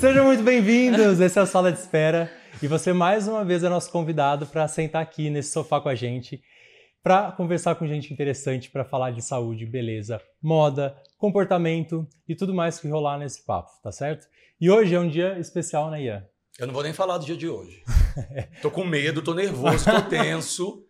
[0.00, 1.20] Sejam muito bem-vindos.
[1.20, 4.66] Esse é o Sala de Espera e você mais uma vez é nosso convidado para
[4.66, 6.42] sentar aqui nesse sofá com a gente,
[7.02, 12.80] para conversar com gente interessante, para falar de saúde, beleza, moda, comportamento e tudo mais
[12.80, 14.26] que rolar nesse papo, tá certo?
[14.58, 16.24] E hoje é um dia especial, né, Ian?
[16.58, 17.82] Eu não vou nem falar do dia de hoje.
[18.62, 20.82] tô com medo, tô nervoso, tô tenso.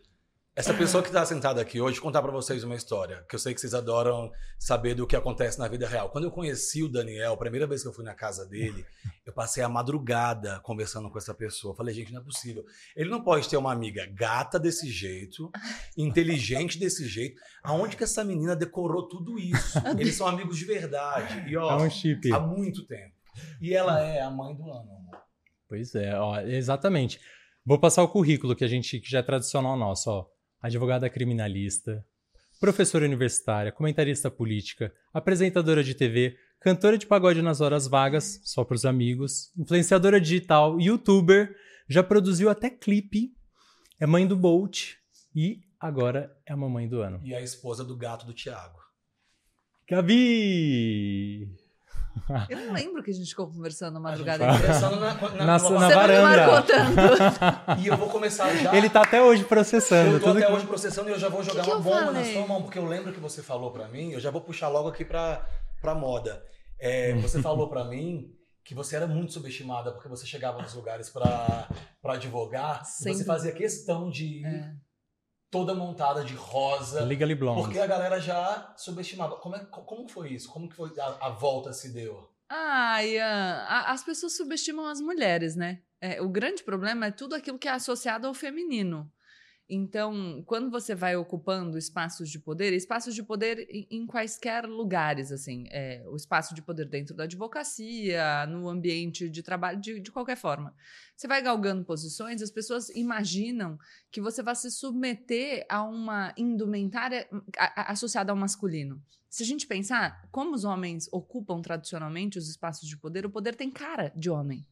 [0.56, 3.54] Essa pessoa que está sentada aqui hoje, contar para vocês uma história, que eu sei
[3.54, 6.10] que vocês adoram saber do que acontece na vida real.
[6.10, 8.84] Quando eu conheci o Daniel, a primeira vez que eu fui na casa dele,
[9.24, 11.74] eu passei a madrugada conversando com essa pessoa.
[11.74, 12.64] Falei, gente, não é possível.
[12.96, 15.50] Ele não pode ter uma amiga gata desse jeito,
[15.96, 17.40] inteligente desse jeito.
[17.62, 19.78] Aonde que essa menina decorou tudo isso?
[19.98, 21.48] Eles são amigos de verdade.
[21.48, 22.30] E, ó, É um chip.
[22.32, 23.14] há muito tempo.
[23.60, 25.22] E ela é a mãe do ano, amor.
[25.68, 27.20] Pois é, ó, exatamente.
[27.64, 30.26] Vou passar o currículo que a gente que já é tradicional nosso, ó.
[30.60, 32.04] Advogada criminalista,
[32.60, 38.74] professora universitária, comentarista política, apresentadora de TV, cantora de pagode nas horas vagas, só para
[38.74, 41.56] os amigos, influenciadora digital, youtuber,
[41.88, 43.32] já produziu até clipe,
[43.98, 44.94] é mãe do Bolt
[45.34, 47.20] e agora é a mamãe do ano.
[47.24, 48.78] E a esposa do gato do Thiago.
[49.88, 51.48] Gabi!
[52.48, 55.44] Eu não lembro que a gente ficou conversando na A madrugada conversando na, na, Na-
[55.46, 56.22] na Você varanda.
[56.22, 57.80] não me marcou tanto.
[57.80, 58.74] E eu vou começar já.
[58.76, 60.12] Ele tá até hoje processando.
[60.12, 62.00] Eu tô tudo até que- hoje processando e eu já vou jogar que uma bomba
[62.00, 62.32] na falei?
[62.32, 64.88] sua mão, porque eu lembro que você falou pra mim, eu já vou puxar logo
[64.88, 65.44] aqui pra,
[65.80, 66.42] pra moda.
[66.78, 68.30] É, você falou pra mim
[68.64, 71.68] que você era muito subestimada, porque você chegava nos lugares pra,
[72.00, 73.14] pra advogar e Sempre.
[73.14, 74.72] você fazia questão de ir É.
[75.50, 77.62] toda montada de rosa, Legally Blonde.
[77.62, 79.36] porque a galera já subestimava.
[79.36, 80.48] Como, é, como foi isso?
[80.48, 82.30] Como que foi a, a volta se deu?
[82.48, 85.80] Ah, Ian, as pessoas subestimam as mulheres, né?
[86.00, 89.10] É, o grande problema é tudo aquilo que é associado ao feminino.
[89.72, 95.64] Então, quando você vai ocupando espaços de poder, espaços de poder em, quaisquer lugares, assim,
[95.70, 100.36] é, o espaço de poder dentro da advocacia, no ambiente de trabalho, de, de qualquer
[100.36, 100.74] forma.
[101.16, 103.78] Você vai galgando posições, as pessoas imaginam
[104.10, 107.28] que você vai se submeter a uma indumentária
[107.76, 109.00] associada ao masculino.
[109.28, 113.54] Se a gente pensar como os homens ocupam tradicionalmente os espaços de poder, o poder
[113.54, 114.66] tem cara de homem.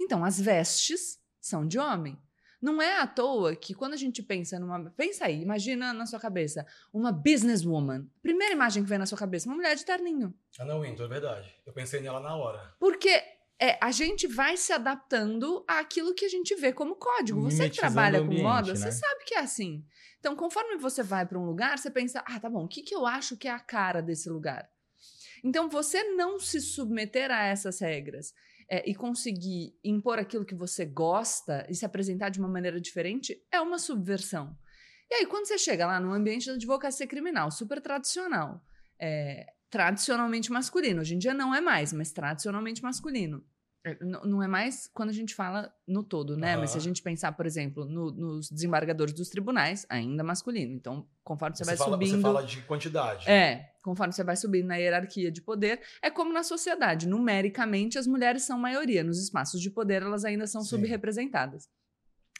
[0.00, 2.18] Então, as vestes são de homem.
[2.62, 4.88] Não é à toa que quando a gente pensa numa.
[4.90, 8.06] Pensa aí, imagina na sua cabeça uma businesswoman.
[8.22, 10.32] Primeira imagem que vem na sua cabeça, uma mulher de terninho.
[10.60, 11.52] Ana Winter, é verdade.
[11.66, 12.72] Eu pensei nela na hora.
[12.78, 13.20] Porque
[13.60, 17.40] é, a gente vai se adaptando àquilo que a gente vê como código.
[17.42, 18.76] Você que trabalha o com ambiente, moda, né?
[18.76, 19.84] você sabe que é assim.
[20.20, 22.94] Então, conforme você vai para um lugar, você pensa: ah, tá bom, o que, que
[22.94, 24.70] eu acho que é a cara desse lugar?
[25.42, 28.32] Então, você não se submeter a essas regras
[28.72, 33.38] é, e conseguir impor aquilo que você gosta e se apresentar de uma maneira diferente
[33.52, 34.56] é uma subversão.
[35.10, 38.64] E aí, quando você chega lá no ambiente da advocacia criminal, super tradicional,
[38.98, 43.44] é, tradicionalmente masculino, hoje em dia não é mais, mas tradicionalmente masculino.
[43.84, 46.56] É, Não é mais quando a gente fala no todo, né?
[46.56, 50.72] Mas se a gente pensar, por exemplo, no- nos desembargadores dos tribunais, ainda masculino.
[50.72, 52.16] Então, conforme você, vai fala, subindo.
[52.16, 53.28] você fala de quantidade.
[53.28, 57.08] É, conforme você vai subindo na hierarquia de poder, é como na sociedade.
[57.08, 59.02] Numericamente, as mulheres são maioria.
[59.02, 61.68] Nos espaços de poder, elas ainda são subrepresentadas.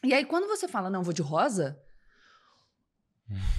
[0.03, 1.77] E aí, quando você fala, não, vou de rosa,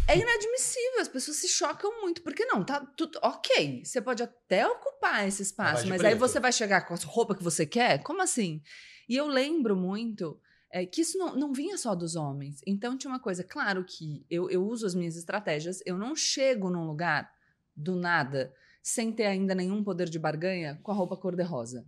[0.09, 1.01] é inadmissível.
[1.01, 2.23] As pessoas se chocam muito.
[2.23, 3.19] Porque não, tá tudo.
[3.23, 6.21] Ok, você pode até ocupar esse espaço, mas aí preto.
[6.21, 8.03] você vai chegar com a roupa que você quer?
[8.03, 8.63] Como assim?
[9.09, 10.41] E eu lembro muito.
[10.75, 12.61] é, que isso não, não vinha só dos homens.
[12.67, 16.69] Então tinha uma coisa, claro que eu, eu uso as minhas estratégias, eu não chego
[16.69, 17.31] num lugar
[17.77, 18.53] do nada,
[18.83, 21.87] sem ter ainda nenhum poder de barganha, com a roupa cor-de-rosa.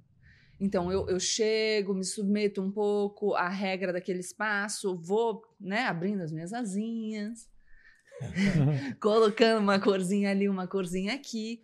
[0.61, 6.23] Então eu, eu chego, me submeto um pouco à regra daquele espaço, vou né, abrindo
[6.23, 7.49] as minhas asinhas,
[9.01, 11.63] colocando uma corzinha ali, uma corzinha aqui.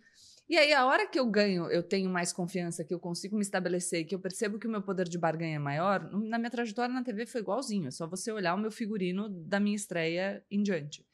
[0.49, 3.41] E aí, a hora que eu ganho, eu tenho mais confiança, que eu consigo me
[3.41, 6.93] estabelecer, que eu percebo que o meu poder de barganha é maior, na minha trajetória
[6.93, 7.87] na TV foi igualzinho.
[7.87, 11.05] É só você olhar o meu figurino da minha estreia em diante.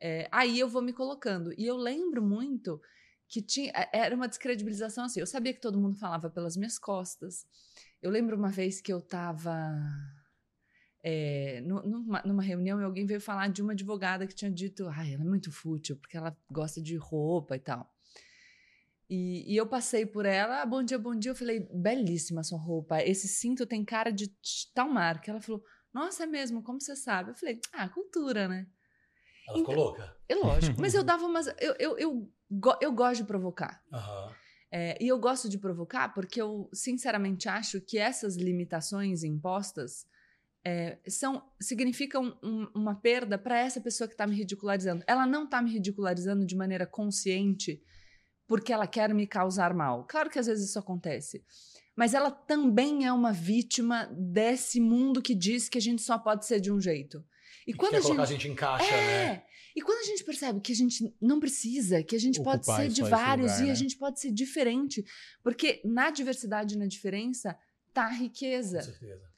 [0.00, 1.52] É, aí eu vou me colocando.
[1.58, 2.80] E eu lembro muito
[3.28, 5.20] que tinha, é, era uma descredibilização assim.
[5.20, 7.44] Eu sabia que todo mundo falava pelas minhas costas.
[8.00, 9.52] Eu lembro uma vez que eu estava
[11.02, 14.86] é, nu- numa, numa reunião e alguém veio falar de uma advogada que tinha dito:
[14.88, 17.90] ai, ela é muito fútil porque ela gosta de roupa e tal.
[19.08, 21.32] E, e eu passei por ela, ah, bom dia, bom dia.
[21.32, 23.02] Eu falei, belíssima sua roupa.
[23.02, 24.30] Esse cinto tem cara de
[24.72, 25.32] tal marca.
[25.32, 26.62] Ela falou, nossa, é mesmo?
[26.62, 27.30] Como você sabe?
[27.30, 28.68] Eu falei, ah, cultura, né?
[29.48, 30.16] Ela ficou louca?
[30.28, 30.80] É lógico.
[30.80, 31.48] Mas eu dava umas.
[31.58, 32.32] Eu, eu, eu,
[32.80, 33.82] eu gosto de provocar.
[33.92, 34.32] Aham.
[34.72, 40.06] É, e eu gosto de provocar porque eu, sinceramente, acho que essas limitações impostas
[40.64, 45.02] é, são significam um- uma perda para essa pessoa que está me ridicularizando.
[45.06, 47.82] Ela não está me ridicularizando de maneira consciente
[48.46, 50.04] porque ela quer me causar mal.
[50.08, 51.44] Claro que às vezes isso acontece.
[51.96, 56.46] mas ela também é uma vítima desse mundo que diz que a gente só pode
[56.46, 57.22] ser de um jeito.
[57.66, 58.20] E, e quando a gente...
[58.20, 59.26] a gente em caixa, é.
[59.34, 59.42] né?
[59.76, 62.82] E quando a gente percebe que a gente não precisa, que a gente Ocupar pode
[62.82, 63.72] ser de vários lugar, e né?
[63.72, 65.04] a gente pode ser diferente,
[65.42, 67.56] porque na diversidade e na diferença
[67.92, 68.78] tá a riqueza.
[68.78, 69.29] Com certeza.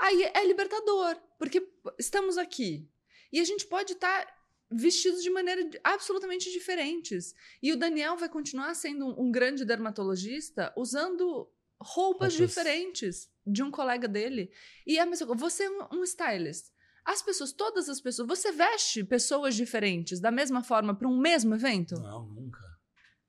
[0.00, 1.62] Aí é libertador, porque
[1.98, 2.90] estamos aqui
[3.30, 4.34] e a gente pode estar tá
[4.70, 7.34] vestidos de maneira absolutamente diferentes.
[7.62, 13.70] E o Daniel vai continuar sendo um, um grande dermatologista usando roupas, diferentes de um
[13.70, 14.50] colega dele.
[14.86, 16.66] E é a mesma coisa, você é um, um stylist.
[17.04, 21.54] As pessoas, todas as pessoas, você veste pessoas diferentes da mesma forma para um mesmo
[21.54, 21.94] evento?
[21.96, 22.60] Não, nunca.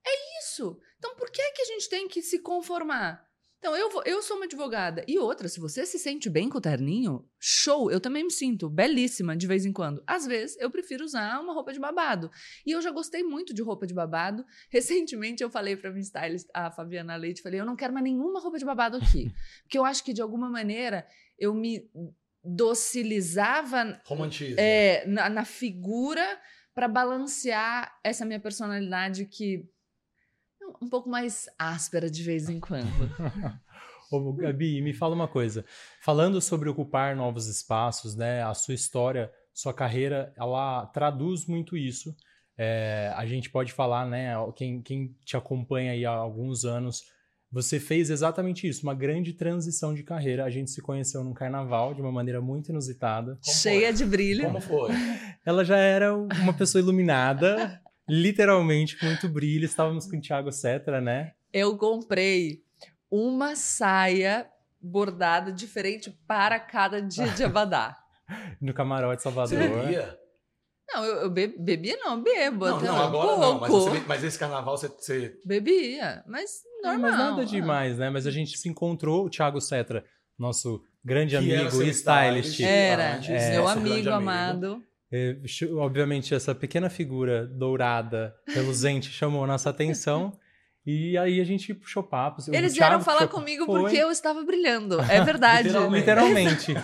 [0.06, 0.78] É isso.
[0.98, 3.28] Então por que que a gente tem que se conformar?
[3.62, 5.04] Então, eu, vou, eu sou uma advogada.
[5.06, 8.68] E outra, se você se sente bem com o terninho, show, eu também me sinto
[8.68, 10.02] belíssima de vez em quando.
[10.04, 12.28] Às vezes, eu prefiro usar uma roupa de babado.
[12.66, 14.44] E eu já gostei muito de roupa de babado.
[14.68, 18.40] Recentemente, eu falei pra minha stylist, a Fabiana Leite, falei, eu não quero mais nenhuma
[18.40, 19.32] roupa de babado aqui.
[19.62, 21.06] Porque eu acho que, de alguma maneira,
[21.38, 21.88] eu me
[22.42, 24.02] docilizava...
[24.04, 24.60] Romantiza.
[24.60, 26.26] É, na, na figura
[26.74, 29.68] para balancear essa minha personalidade que
[30.80, 32.86] um pouco mais áspera de vez em quando.
[34.10, 35.64] Ô, Gabi, me fala uma coisa.
[36.02, 38.42] Falando sobre ocupar novos espaços, né?
[38.42, 42.14] A sua história, sua carreira, ela traduz muito isso.
[42.58, 44.34] É, a gente pode falar, né?
[44.54, 47.02] Quem, quem te acompanha aí há alguns anos,
[47.50, 50.44] você fez exatamente isso, uma grande transição de carreira.
[50.44, 53.38] A gente se conheceu num carnaval de uma maneira muito inusitada.
[53.42, 53.92] Como Cheia foi?
[53.92, 54.44] de brilho.
[54.44, 54.90] Como foi?
[55.44, 59.64] Ela já era uma pessoa iluminada, literalmente com muito brilho.
[59.64, 61.32] Estávamos com o Thiago Cetra, né?
[61.52, 62.62] Eu comprei
[63.10, 64.48] uma saia
[64.80, 67.96] bordada diferente para cada dia de Abadá.
[68.60, 69.58] no camarote Salvador.
[69.58, 70.18] Você bebia?
[70.92, 72.66] Não, eu, eu be, bebia não, bebo.
[72.66, 73.60] Não, não, agora não.
[73.60, 75.40] Mas, você, mas, esse carnaval você, você...
[75.44, 77.00] Bebia, mas normal.
[77.00, 78.10] mas nada demais, né?
[78.10, 80.04] Mas a gente se encontrou, o Thiago Cetra,
[80.38, 82.60] nosso grande que amigo e stylist.
[82.60, 84.82] Era, é, meu amigo amado.
[84.86, 84.91] É,
[85.76, 90.38] obviamente, essa pequena figura dourada, reluzente, chamou nossa atenção.
[90.84, 92.48] E aí a gente puxou papos.
[92.48, 93.80] Eles vieram falar comigo foi.
[93.80, 94.98] porque eu estava brilhando.
[95.08, 95.68] É verdade.
[95.90, 96.74] Literalmente.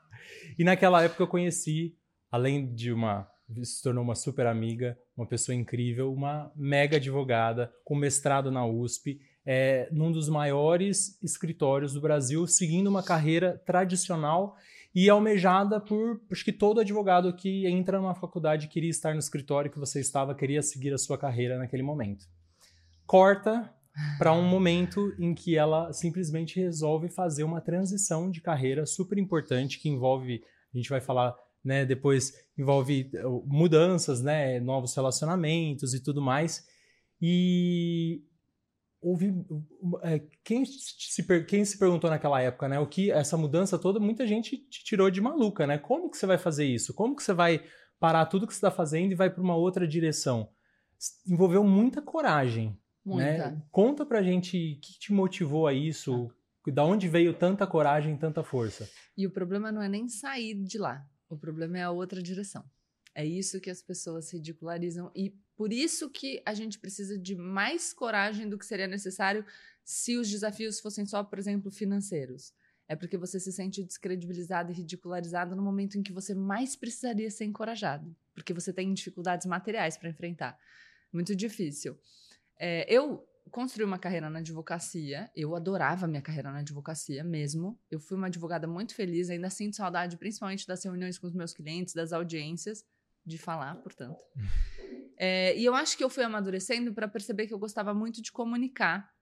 [0.58, 1.96] e naquela época eu conheci,
[2.30, 3.28] além de uma.
[3.64, 9.18] Se tornou uma super amiga, uma pessoa incrível, uma mega advogada, com mestrado na USP,
[9.44, 14.54] é, num dos maiores escritórios do Brasil, seguindo uma carreira tradicional
[14.94, 19.70] e almejada por acho que todo advogado que entra numa faculdade queria estar no escritório
[19.70, 22.24] que você estava, queria seguir a sua carreira naquele momento.
[23.06, 23.72] Corta
[24.18, 29.78] para um momento em que ela simplesmente resolve fazer uma transição de carreira super importante
[29.78, 30.42] que envolve,
[30.72, 31.34] a gente vai falar,
[31.64, 36.64] né, depois envolve uh, mudanças, né, novos relacionamentos e tudo mais.
[37.20, 38.22] E
[39.00, 39.32] houve
[40.02, 42.78] é, quem se, quem se perguntou naquela época, né?
[42.78, 45.78] O que essa mudança toda, muita gente te tirou de maluca, né?
[45.78, 46.92] Como que você vai fazer isso?
[46.94, 47.64] Como que você vai
[47.98, 50.50] parar tudo que você está fazendo e vai para uma outra direção?
[51.26, 53.50] Envolveu muita coragem, muita.
[53.50, 53.62] né?
[53.70, 56.30] Conta pra gente o que te motivou a isso,
[56.72, 58.88] da onde veio tanta coragem, tanta força.
[59.16, 61.06] E o problema não é nem sair de lá.
[61.28, 62.64] O problema é a outra direção.
[63.14, 67.92] É isso que as pessoas ridicularizam e por isso que a gente precisa de mais
[67.92, 69.44] coragem do que seria necessário
[69.84, 72.54] se os desafios fossem só, por exemplo, financeiros.
[72.88, 77.30] É porque você se sente descredibilizado e ridicularizado no momento em que você mais precisaria
[77.30, 80.58] ser encorajado, porque você tem dificuldades materiais para enfrentar.
[81.12, 82.00] Muito difícil.
[82.58, 85.30] É, eu construí uma carreira na advocacia.
[85.36, 87.78] Eu adorava minha carreira na advocacia mesmo.
[87.90, 91.52] Eu fui uma advogada muito feliz, ainda sinto saudade, principalmente das reuniões com os meus
[91.52, 92.82] clientes, das audiências,
[93.24, 94.22] de falar, portanto.
[95.16, 98.32] É, e eu acho que eu fui amadurecendo para perceber que eu gostava muito de
[98.32, 99.12] comunicar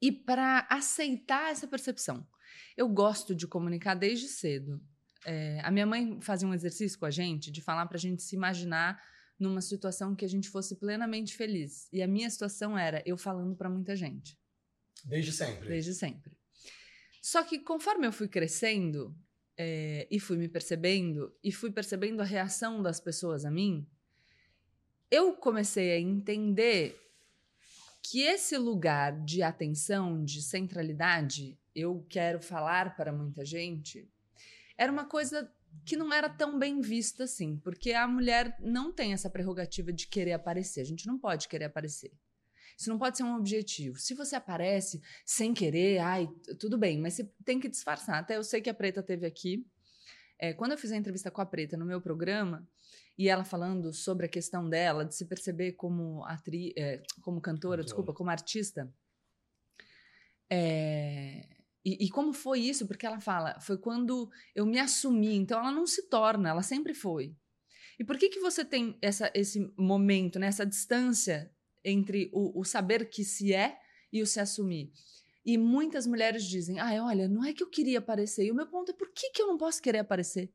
[0.00, 2.26] e para aceitar essa percepção.
[2.76, 4.82] Eu gosto de comunicar desde cedo.
[5.24, 8.22] É, a minha mãe fazia um exercício com a gente de falar para a gente
[8.22, 9.00] se imaginar
[9.38, 11.88] numa situação que a gente fosse plenamente feliz.
[11.92, 14.38] E a minha situação era eu falando para muita gente.
[15.04, 15.68] Desde sempre.
[15.68, 16.36] Desde sempre.
[17.22, 19.16] Só que conforme eu fui crescendo
[19.56, 23.86] é, e fui me percebendo e fui percebendo a reação das pessoas a mim,
[25.10, 26.98] eu comecei a entender
[28.02, 34.10] que esse lugar de atenção, de centralidade, eu quero falar para muita gente,
[34.76, 35.50] era uma coisa
[35.84, 40.06] que não era tão bem vista assim, porque a mulher não tem essa prerrogativa de
[40.06, 40.80] querer aparecer.
[40.80, 42.12] A gente não pode querer aparecer.
[42.82, 43.96] Isso não pode ser um objetivo.
[43.96, 48.18] Se você aparece sem querer, ai, tudo bem, mas você tem que disfarçar.
[48.18, 49.64] Até eu sei que a Preta teve aqui.
[50.36, 52.68] É, quando eu fiz a entrevista com a Preta no meu programa,
[53.16, 57.84] e ela falando sobre a questão dela de se perceber como atriz, é, como cantora,
[57.84, 58.92] desculpa, como artista.
[60.50, 61.46] É,
[61.84, 62.84] e, e, como foi isso?
[62.88, 65.36] Porque ela fala, foi quando eu me assumi.
[65.36, 67.32] Então ela não se torna, ela sempre foi.
[67.96, 71.48] E por que que você tem essa, esse momento, né, essa distância
[71.84, 73.78] entre o, o saber que se é
[74.12, 74.92] e o se assumir?
[75.44, 78.44] E muitas mulheres dizem, ah, olha, não é que eu queria aparecer.
[78.44, 80.52] E o meu ponto é, por que, que eu não posso querer aparecer?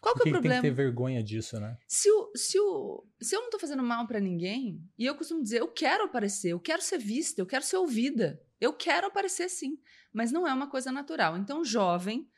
[0.00, 0.60] Qual que é o problema?
[0.60, 1.76] tem que ter vergonha disso, né?
[1.86, 5.42] Se, o, se, o, se eu não tô fazendo mal para ninguém, e eu costumo
[5.42, 8.40] dizer, eu quero aparecer, eu quero ser vista, eu quero ser ouvida.
[8.60, 9.78] Eu quero aparecer sim,
[10.12, 11.36] mas não é uma coisa natural.
[11.36, 12.28] Então, jovem,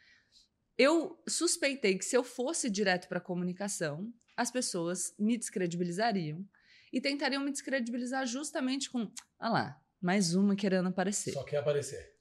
[0.77, 6.45] eu suspeitei que se eu fosse direto para a comunicação, as pessoas me descredibilizariam
[6.92, 11.33] e tentariam me descredibilizar justamente com, ah lá, mais uma querendo aparecer.
[11.33, 12.18] Só quer aparecer.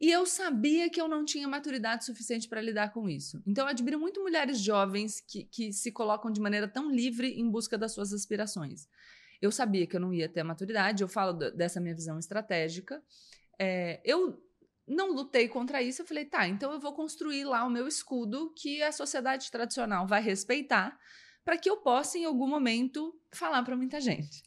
[0.00, 3.42] E eu sabia que eu não tinha maturidade suficiente para lidar com isso.
[3.46, 7.48] Então, eu admiro muito mulheres jovens que, que se colocam de maneira tão livre em
[7.48, 8.88] busca das suas aspirações.
[9.40, 13.02] Eu sabia que eu não ia ter a maturidade, eu falo dessa minha visão estratégica.
[13.58, 14.42] É, eu
[14.86, 18.52] não lutei contra isso, eu falei, tá, então eu vou construir lá o meu escudo
[18.54, 20.98] que a sociedade tradicional vai respeitar,
[21.44, 24.42] para que eu possa, em algum momento, falar para muita gente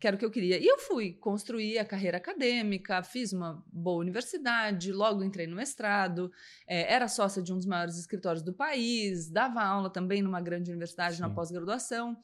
[0.00, 0.58] que era o que eu queria.
[0.58, 6.32] E eu fui construir a carreira acadêmica, fiz uma boa universidade, logo entrei no mestrado,
[6.66, 10.70] é, era sócia de um dos maiores escritórios do país, dava aula também numa grande
[10.70, 11.20] universidade Sim.
[11.20, 12.16] na pós-graduação.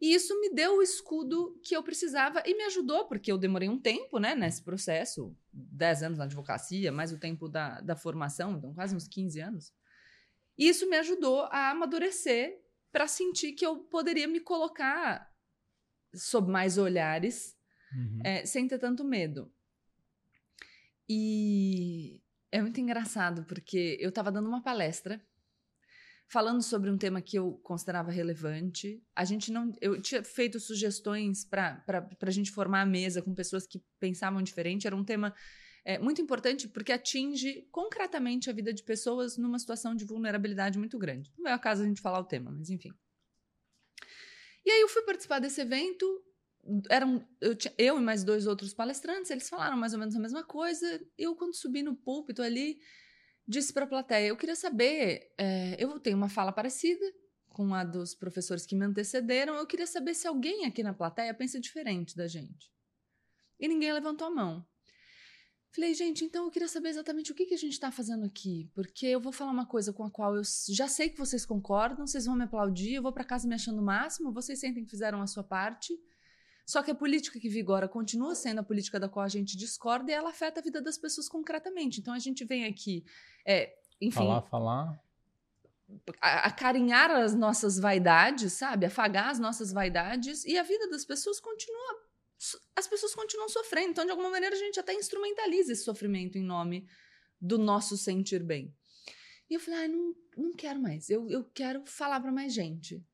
[0.00, 3.68] E isso me deu o escudo que eu precisava e me ajudou, porque eu demorei
[3.68, 8.56] um tempo né, nesse processo 10 anos na advocacia, mais o tempo da, da formação,
[8.56, 9.72] então quase uns 15 anos.
[10.56, 12.58] E isso me ajudou a amadurecer
[12.92, 15.30] para sentir que eu poderia me colocar
[16.14, 17.56] sob mais olhares,
[17.94, 18.20] uhum.
[18.24, 19.52] é, sem ter tanto medo.
[21.08, 25.20] E é muito engraçado, porque eu estava dando uma palestra
[26.28, 29.02] falando sobre um tema que eu considerava relevante.
[29.14, 29.74] A gente não.
[29.80, 31.84] Eu tinha feito sugestões para
[32.22, 34.86] a gente formar a mesa com pessoas que pensavam diferente.
[34.86, 35.34] Era um tema
[35.84, 40.98] é, muito importante porque atinge concretamente a vida de pessoas numa situação de vulnerabilidade muito
[40.98, 41.32] grande.
[41.38, 42.92] Não é o caso a gente falar o tema, mas enfim.
[44.64, 46.06] E aí eu fui participar desse evento.
[46.90, 50.44] Eram eu, eu e mais dois outros palestrantes, eles falaram mais ou menos a mesma
[50.44, 51.00] coisa.
[51.16, 52.78] Eu, quando subi no púlpito ali,
[53.48, 57.04] disse para a plateia: Eu queria saber, é, eu tenho uma fala parecida
[57.48, 59.56] com a dos professores que me antecederam.
[59.56, 62.70] Eu queria saber se alguém aqui na plateia pensa diferente da gente.
[63.58, 64.66] E ninguém levantou a mão.
[65.72, 68.68] Falei, gente, então eu queria saber exatamente o que, que a gente está fazendo aqui,
[68.74, 72.08] porque eu vou falar uma coisa com a qual eu já sei que vocês concordam,
[72.08, 74.90] vocês vão me aplaudir, eu vou para casa me achando o máximo, vocês sentem que
[74.90, 75.96] fizeram a sua parte.
[76.66, 80.10] Só que a política que vigora continua sendo a política da qual a gente discorda
[80.10, 82.00] e ela afeta a vida das pessoas concretamente.
[82.00, 83.04] Então a gente vem aqui,
[83.46, 84.18] é, enfim.
[84.18, 85.00] Falar, falar.
[86.20, 88.86] Acarinhar as nossas vaidades, sabe?
[88.86, 92.09] Afagar as nossas vaidades e a vida das pessoas continua
[92.74, 93.90] as pessoas continuam sofrendo.
[93.90, 96.88] Então, de alguma maneira, a gente até instrumentaliza esse sofrimento em nome
[97.40, 98.74] do nosso sentir bem.
[99.48, 101.10] E eu falei, ah, não, não quero mais.
[101.10, 103.04] Eu, eu quero falar para mais gente.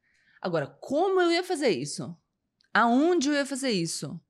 [0.40, 2.16] Agora, como eu ia fazer isso?
[2.73, 4.21] Aonde eu ia fazer isso?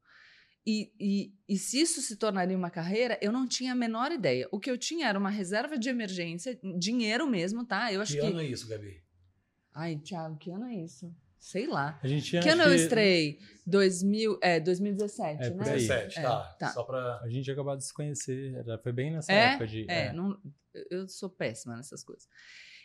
[0.67, 4.49] E, e, e, se isso se tornaria uma carreira, eu não tinha a menor ideia.
[4.51, 7.93] O que eu tinha era uma reserva de emergência, dinheiro mesmo, tá?
[7.93, 8.27] Eu acho que, que...
[8.27, 9.01] ano é isso, Gabi?
[9.73, 11.15] Ai, Thiago, que ano é isso?
[11.39, 11.99] Sei lá.
[12.03, 13.39] A gente que ano eu estrei?
[13.67, 15.57] 2000, é, 2017, é, né?
[15.57, 16.57] 2017, é, tá.
[16.59, 16.69] tá.
[16.73, 17.21] Só pra...
[17.23, 19.53] A gente acabou de se conhecer, já foi bem nessa é?
[19.53, 19.87] época de...
[19.89, 20.13] É, é.
[20.13, 20.39] Não,
[20.91, 22.29] eu sou péssima nessas coisas.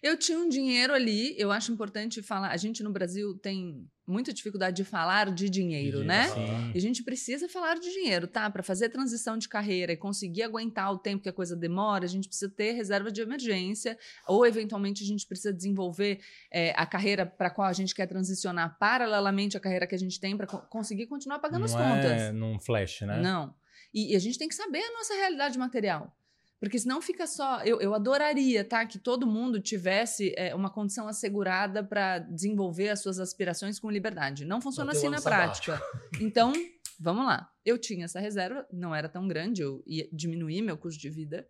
[0.01, 2.49] Eu tinha um dinheiro ali, eu acho importante falar.
[2.49, 6.27] A gente no Brasil tem muita dificuldade de falar de dinheiro, de né?
[6.29, 6.71] Sim.
[6.73, 8.49] E a gente precisa falar de dinheiro, tá?
[8.49, 12.07] Para fazer transição de carreira e conseguir aguentar o tempo que a coisa demora, a
[12.07, 16.19] gente precisa ter reserva de emergência, ou eventualmente a gente precisa desenvolver
[16.51, 19.99] é, a carreira para a qual a gente quer transicionar paralelamente à carreira que a
[19.99, 22.21] gente tem para co conseguir continuar pagando Não as contas.
[22.21, 23.21] É num flash, né?
[23.21, 23.53] Não.
[23.93, 26.15] E, e a gente tem que saber a nossa realidade material.
[26.61, 27.63] Porque senão fica só.
[27.63, 28.85] Eu, eu adoraria, tá?
[28.85, 34.45] Que todo mundo tivesse é, uma condição assegurada para desenvolver as suas aspirações com liberdade.
[34.45, 35.81] Não funciona assim na prática.
[36.21, 36.53] Então,
[36.99, 37.51] vamos lá.
[37.65, 41.49] Eu tinha essa reserva, não era tão grande, eu ia diminuir meu custo de vida.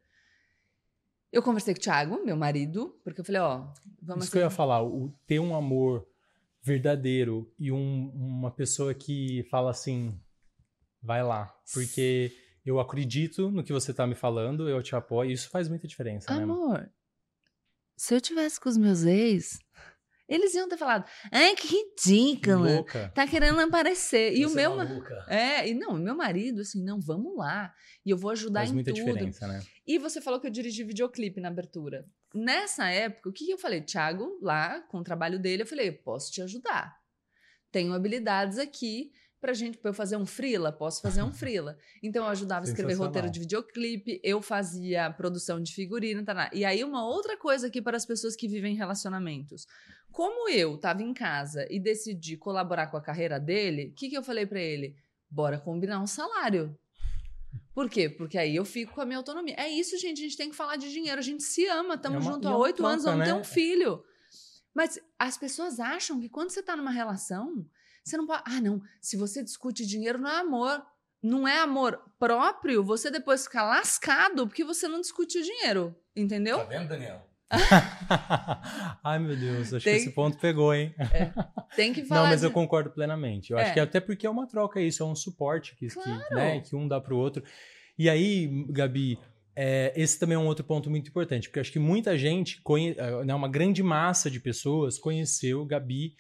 [1.30, 3.68] Eu conversei com o Thiago, meu marido, porque eu falei, ó,
[4.02, 4.24] vamos.
[4.24, 4.32] Isso assim.
[4.32, 6.08] que eu ia falar, o ter um amor
[6.64, 10.18] verdadeiro e um, uma pessoa que fala assim,
[11.04, 11.54] vai lá.
[11.74, 12.32] Porque
[12.66, 16.36] eu acredito no que você tá me falando, eu te apoio, isso faz muita diferença,
[16.36, 16.44] né?
[16.44, 16.92] Amor,
[17.98, 19.60] se eu tivesse com os meus ex,
[20.28, 23.12] eles iam ter falado, ai, que ridícula, Louca.
[23.14, 24.34] tá querendo aparecer.
[24.34, 25.04] E você o meu...
[25.28, 27.74] É, e não, meu marido, assim, não, vamos lá.
[28.06, 29.04] E eu vou ajudar faz em muita tudo.
[29.04, 29.62] diferença, né?
[29.86, 32.08] E você falou que eu dirigi videoclipe na abertura.
[32.34, 33.82] Nessa época, o que, que eu falei?
[33.82, 36.96] Thiago, lá, com o trabalho dele, eu falei, posso te ajudar.
[37.72, 41.76] Tenho habilidades aqui, pra gente, pra eu fazer um frila, posso fazer um frila.
[42.02, 46.64] Então eu ajudava a escrever roteiro de videoclipe, eu fazia produção de figurino, tá, e
[46.64, 49.66] aí uma outra coisa aqui para as pessoas que vivem relacionamentos.
[50.12, 54.18] Como eu tava em casa e decidi colaborar com a carreira dele, o que que
[54.18, 54.96] eu falei para ele?
[55.30, 56.78] Bora combinar um salário.
[57.74, 58.10] Por quê?
[58.10, 59.56] Porque aí eu fico com a minha autonomia.
[59.58, 60.20] É isso, gente.
[60.20, 61.18] A gente tem que falar de dinheiro.
[61.18, 63.26] A gente se ama, estamos é juntos há é oito anos, vamos né?
[63.26, 64.04] ter um filho.
[64.74, 67.66] Mas as pessoas acham que quando você está numa relação,
[68.04, 68.44] você não pode.
[68.46, 68.82] Ah, não.
[69.00, 70.86] Se você discute dinheiro, não é amor.
[71.24, 75.96] Não é amor próprio, você depois fica lascado porque você não discute o dinheiro.
[76.16, 76.58] Entendeu?
[76.58, 77.28] Tá vendo, Daniel?
[79.04, 79.96] Ai, meu Deus, acho tem...
[79.96, 80.96] que esse ponto pegou, hein?
[80.98, 81.32] É.
[81.76, 82.24] Tem que falar.
[82.24, 82.48] Não, mas de...
[82.48, 83.52] eu concordo plenamente.
[83.52, 83.64] Eu é.
[83.64, 86.28] acho que até porque é uma troca isso, é um suporte que, claro.
[86.28, 87.44] que, né, que um dá para o outro.
[87.98, 89.20] E aí, Gabi,
[89.56, 92.62] é, esse também é um outro ponto muito importante, porque eu acho que muita gente,
[92.62, 92.96] conhe...
[93.26, 96.16] né, uma grande massa de pessoas conheceu Gabi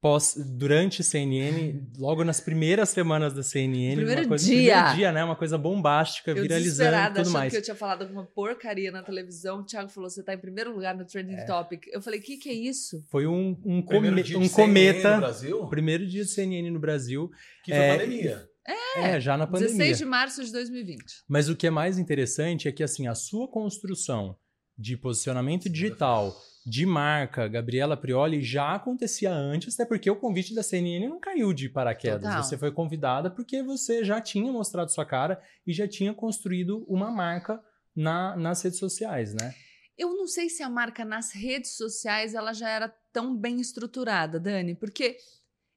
[0.00, 4.74] pós, durante CNN, logo nas primeiras semanas da CNN, primeiro uma coisa, dia.
[4.74, 5.24] primeiro dia, né?
[5.24, 7.52] Uma coisa bombástica, eu viralizando e tudo mais.
[7.52, 10.72] que eu tinha falado alguma porcaria na televisão, o Thiago falou, você tá em primeiro
[10.72, 11.44] lugar no Trending é.
[11.44, 11.86] Topic.
[11.92, 13.04] Eu falei, o que que é isso?
[13.10, 15.20] Foi um, um, come, um cometa.
[15.68, 17.30] Primeiro dia de CNN no Brasil.
[17.64, 18.48] Que foi é, pandemia.
[18.66, 19.76] É, é, já na pandemia.
[19.76, 21.24] 16 de março de 2020.
[21.26, 24.36] Mas o que é mais interessante é que, assim, a sua construção
[24.76, 26.36] de posicionamento digital
[26.66, 31.52] de marca, Gabriela Prioli, já acontecia antes, até porque o convite da CNN não caiu
[31.52, 32.22] de paraquedas.
[32.22, 32.42] Total.
[32.42, 37.10] Você foi convidada porque você já tinha mostrado sua cara e já tinha construído uma
[37.10, 37.62] marca
[37.94, 39.54] na, nas redes sociais, né?
[39.96, 44.38] Eu não sei se a marca nas redes sociais ela já era tão bem estruturada,
[44.38, 45.16] Dani, porque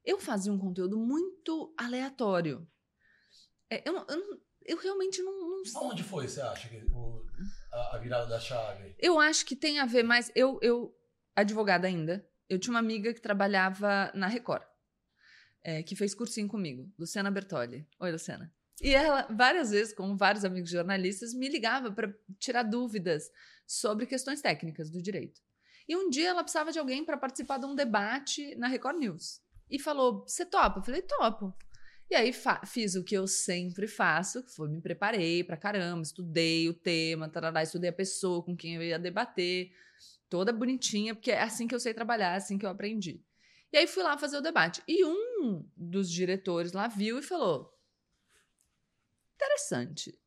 [0.05, 2.67] eu fazia um conteúdo muito aleatório.
[3.69, 7.25] É, eu, eu, eu, realmente não, não Onde foi, você acha, que o,
[7.71, 8.95] a, a, virada da chave?
[8.97, 10.31] Eu acho que tem a ver mais.
[10.33, 10.97] Eu, eu
[11.35, 14.63] advogada ainda, eu tinha uma amiga que trabalhava na Record,
[15.61, 17.85] é, que fez cursinho comigo, Luciana Bertoli.
[17.99, 18.53] Oi, Luciana.
[18.81, 23.29] E ela, várias vezes, com vários amigos jornalistas, me ligava para tirar dúvidas
[23.67, 25.41] sobre questões técnicas do direito.
[25.87, 29.41] E um dia ela precisava de alguém para participar de um debate na Record News.
[29.69, 30.79] E falou: Você topa?
[30.79, 31.53] Eu falei: Topo.
[32.11, 32.33] E aí
[32.65, 37.63] fiz o que eu sempre faço, foi me preparei pra caramba, estudei o tema, tarará,
[37.63, 39.71] estudei a pessoa com quem eu ia debater,
[40.27, 43.23] toda bonitinha, porque é assim que eu sei trabalhar, é assim que eu aprendi.
[43.71, 44.83] E aí fui lá fazer o debate.
[44.85, 47.73] E um dos diretores lá viu e falou:
[49.35, 50.19] interessante.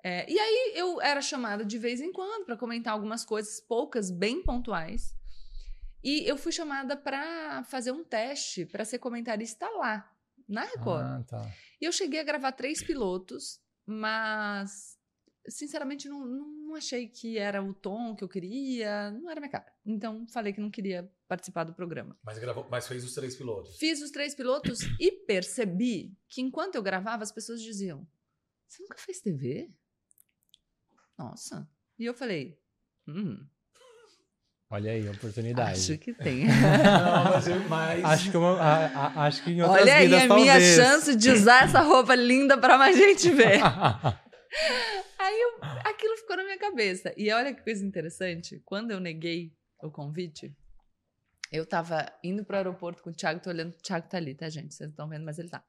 [0.00, 4.12] É, e aí eu era chamada de vez em quando para comentar algumas coisas, poucas,
[4.12, 5.12] bem pontuais.
[6.04, 10.11] E eu fui chamada para fazer um teste para ser comentarista lá
[10.52, 11.04] na Record.
[11.04, 11.50] Ah, tá.
[11.80, 14.98] E eu cheguei a gravar três pilotos, mas
[15.48, 19.72] sinceramente não, não achei que era o tom que eu queria, não era minha cara.
[19.84, 22.16] Então falei que não queria participar do programa.
[22.22, 23.76] Mas, gravou, mas fez os três pilotos?
[23.78, 28.06] Fiz os três pilotos e percebi que enquanto eu gravava, as pessoas diziam:
[28.68, 29.70] Você nunca fez TV?
[31.18, 31.68] Nossa.
[31.98, 32.60] E eu falei:
[33.06, 33.46] Hum,
[34.72, 35.72] Olha aí, oportunidade.
[35.72, 36.46] Acho que tem.
[36.48, 38.04] Não, mas, eu, mas...
[38.04, 40.46] Acho que, uma, a, a, acho que em outras Olha vidas, aí a talvez.
[40.46, 43.60] minha chance de usar essa roupa linda para mais gente ver.
[45.18, 47.12] aí eu, aquilo ficou na minha cabeça.
[47.18, 48.62] E olha que coisa interessante.
[48.64, 50.56] Quando eu neguei o convite,
[51.52, 54.48] eu tava indo pro aeroporto com o Thiago, tô olhando, o Thiago tá ali, tá,
[54.48, 54.72] gente?
[54.72, 55.62] Vocês estão vendo, mas ele tá.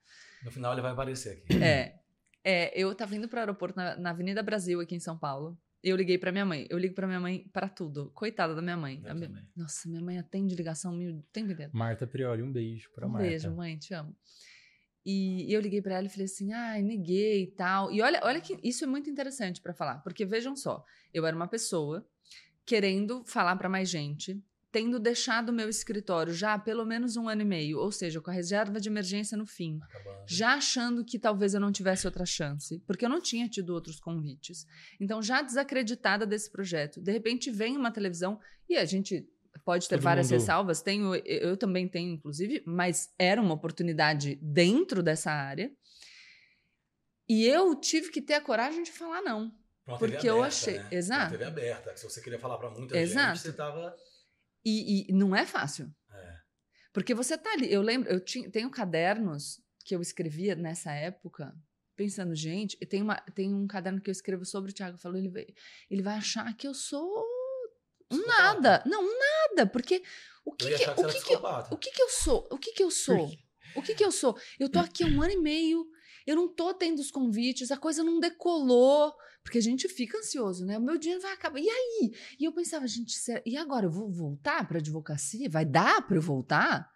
[0.46, 1.62] No final ele vai aparecer aqui.
[1.62, 2.00] É.
[2.42, 5.58] é eu tava indo pro aeroporto na, na Avenida Brasil, aqui em São Paulo.
[5.84, 6.66] Eu liguei pra minha mãe.
[6.70, 8.10] Eu ligo pra minha mãe para tudo.
[8.12, 9.02] Coitada da minha mãe.
[9.02, 9.48] Minha...
[9.56, 11.72] Nossa, minha mãe atende ligação o tempo inteiro.
[11.74, 13.28] Marta Prioli, um beijo pra um Marta.
[13.28, 14.16] Um beijo, mãe, te amo.
[15.06, 17.92] E, e eu liguei para ela e falei assim: ai, ah, neguei e tal.
[17.92, 21.36] E olha, olha que isso é muito interessante para falar, porque vejam só, eu era
[21.36, 22.08] uma pessoa
[22.66, 24.42] querendo falar para mais gente,
[24.74, 28.20] tendo deixado o meu escritório já há pelo menos um ano e meio, ou seja,
[28.20, 30.26] com a reserva de emergência no fim, Acabando.
[30.28, 34.00] já achando que talvez eu não tivesse outra chance, porque eu não tinha tido outros
[34.00, 34.66] convites.
[35.00, 39.30] Então, já desacreditada desse projeto, de repente vem uma televisão e a gente
[39.64, 40.40] pode ter Todo várias mundo...
[40.40, 45.72] ressalvas, tenho, eu também tenho, inclusive, mas era uma oportunidade dentro dessa área.
[47.30, 49.52] E eu tive que ter a coragem de falar não.
[49.86, 50.80] porque aberta, eu achei.
[50.80, 50.88] Né?
[50.92, 51.36] Exato.
[51.36, 51.96] Uma TV aberta.
[51.96, 53.36] Se você queria falar para muita Exato.
[53.36, 53.96] gente, você estava
[54.66, 55.94] e, e não é fácil.
[56.12, 56.36] É.
[56.94, 57.72] Porque você tá ali.
[57.72, 61.54] Eu lembro, eu tinha, tenho cadernos que eu escrevia nessa época,
[61.96, 64.98] pensando, gente, tem, uma, tem um caderno que eu escrevo sobre o Thiago.
[64.98, 65.46] Falou, ele vai,
[65.90, 67.26] ele vai achar que eu sou
[68.12, 68.84] um nada.
[68.86, 69.68] Não, um nada.
[69.68, 70.04] Porque
[70.46, 72.48] o que, que, o, que, que eu, o que, que eu sou?
[72.52, 73.32] O que, que eu sou?
[73.76, 74.38] O que, que eu sou?
[74.60, 75.86] Eu tô aqui há um ano e meio,
[76.26, 79.14] eu não tô tendo os convites, a coisa não decolou.
[79.44, 80.78] Porque a gente fica ansioso, né?
[80.78, 81.60] O meu dinheiro vai acabar.
[81.60, 82.14] E aí?
[82.40, 83.14] E eu pensava, gente,
[83.46, 83.88] e agora?
[83.88, 85.50] Eu vou voltar para advocacia?
[85.50, 86.90] Vai dar para eu voltar?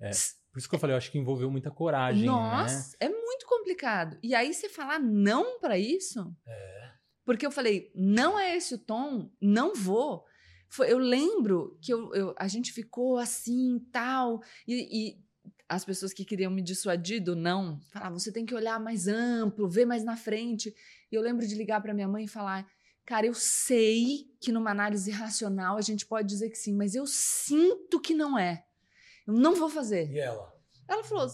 [0.00, 0.10] É.
[0.52, 2.24] Por isso que eu falei, eu acho que envolveu muita coragem.
[2.24, 3.06] Nossa, né?
[3.06, 4.16] é muito complicado.
[4.22, 6.32] E aí você falar não para isso?
[6.46, 6.92] É.
[7.24, 10.24] Porque eu falei, não é esse o tom, não vou.
[10.68, 14.40] Foi, eu lembro que eu, eu- a gente ficou assim tal.
[14.68, 15.22] E, e
[15.68, 19.68] as pessoas que queriam me dissuadir do não falavam: você tem que olhar mais amplo,
[19.68, 20.74] ver mais na frente.
[21.10, 22.66] E eu lembro de ligar para minha mãe e falar:
[23.04, 27.06] cara, eu sei que numa análise racional a gente pode dizer que sim, mas eu
[27.06, 28.64] sinto que não é.
[29.26, 30.10] Eu não vou fazer.
[30.10, 30.52] E ela?
[30.88, 31.28] Ela falou.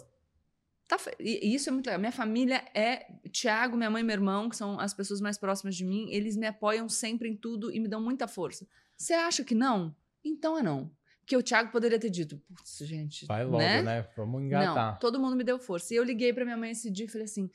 [0.87, 2.01] Tá, e e isso é muito legal.
[2.01, 5.77] Minha família é Tiago, minha mãe e meu irmão, que são as pessoas mais próximas
[5.77, 6.09] de mim.
[6.11, 8.67] Eles me apoiam sempre em tudo e me dão muita força.
[8.97, 9.95] Você acha que não?
[10.25, 10.91] Então é não.
[11.29, 13.27] Porque o Tiago poderia ter dito, putz, gente.
[13.27, 14.09] Vai logo, né?
[14.17, 14.93] Vamos engatar.
[14.93, 15.93] Não, todo mundo me deu força.
[15.93, 17.51] E eu liguei pra minha mãe esse dia e falei assim: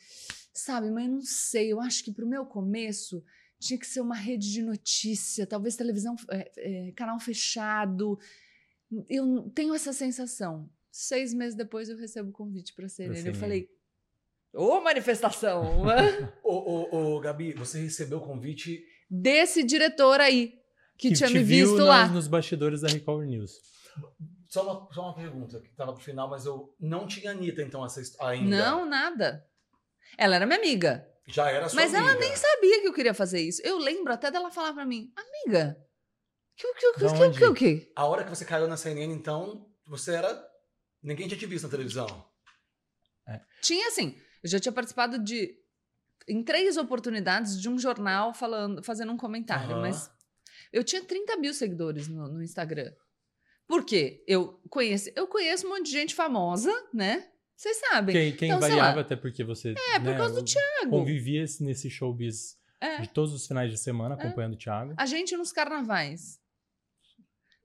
[0.53, 3.23] sabe, mãe, não sei, eu acho que pro meu começo
[3.59, 8.19] tinha que ser uma rede de notícia, talvez televisão, é, é, canal fechado.
[9.09, 10.69] Eu tenho essa sensação.
[10.91, 13.29] Seis meses depois eu recebo o convite pra ser ele.
[13.29, 13.67] Eu falei:
[14.53, 15.81] ô manifestação!
[16.43, 18.85] Ô, ô, ô, Gabi, você recebeu o convite.
[19.09, 20.62] Desse diretor aí,
[21.09, 22.07] que, tinha te me viu visto lá.
[22.07, 23.59] nos bastidores da Record News.
[24.47, 27.85] Só uma, só uma pergunta que tava pro final, mas eu não tinha Anitta, então,
[27.85, 28.55] essa ainda.
[28.55, 29.47] Não, nada.
[30.17, 31.07] Ela era minha amiga.
[31.25, 32.19] Já era sua Mas ela amiga.
[32.19, 33.61] nem sabia que eu queria fazer isso.
[33.63, 35.77] Eu lembro até dela falar pra mim, amiga,
[36.55, 37.91] que o que, que, que, que, o que?
[37.95, 40.45] A hora que você caiu na CNN, então, você era.
[41.01, 42.07] Ninguém tinha te visto na televisão.
[43.61, 45.55] Tinha assim, eu já tinha participado de
[46.27, 49.81] em três oportunidades de um jornal falando, fazendo um comentário, Aham.
[49.81, 50.09] mas
[50.73, 52.91] eu tinha 30 mil seguidores no, no Instagram.
[53.67, 54.23] Por quê?
[54.27, 57.29] Eu conheço, eu conheço um monte de gente famosa, né?
[57.55, 58.13] Vocês sabem.
[58.13, 59.73] Quem, quem Então, variava até porque você.
[59.93, 60.89] É, por né, causa do Thiago.
[60.89, 62.99] Convivia nesse showbiz É.
[63.01, 64.93] de todos os finais de semana acompanhando o Thiago.
[64.97, 66.41] A gente nos carnavais.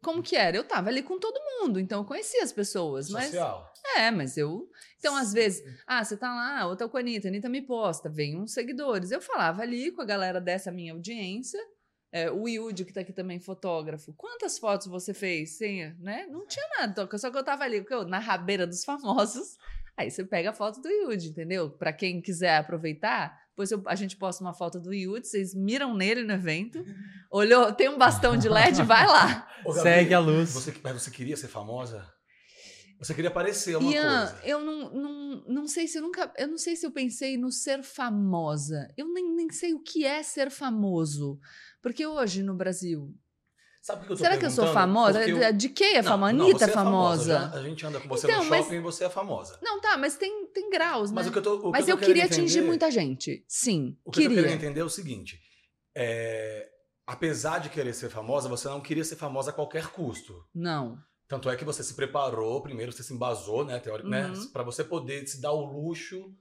[0.01, 0.57] Como que era?
[0.57, 3.73] Eu tava ali com todo mundo, então eu conhecia as pessoas, mas Social.
[3.97, 4.71] É, mas eu.
[4.99, 7.63] Então, às vezes, ah, você tá lá, ou tá com a Anitta, a Anitta me
[7.63, 9.11] posta, vem uns seguidores.
[9.11, 11.59] Eu falava ali com a galera dessa minha audiência.
[12.13, 14.13] É, o Yudi, que tá aqui também, fotógrafo.
[14.15, 15.57] Quantas fotos você fez?
[15.59, 16.27] Sim, né?
[16.31, 19.57] Não tinha nada, só que eu tava ali eu, na rabeira dos famosos.
[19.97, 21.71] Aí você pega a foto do Yudi, entendeu?
[21.71, 25.93] Pra quem quiser aproveitar, depois eu- a gente posta uma foto do Yudi, vocês miram
[25.93, 26.85] nele no evento.
[27.31, 29.49] Olhou, tem um bastão de LED, vai lá.
[29.67, 30.51] Ô, Gabi, Segue a luz.
[30.53, 32.07] Você, mas você queria ser famosa?
[33.01, 34.41] Você queria parecer uma Ian, coisa.
[34.45, 36.33] eu não, não, não sei se eu nunca.
[36.37, 38.89] Eu não sei se eu pensei no ser famosa.
[38.97, 41.39] Eu nem, nem sei o que é ser famoso.
[41.83, 43.15] Porque hoje no Brasil.
[43.87, 45.27] Que eu tô será que eu sou famosa?
[45.27, 46.33] Eu- De quem é famosa?
[46.35, 47.33] não, Anitta é famosa.
[47.33, 49.59] Já- A gente anda com você Então, no mas- shopping e você é famosa.
[49.63, 51.31] Não, tá, mas tem, tem graus, Mas né?
[51.31, 51.59] o que eu tô.
[51.61, 53.45] que mas eu querendo queria atingir entender- muita gente.
[53.49, 54.53] Sim, O que eu tô queria.
[54.53, 55.41] entender é o seguinte:
[55.95, 56.69] é,
[57.07, 60.45] apesar de querer ser famosa, você não queria ser famosa a qualquer custo.
[60.55, 60.99] Não.
[61.27, 64.51] Tanto é que você se preparou, primeiro você se embasou, né, teórico, né, Uhum.
[64.51, 66.35] para você poder se dar o luxo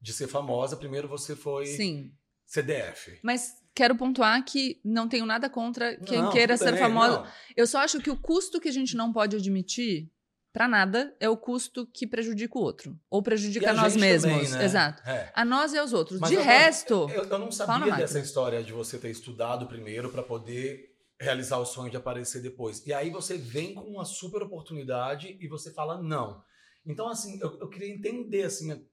[0.00, 2.12] de ser famosa, primeiro você foi Sim.
[2.46, 3.18] CDF.
[3.22, 7.18] Mas quero pontuar que não tenho nada contra quem Não, queira ser bem, famosa.
[7.20, 7.26] não.
[7.56, 10.10] Eu só acho que o custo que a gente não pode admitir
[10.52, 12.98] pra nada é o custo que prejudica o outro.
[13.08, 14.32] Ou prejudica nós mesmos.
[14.32, 14.64] também, né?
[14.64, 15.02] Exato.
[15.08, 15.30] É.
[15.34, 16.18] A nós e aos outros.
[16.18, 17.08] Mas De eu- resto.
[17.14, 20.86] Eu, eu não sabia dessa história de você ter estudado primeiro para poder
[21.20, 22.84] realizar o sonho de aparecer depois.
[22.86, 26.42] E aí você vem com uma super oportunidade e você fala não.
[26.86, 28.84] Então, assim, eu, eu queria entender, assim,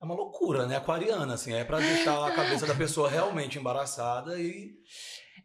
[0.00, 0.76] é uma loucura, né?
[0.76, 4.74] Aquariana, assim, é para deixar a cabeça da pessoa realmente embaraçada e...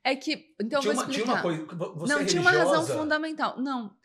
[0.03, 0.53] É que.
[0.61, 1.65] Então, tinha, uma, tinha uma coisa...
[1.95, 3.59] Você não, é tinha uma razão fundamental.
[3.59, 3.95] Não.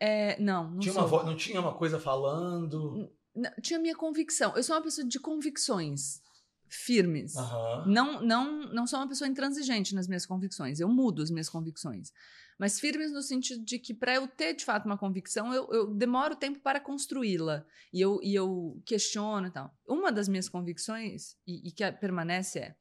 [0.00, 1.02] É, não, não Tinha sou.
[1.02, 3.10] uma vo- não tinha uma coisa falando...
[3.34, 4.56] Não, tinha minha convicção.
[4.56, 6.20] Eu sou uma pessoa de convicções
[6.68, 7.36] firmes.
[7.36, 7.84] Aham.
[7.86, 10.80] Não, não, não sou uma pessoa intransigente nas minhas convicções.
[10.80, 12.12] Eu mudo as minhas convicções.
[12.58, 15.94] Mas firmes no sentido de que, para eu ter de fato uma convicção, eu, eu
[15.94, 17.64] demoro tempo para construí-la.
[17.92, 19.72] E eu, e eu questiono e tal.
[19.86, 22.76] Uma das minhas convicções, e, e que permanece, é,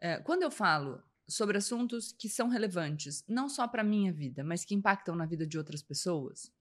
[0.00, 4.44] é: quando eu falo sobre assuntos que são relevantes, não só para a minha vida,
[4.44, 6.52] mas que impactam na vida de outras pessoas.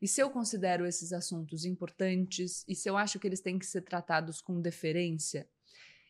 [0.00, 3.64] E se eu considero esses assuntos importantes, e se eu acho que eles têm que
[3.64, 5.48] ser tratados com deferência,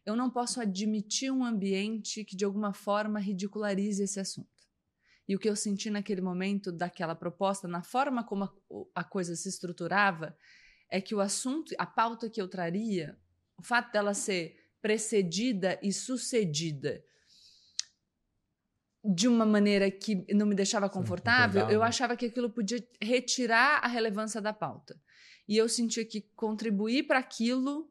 [0.05, 4.56] eu não posso admitir um ambiente que de alguma forma ridicularize esse assunto.
[5.29, 8.53] E o que eu senti naquele momento daquela proposta, na forma como a,
[8.95, 10.37] a coisa se estruturava,
[10.89, 13.19] é que o assunto, a pauta que eu traria,
[13.57, 17.03] o fato dela ser precedida e sucedida
[19.05, 23.89] de uma maneira que não me deixava confortável, eu achava que aquilo podia retirar a
[23.89, 25.01] relevância da pauta.
[25.49, 27.89] E eu sentia que contribuir para aquilo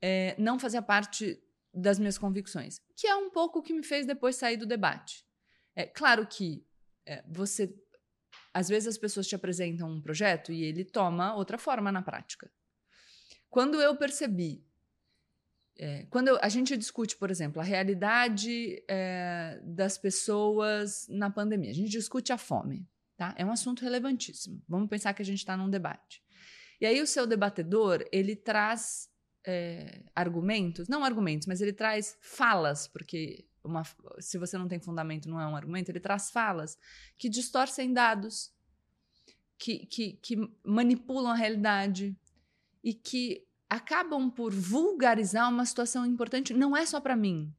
[0.00, 4.06] é, não fazia parte das minhas convicções, que é um pouco o que me fez
[4.06, 5.26] depois sair do debate.
[5.74, 6.66] É claro que
[7.06, 7.74] é, você
[8.52, 12.50] Às vezes as pessoas te apresentam um projeto e ele toma outra forma na prática.
[13.50, 14.64] Quando eu percebi
[15.76, 21.70] é, quando eu, a gente discute, por exemplo, a realidade é, das pessoas na pandemia,
[21.70, 23.34] a gente discute a fome, tá?
[23.36, 24.62] É um assunto relevantíssimo.
[24.68, 26.22] Vamos pensar que a gente está num debate.
[26.80, 29.08] E aí o seu debatedor ele traz
[29.44, 33.82] é, argumentos, não argumentos, mas ele traz falas, porque uma,
[34.18, 35.90] se você não tem fundamento, não é um argumento.
[35.90, 36.78] Ele traz falas
[37.18, 38.52] que distorcem dados,
[39.58, 42.16] que, que, que manipulam a realidade
[42.82, 46.52] e que acabam por vulgarizar uma situação importante.
[46.52, 47.52] Não é só para mim,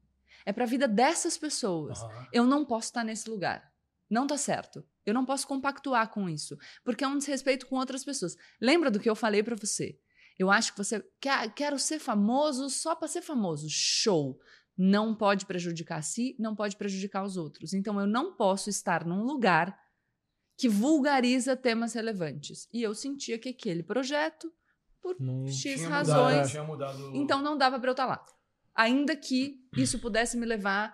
[0.45, 2.01] é para a vida dessas pessoas.
[2.01, 2.27] Uhum.
[2.31, 3.73] Eu não posso estar nesse lugar.
[4.09, 4.85] Não tá certo.
[5.05, 8.37] Eu não posso compactuar com isso, porque é um desrespeito com outras pessoas.
[8.61, 9.99] Lembra do que eu falei para você?
[10.37, 13.67] Eu acho que você quer quero ser famoso só para ser famoso.
[13.69, 14.39] Show.
[14.77, 17.73] Não pode prejudicar a si, não pode prejudicar os outros.
[17.73, 19.77] Então eu não posso estar num lugar
[20.57, 22.67] que vulgariza temas relevantes.
[22.73, 24.51] E eu sentia que aquele projeto
[25.01, 26.53] por não X razões.
[26.55, 28.25] Mudado, Então não dava para eu estar tá lá.
[28.73, 30.93] Ainda que isso pudesse me levar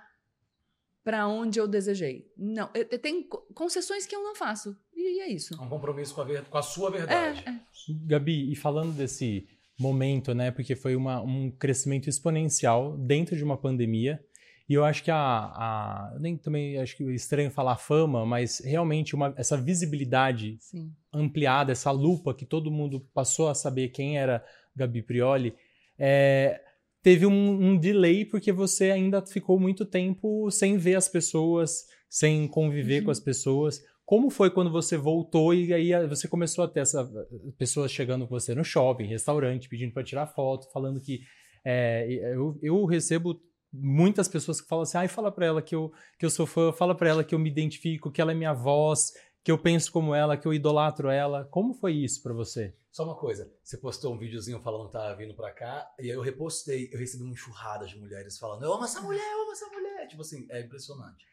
[1.03, 2.31] para onde eu desejei.
[2.37, 4.77] Não, eu, eu, tem concessões que eu não faço.
[4.93, 5.55] E é isso.
[5.55, 7.43] É um compromisso com a, ver, com a sua verdade.
[7.45, 7.61] É, é.
[8.05, 9.47] Gabi, e falando desse
[9.79, 10.51] momento, né?
[10.51, 14.23] Porque foi uma, um crescimento exponencial dentro de uma pandemia.
[14.69, 18.61] E eu acho que a, a nem também acho que é estranho falar fama, mas
[18.63, 20.93] realmente uma, essa visibilidade Sim.
[21.13, 24.41] ampliada, essa lupa que todo mundo passou a saber quem era
[24.73, 25.53] Gabi Prioli,
[25.99, 26.61] é,
[27.03, 32.47] teve um, um delay porque você ainda ficou muito tempo sem ver as pessoas, sem
[32.47, 33.05] conviver uhum.
[33.05, 33.81] com as pessoas.
[34.11, 37.09] Como foi quando você voltou e aí você começou a ter essas
[37.57, 41.21] pessoas chegando com você no shopping, restaurante, pedindo para tirar foto, falando que
[41.63, 45.93] é, eu, eu recebo muitas pessoas que falam assim, ai, fala para ela que eu,
[46.19, 48.51] que eu sou fã, fala para ela que eu me identifico, que ela é minha
[48.51, 49.13] voz,
[49.45, 51.45] que eu penso como ela, que eu idolatro ela.
[51.45, 52.75] Como foi isso para você?
[52.91, 56.17] Só uma coisa, você postou um videozinho falando que tava vindo pra cá, e aí
[56.17, 59.53] eu repostei, eu recebi uma enxurrada de mulheres falando, eu amo essa mulher, eu amo
[59.53, 60.05] essa mulher.
[60.09, 61.25] Tipo assim, é impressionante.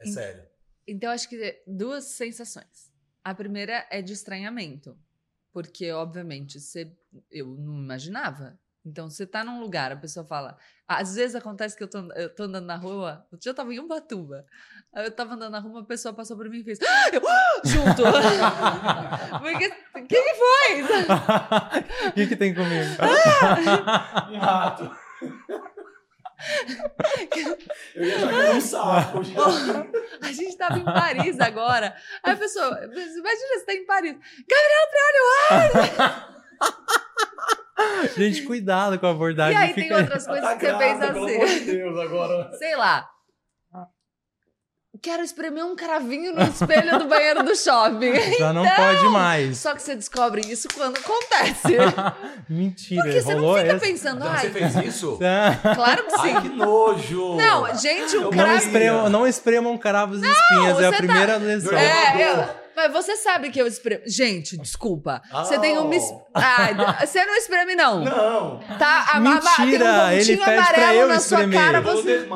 [0.00, 0.53] É sério.
[0.86, 2.92] Então, acho que duas sensações.
[3.22, 4.98] A primeira é de estranhamento,
[5.52, 6.92] porque, obviamente, você,
[7.30, 10.58] eu não imaginava então, você tá num lugar, a pessoa fala.
[10.86, 13.78] Às vezes acontece que eu tô, eu tô andando na rua, eu já tava em
[13.78, 14.44] Ubatuba.
[14.92, 16.78] Aí eu tava andando na rua, uma pessoa passou por mim e fez.
[16.82, 17.62] Ah, eu, ah!
[17.64, 18.02] junto!
[19.40, 19.70] Porque.
[20.06, 20.84] Quem foi?
[22.08, 22.90] O que, que tem comigo?
[23.00, 24.28] Ah!
[24.38, 24.90] Rato.
[27.94, 29.20] Eu ia jogar um saco.
[30.20, 31.94] a gente tava em Paris agora.
[32.22, 34.12] Aí a pessoa, imagina você tá em Paris.
[34.12, 35.20] Gabriel Prioli,
[35.50, 36.34] uai!
[38.16, 39.58] Gente, cuidado com a abordagem.
[39.58, 41.12] E aí tem outras coisas tá que você fez assim.
[41.12, 42.52] Pelo amor de Deus, agora.
[42.56, 43.13] Sei lá.
[45.04, 48.14] Quero espremer um cravinho no espelho do banheiro do shopping.
[48.16, 49.58] Já então, não pode mais.
[49.58, 51.76] Só que você descobre isso quando acontece.
[52.48, 53.86] Mentira, Porque você não fica essa?
[53.86, 54.40] pensando, ai.
[54.40, 55.18] Você fez isso?
[55.74, 56.32] claro que sim.
[56.34, 57.36] Ai, que nojo.
[57.36, 58.48] Não, gente, o cravo.
[58.48, 61.44] Não espremam, não espremam cravos e espinhas, é a tá primeira tá...
[61.44, 61.76] lesão.
[61.76, 62.63] É, eu...
[62.76, 64.02] Mas você sabe que eu espremo.
[64.06, 65.22] Gente, desculpa.
[65.32, 65.44] Oh.
[65.44, 65.88] Você tem um.
[65.88, 66.04] Mis...
[66.32, 68.04] Ah, você não espreme, não.
[68.04, 68.60] Não.
[68.78, 71.52] Tá, a, Mentira, a, ele pede pra eu na espremer.
[71.52, 72.10] Sua cara, você...
[72.12, 72.28] Ele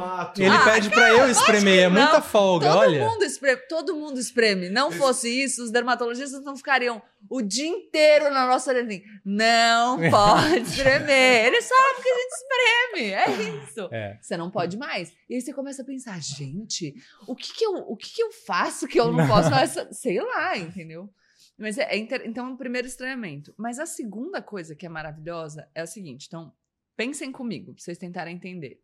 [0.54, 1.84] ah, pede cara, pra eu espremer.
[1.84, 3.04] É muita folga, todo olha.
[3.04, 4.68] Mundo espreme, todo mundo espreme.
[4.68, 9.02] Não fosse isso, os dermatologistas não ficariam o dia inteiro na nossa orelhinha.
[9.24, 11.46] Não pode espremer.
[11.46, 13.12] Eles sabem que a gente espreme.
[13.12, 13.30] É
[13.62, 13.88] isso.
[13.92, 14.18] É.
[14.20, 15.12] Você não pode mais.
[15.28, 16.94] E aí você começa a pensar, gente,
[17.26, 19.88] o que, que, eu, o que, que eu faço que eu não posso fazer?
[19.92, 21.12] Sei lá, entendeu?
[21.56, 22.22] Mas é, é inter...
[22.24, 23.54] então, o primeiro estranhamento.
[23.56, 26.54] Mas a segunda coisa que é maravilhosa é o seguinte: então,
[26.96, 28.82] pensem comigo, pra vocês tentarem entender.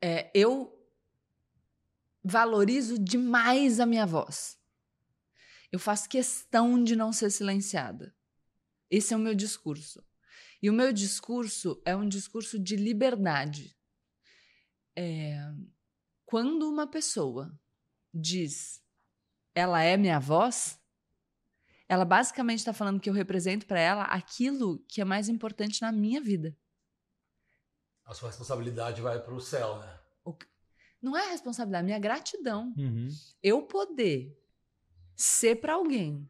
[0.00, 0.72] É, eu
[2.22, 4.58] valorizo demais a minha voz.
[5.72, 8.14] Eu faço questão de não ser silenciada.
[8.90, 10.04] Esse é o meu discurso.
[10.62, 13.76] E o meu discurso é um discurso de liberdade.
[14.94, 15.38] É,
[16.24, 17.58] quando uma pessoa
[18.12, 18.82] diz
[19.56, 20.78] ela é minha voz,
[21.88, 25.90] ela basicamente está falando que eu represento para ela aquilo que é mais importante na
[25.90, 26.54] minha vida.
[28.04, 29.98] A sua responsabilidade vai para o céu, né?
[31.00, 32.74] Não é responsabilidade, minha gratidão.
[32.76, 33.08] Uhum.
[33.42, 34.38] Eu poder
[35.14, 36.28] ser para alguém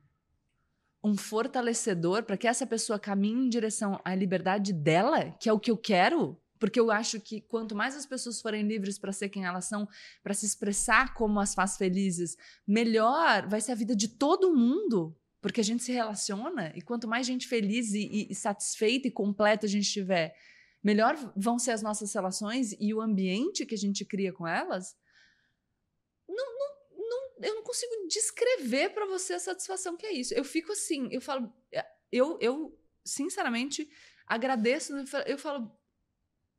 [1.02, 5.58] um fortalecedor para que essa pessoa caminhe em direção à liberdade dela, que é o
[5.58, 9.28] que eu quero, porque eu acho que quanto mais as pessoas forem livres para ser
[9.28, 9.88] quem elas são,
[10.22, 15.16] para se expressar como as faz felizes, melhor vai ser a vida de todo mundo,
[15.40, 19.66] porque a gente se relaciona e quanto mais gente feliz e, e satisfeita e completa
[19.66, 20.34] a gente tiver,
[20.82, 24.96] melhor vão ser as nossas relações e o ambiente que a gente cria com elas.
[26.28, 30.34] Não, não, não eu não consigo descrever para você a satisfação que é isso.
[30.34, 31.52] Eu fico assim, eu falo,
[32.10, 33.88] eu, eu sinceramente
[34.26, 34.92] agradeço,
[35.26, 35.70] eu falo,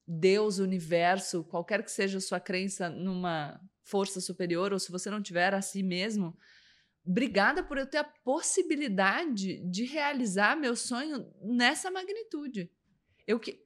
[0.07, 5.21] Deus, universo, qualquer que seja a sua crença numa força superior, ou se você não
[5.21, 6.37] tiver a si mesmo,
[7.05, 12.71] obrigada por eu ter a possibilidade de realizar meu sonho nessa magnitude.
[13.25, 13.65] Eu que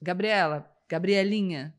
[0.00, 1.78] Gabriela, Gabrielinha,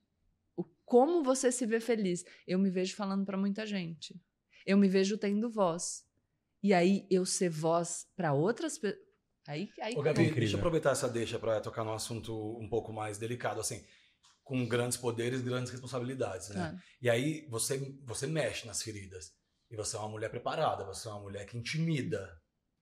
[0.86, 2.24] como você se vê feliz?
[2.48, 4.20] Eu me vejo falando para muita gente.
[4.66, 6.06] Eu me vejo tendo voz.
[6.64, 9.07] E aí eu ser voz para outras pessoas.
[9.48, 12.92] Aí, aí Ô, Gabi, deixa eu aproveitar essa deixa para tocar num assunto um pouco
[12.92, 13.84] mais delicado, assim,
[14.44, 16.74] com grandes poderes, grandes responsabilidades, né?
[16.76, 16.84] Ah.
[17.02, 19.32] E aí você você mexe nas feridas.
[19.70, 22.30] E você é uma mulher preparada, você é uma mulher que intimida.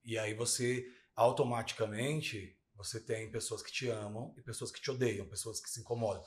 [0.03, 5.27] E aí você automaticamente você tem pessoas que te amam e pessoas que te odeiam,
[5.27, 6.23] pessoas que se incomodam.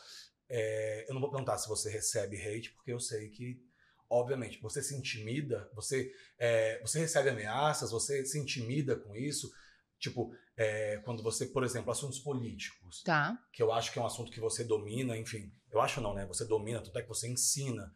[0.49, 3.61] É, eu não vou perguntar se você recebe hate, porque eu sei que,
[4.09, 9.51] obviamente, você se intimida, você, é, você recebe ameaças, você se intimida com isso.
[9.99, 13.03] Tipo, é, quando você, por exemplo, assuntos políticos.
[13.03, 13.39] Tá.
[13.53, 15.53] Que eu acho que é um assunto que você domina, enfim.
[15.71, 16.27] Eu acho não, né?
[16.27, 17.93] Você domina, tanto é que você ensina.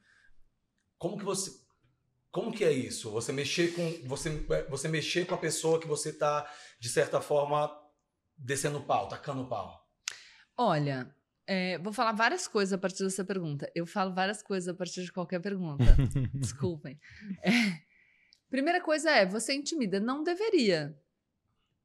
[0.98, 1.50] Como que você.
[2.30, 3.10] Como que é isso?
[3.10, 4.08] Você mexer com.
[4.08, 4.30] Você,
[4.68, 7.70] você mexer com a pessoa que você tá, de certa forma,
[8.36, 9.80] descendo o pau, tacando o pau.
[10.56, 11.14] Olha,
[11.46, 13.70] é, vou falar várias coisas a partir dessa pergunta.
[13.74, 15.84] Eu falo várias coisas a partir de qualquer pergunta.
[16.34, 16.98] Desculpem.
[17.42, 17.50] É,
[18.48, 19.98] primeira coisa é, você intimida.
[19.98, 20.96] Não deveria.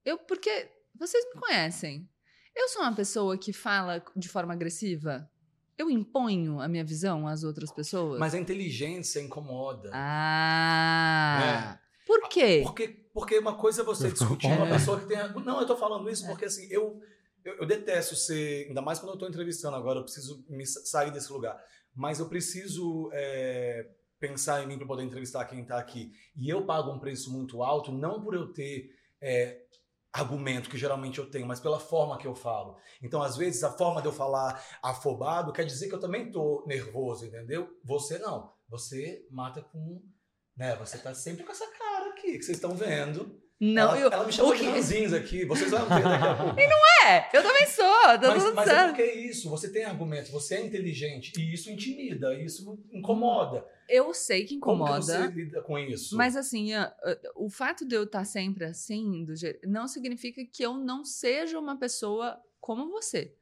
[0.07, 2.09] Eu, porque vocês me conhecem.
[2.55, 5.29] Eu sou uma pessoa que fala de forma agressiva.
[5.77, 8.17] Eu imponho a minha visão às outras pessoas.
[8.17, 9.91] Mas a inteligência incomoda.
[9.93, 11.77] Ah.
[11.83, 11.87] É.
[12.07, 12.61] Por quê?
[12.63, 15.17] Porque, porque uma coisa é você discutir com uma pessoa que tem.
[15.43, 16.29] Não, eu tô falando isso é.
[16.29, 17.01] porque assim, eu,
[17.43, 18.67] eu, eu, detesto ser.
[18.69, 21.61] Ainda mais quando eu tô entrevistando agora, eu preciso me sair desse lugar.
[21.93, 23.89] Mas eu preciso é,
[24.21, 26.13] pensar em mim para poder entrevistar quem tá aqui.
[26.33, 28.95] E eu pago um preço muito alto, não por eu ter.
[29.19, 29.66] É,
[30.19, 32.77] argumento que geralmente eu tenho, mas pela forma que eu falo.
[33.01, 36.63] Então, às vezes, a forma de eu falar afobado quer dizer que eu também tô
[36.67, 37.69] nervoso, entendeu?
[37.83, 38.53] Você não.
[38.69, 40.01] Você mata com.
[40.55, 40.75] Né?
[40.77, 43.41] Você tá sempre com essa cara aqui que vocês estão vendo.
[43.59, 46.55] Não, ela, eu, ela me chamou de ranzinhos aqui, vocês vão ver daqui a pouco.
[46.61, 48.81] E não é, eu também sou, tá mas, tudo mas certo.
[48.81, 53.65] é porque é isso, você tem argumento, você é inteligente, e isso intimida, isso incomoda.
[53.89, 54.91] Eu sei que incomoda.
[54.91, 56.15] Como que você lida com isso?
[56.15, 56.69] Mas assim,
[57.35, 61.57] o fato de eu estar sempre assim, do jeito, não significa que eu não seja
[61.57, 63.33] uma pessoa como você.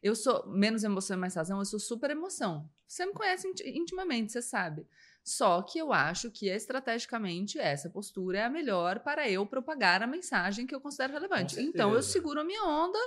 [0.00, 2.68] Eu sou menos emoção e mais razão, eu sou super emoção.
[2.86, 4.86] Você me conhece intimamente, você sabe.
[5.28, 10.06] Só que eu acho que estrategicamente essa postura é a melhor para eu propagar a
[10.06, 11.60] mensagem que eu considero relevante.
[11.60, 12.98] Então eu seguro a minha onda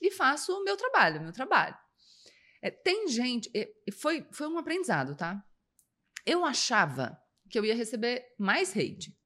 [0.00, 1.76] e faço o meu trabalho, meu trabalho.
[2.60, 5.40] É, tem gente, é, foi, foi um aprendizado, tá?
[6.26, 7.16] Eu achava
[7.48, 9.16] que eu ia receber mais hate.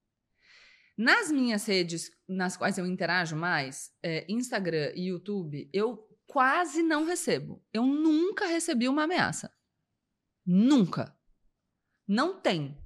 [0.94, 7.06] Nas minhas redes nas quais eu interajo mais, é, Instagram e YouTube, eu quase não
[7.06, 7.64] recebo.
[7.72, 9.50] Eu nunca recebi uma ameaça.
[10.44, 11.15] Nunca.
[12.06, 12.76] Não tem.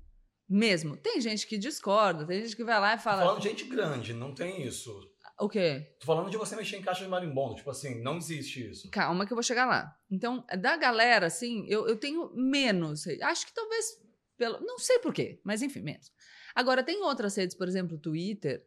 [0.49, 0.97] Mesmo.
[0.97, 3.21] Tem gente que discorda, tem gente que vai lá e fala.
[3.21, 5.01] Tô falando de gente grande, não tem isso.
[5.39, 5.95] O quê?
[5.99, 7.55] Tô falando de você mexer em caixa de marimbondo.
[7.55, 8.91] Tipo assim, não existe isso.
[8.91, 9.97] Calma que eu vou chegar lá.
[10.11, 13.07] Então, da galera, assim, eu, eu tenho menos.
[13.23, 13.99] Acho que talvez.
[14.37, 16.11] Pelo, não sei por quê, mas enfim, menos.
[16.55, 18.67] Agora, tem outras redes, por exemplo, Twitter,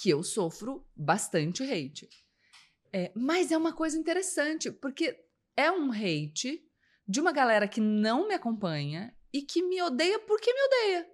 [0.00, 2.08] que eu sofro bastante hate.
[2.92, 5.18] É, mas é uma coisa interessante, porque
[5.56, 6.62] é um hate
[7.08, 11.10] de uma galera que não me acompanha e que me odeia porque me odeia.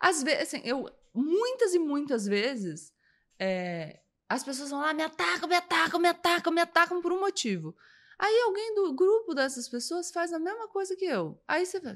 [0.00, 2.92] Às vezes, assim, eu muitas e muitas vezes
[3.38, 7.20] é, as pessoas vão lá, me atacam, me atacam, me atacam, me atacam por um
[7.20, 7.76] motivo.
[8.18, 11.40] Aí alguém do grupo dessas pessoas faz a mesma coisa que eu.
[11.46, 11.94] Aí você vai.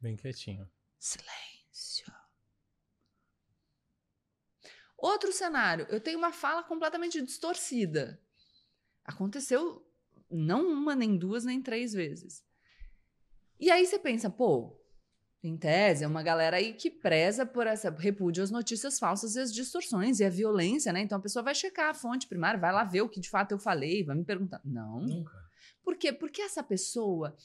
[0.00, 0.68] Bem quietinho.
[0.98, 2.12] Silêncio.
[4.96, 8.20] Outro cenário, eu tenho uma fala completamente distorcida.
[9.04, 9.86] Aconteceu
[10.30, 12.44] não uma, nem duas, nem três vezes.
[13.58, 14.78] E aí você pensa, pô,
[15.42, 19.40] em tese, é uma galera aí que preza por essa repúdio às notícias falsas e
[19.40, 21.00] as distorções e a violência, né?
[21.00, 23.52] Então a pessoa vai checar a fonte primária, vai lá ver o que de fato
[23.52, 24.60] eu falei, vai me perguntar.
[24.64, 25.00] Não.
[25.00, 25.36] Nunca.
[25.82, 26.12] Por quê?
[26.12, 27.36] Porque essa pessoa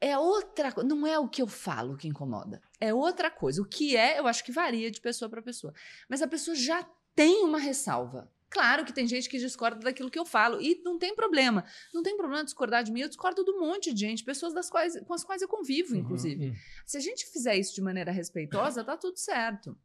[0.00, 0.88] é outra coisa.
[0.88, 2.60] Não é o que eu falo que incomoda.
[2.80, 3.62] É outra coisa.
[3.62, 5.72] O que é, eu acho que varia de pessoa para pessoa.
[6.08, 6.82] Mas a pessoa já
[7.14, 8.30] tem uma ressalva.
[8.50, 11.64] Claro que tem gente que discorda daquilo que eu falo, e não tem problema.
[11.94, 14.68] Não tem problema discordar de mim, eu discordo de um monte de gente, pessoas das
[14.68, 16.48] quais, com as quais eu convivo, uhum, inclusive.
[16.48, 16.54] Uhum.
[16.84, 19.78] Se a gente fizer isso de maneira respeitosa, tá tudo certo.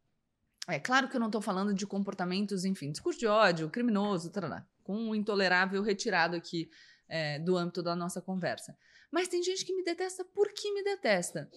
[0.67, 4.65] É claro que eu não estou falando de comportamentos, enfim, discurso de ódio, criminoso, tarará,
[4.83, 6.67] com um intolerável retirado aqui
[7.07, 8.75] é, do âmbito da nossa conversa.
[9.11, 11.49] Mas tem gente que me detesta porque me detesta.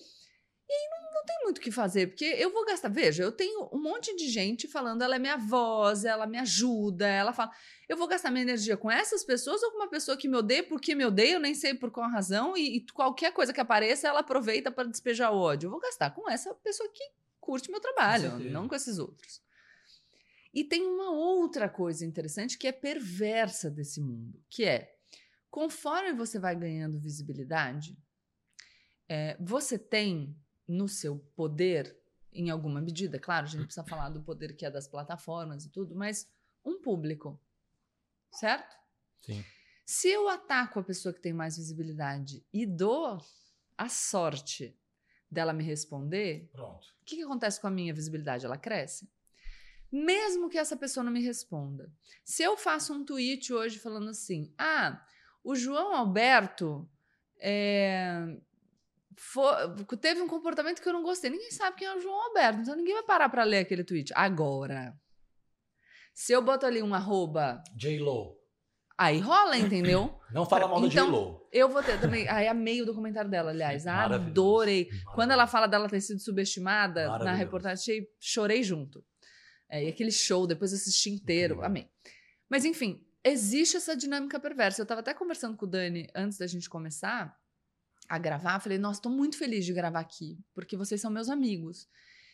[0.69, 2.89] E aí não, não tem muito o que fazer, porque eu vou gastar.
[2.89, 7.07] Veja, eu tenho um monte de gente falando, ela é minha voz, ela me ajuda,
[7.07, 7.51] ela fala.
[7.89, 10.62] Eu vou gastar minha energia com essas pessoas ou com uma pessoa que me odeia
[10.62, 14.09] porque me odeia, eu nem sei por qual razão, e, e qualquer coisa que apareça,
[14.09, 15.69] ela aproveita para despejar ódio.
[15.69, 17.03] Eu vou gastar com essa pessoa que
[17.41, 19.41] curte meu trabalho, não com esses outros.
[20.53, 24.95] E tem uma outra coisa interessante que é perversa desse mundo, que é
[25.51, 27.97] conforme você vai ganhando visibilidade,
[29.09, 30.37] é, você tem
[30.69, 31.99] no seu poder,
[32.33, 35.71] em alguma medida, claro, a gente precisa falar do poder que é das plataformas e
[35.71, 36.31] tudo, mas
[36.64, 37.41] um público,
[38.31, 38.77] certo?
[39.21, 39.43] Sim.
[39.87, 43.19] Se eu ataco a pessoa que tem mais visibilidade e dou
[43.77, 44.79] a sorte
[45.31, 48.45] dela me responder, o que, que acontece com a minha visibilidade?
[48.45, 49.11] Ela cresce.
[49.91, 51.91] Mesmo que essa pessoa não me responda.
[52.23, 55.03] Se eu faço um tweet hoje falando assim: ah,
[55.43, 56.87] o João Alberto
[57.39, 58.37] é,
[60.01, 61.31] teve um comportamento que eu não gostei.
[61.31, 64.12] Ninguém sabe quem é o João Alberto, então ninguém vai parar para ler aquele tweet.
[64.14, 64.95] Agora,
[66.14, 68.37] se eu boto ali um arroba, J-Lo.
[68.97, 70.19] aí rola, entendeu?
[70.33, 71.49] Não fala mal da Então, J-Lo.
[71.53, 72.29] Eu vou ter também.
[72.29, 73.85] Ai, amei o documentário dela, aliás.
[73.87, 74.31] Maravilhoso.
[74.31, 74.89] Adorei.
[75.14, 79.05] Quando ela fala dela ter sido subestimada na reportagem, chorei junto.
[79.71, 81.66] É, e aquele show, depois assisti inteiro, Incrível.
[81.66, 81.91] amei.
[82.51, 84.81] Mas enfim, existe essa dinâmica perversa.
[84.83, 87.38] Eu tava até conversando com o Dani antes da gente começar
[88.09, 88.61] a gravar.
[88.61, 91.89] Falei, nossa, tô muito feliz de gravar aqui, porque vocês são meus amigos.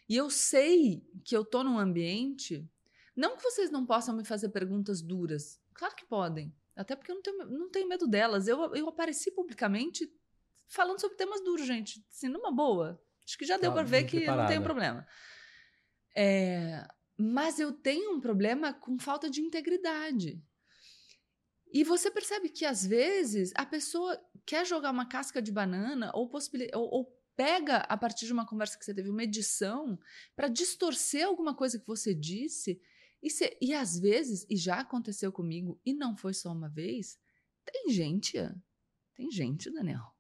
[0.09, 2.69] E eu sei que eu tô num ambiente.
[3.17, 5.61] Não que vocês não possam me fazer perguntas duras.
[5.73, 6.55] Claro que podem.
[6.77, 8.47] Até porque eu não tenho, não tenho medo delas.
[8.49, 10.11] Eu, eu apareci publicamente
[10.69, 12.05] falando sobre temas duros, gente.
[12.11, 13.01] Assim, numa boa.
[13.27, 14.53] Acho que já deu Tá pra ver que não preparada.
[14.53, 15.07] tem problema.
[16.17, 20.43] É, mas eu tenho um problema com falta de integridade.
[21.75, 24.17] E você percebe que, às vezes, a pessoa
[24.47, 26.31] quer jogar uma casca de banana ou,
[26.75, 29.99] ou, ou pega, a partir de uma conversa que você teve, uma edição,
[30.37, 32.81] para distorcer alguma coisa que você disse.
[33.21, 37.19] E, cê- e, às vezes, e já aconteceu comigo, e não foi só uma vez,
[37.65, 38.35] tem gente,
[39.17, 40.15] tem gente, Daniel,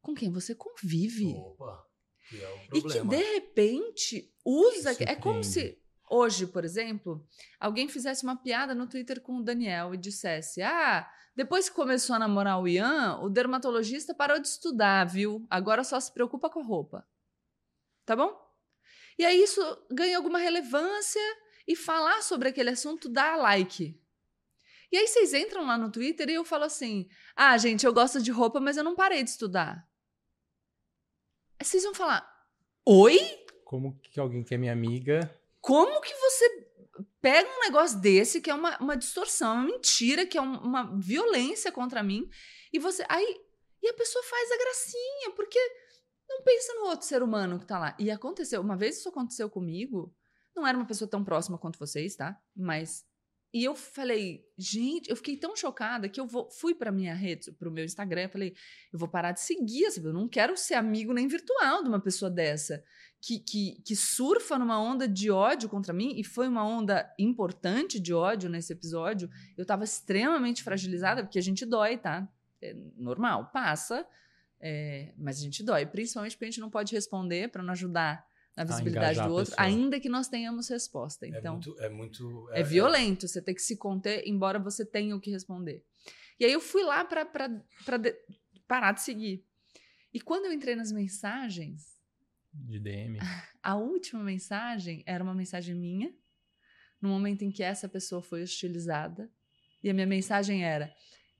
[0.00, 1.34] com quem você convive.
[1.34, 1.84] Opa,
[2.30, 3.10] que é o E que problema.
[3.10, 4.96] de repente usa.
[5.02, 5.78] É como se
[6.08, 7.26] hoje, por exemplo,
[7.58, 12.16] alguém fizesse uma piada no Twitter com o Daniel e dissesse: Ah, depois que começou
[12.16, 15.46] a namorar o Ian, o dermatologista parou de estudar, viu?
[15.50, 17.06] Agora só se preocupa com a roupa.
[18.04, 18.34] Tá bom?
[19.18, 21.20] E aí isso ganha alguma relevância
[21.66, 24.00] e falar sobre aquele assunto dá like.
[24.90, 28.22] E aí vocês entram lá no Twitter e eu falo assim: Ah, gente, eu gosto
[28.22, 29.86] de roupa, mas eu não parei de estudar.
[31.58, 32.26] Aí vocês vão falar:
[32.84, 33.18] Oi?
[33.64, 35.20] Como que alguém que é minha amiga.
[35.66, 36.66] Como que você
[37.20, 40.96] pega um negócio desse, que é uma, uma distorção, uma mentira, que é um- uma
[40.96, 42.28] violência contra mim,
[42.72, 43.04] e você.
[43.08, 43.40] Aí.
[43.82, 45.58] E a pessoa faz a gracinha, porque
[46.28, 47.96] não pensa no outro ser humano que tá lá.
[47.98, 50.14] E aconteceu, uma vez isso aconteceu comigo,
[50.54, 52.40] não era uma pessoa tão próxima quanto vocês, tá?
[52.54, 53.04] Mas.
[53.54, 57.52] E eu falei, gente, eu fiquei tão chocada que eu vou, fui pra minha rede,
[57.52, 58.54] pro meu Instagram, falei,
[58.92, 62.30] eu vou parar de seguir, eu não quero ser amigo nem virtual de uma pessoa
[62.30, 62.84] dessa
[63.20, 67.98] que, que, que surfa numa onda de ódio contra mim, e foi uma onda importante
[67.98, 72.28] de ódio nesse episódio, eu tava extremamente fragilizada, porque a gente dói, tá?
[72.62, 74.06] É normal, passa,
[74.60, 78.26] é, mas a gente dói, principalmente porque a gente não pode responder para não ajudar
[78.56, 81.26] na visibilidade do outro, ainda que nós tenhamos resposta.
[81.26, 81.76] É Então, muito.
[81.78, 85.84] É, muito, é, violento, você tem que se conter, embora você tenha o que responder.
[86.40, 87.28] E aí eu fui lá para
[88.66, 89.44] parar de seguir.
[90.12, 91.95] E quando eu entrei nas mensagens,
[92.64, 93.18] De DM.
[93.62, 96.14] a última mensagem era uma mensagem minha,
[97.00, 99.30] no momento em que essa pessoa foi hostilizada.
[99.82, 100.92] E a minha mensagem era: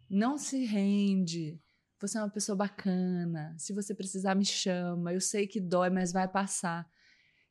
[0.09, 1.61] não se rende,
[2.01, 6.13] você é uma pessoa bacana, se você precisar, me chama, eu sei que dói, mas
[6.13, 6.89] vai passar.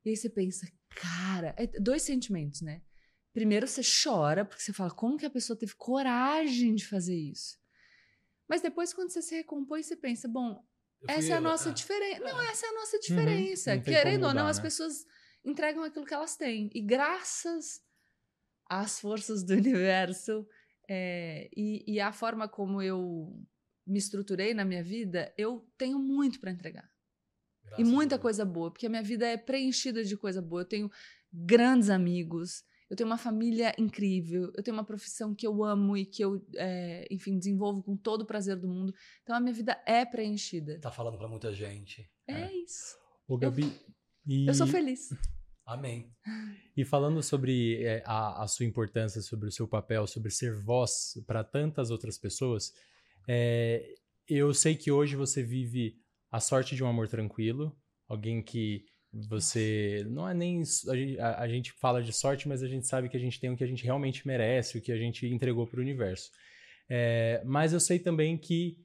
[0.03, 2.82] E aí você pensa, cara, é dois sentimentos, né?
[3.34, 7.57] Primeiro você chora, porque você fala, como que a pessoa teve coragem de fazer isso?
[8.47, 10.63] Mas depois, quando você se recompõe, você pensa, bom,
[11.07, 12.19] essa é a nossa ah, diferença.
[12.19, 12.51] Não, É.
[12.51, 13.71] essa é a nossa diferença.
[13.71, 14.63] tem Querendo como ou não, mudar, as né?
[14.63, 15.05] pessoas
[15.43, 16.69] entregam aquilo que elas têm.
[16.73, 17.81] E graças
[18.69, 20.47] às forças do universo
[20.89, 23.35] é, e, e à forma como eu
[23.85, 26.89] me estruturei na minha vida, eu tenho muito para entregar.
[27.63, 30.61] graças E muita coisa boa, porque a minha vida é preenchida de coisa boa.
[30.61, 30.91] Eu tenho
[31.31, 36.05] grandes amigos, eu tenho uma família incrível, eu tenho uma profissão que eu amo e
[36.05, 38.93] que eu, é, enfim, desenvolvo com todo o prazer do mundo.
[39.23, 40.79] Então a minha vida é preenchida.
[40.79, 42.07] Tá falando pra muita gente.
[42.27, 42.95] É, isso.
[43.27, 43.71] Ô, Gabi.
[44.27, 45.09] e, Eu sou feliz.
[45.65, 46.11] Amém.
[46.77, 51.19] E falando sobre é, a, a sua importância, sobre o seu papel, sobre ser voz
[51.25, 52.71] para tantas outras pessoas,
[53.27, 53.95] é,
[54.27, 55.99] eu sei que hoje você vive
[56.31, 57.75] a sorte de um amor tranquilo,
[58.07, 58.86] alguém que
[59.28, 62.86] você não é nem a gente, a, a gente, fala de sorte, mas a gente
[62.86, 65.26] sabe que a gente tem o que a gente realmente merece, o que a gente
[65.28, 66.30] entregou para o universo.
[66.89, 68.78] É, mas eu sei também que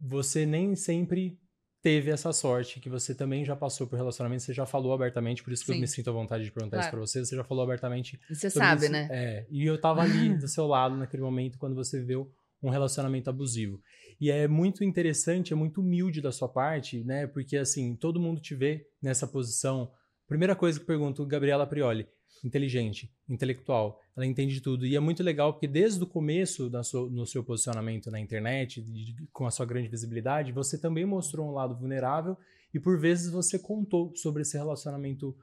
[0.00, 1.38] você nem sempre
[1.82, 5.52] teve essa sorte, que você também já passou por relacionamento, você já falou abertamente, por
[5.52, 5.74] isso que Sim.
[5.76, 6.86] eu me sinto à vontade de perguntar claro.
[6.86, 8.18] isso pra você, você já falou abertamente.
[8.30, 8.92] E você sabe, isso.
[8.92, 9.06] né?
[9.10, 12.32] É, e eu tava ali do seu lado naquele momento quando você viveu
[12.64, 13.78] um relacionamento abusivo.
[14.18, 17.26] E é muito interessante, é muito humilde da sua parte, né?
[17.26, 19.90] Porque assim, todo mundo te vê nessa posição.
[20.26, 22.08] Primeira coisa que pergunto, Gabriela Prioli,
[22.42, 24.86] inteligente, intelectual, ela entende tudo.
[24.86, 28.80] E é muito legal porque desde o começo da sua, no seu posicionamento na internet,
[28.80, 32.34] de, com a sua grande visibilidade, você também mostrou um lado vulnerável
[32.72, 35.36] e por vezes você contou sobre esse relacionamento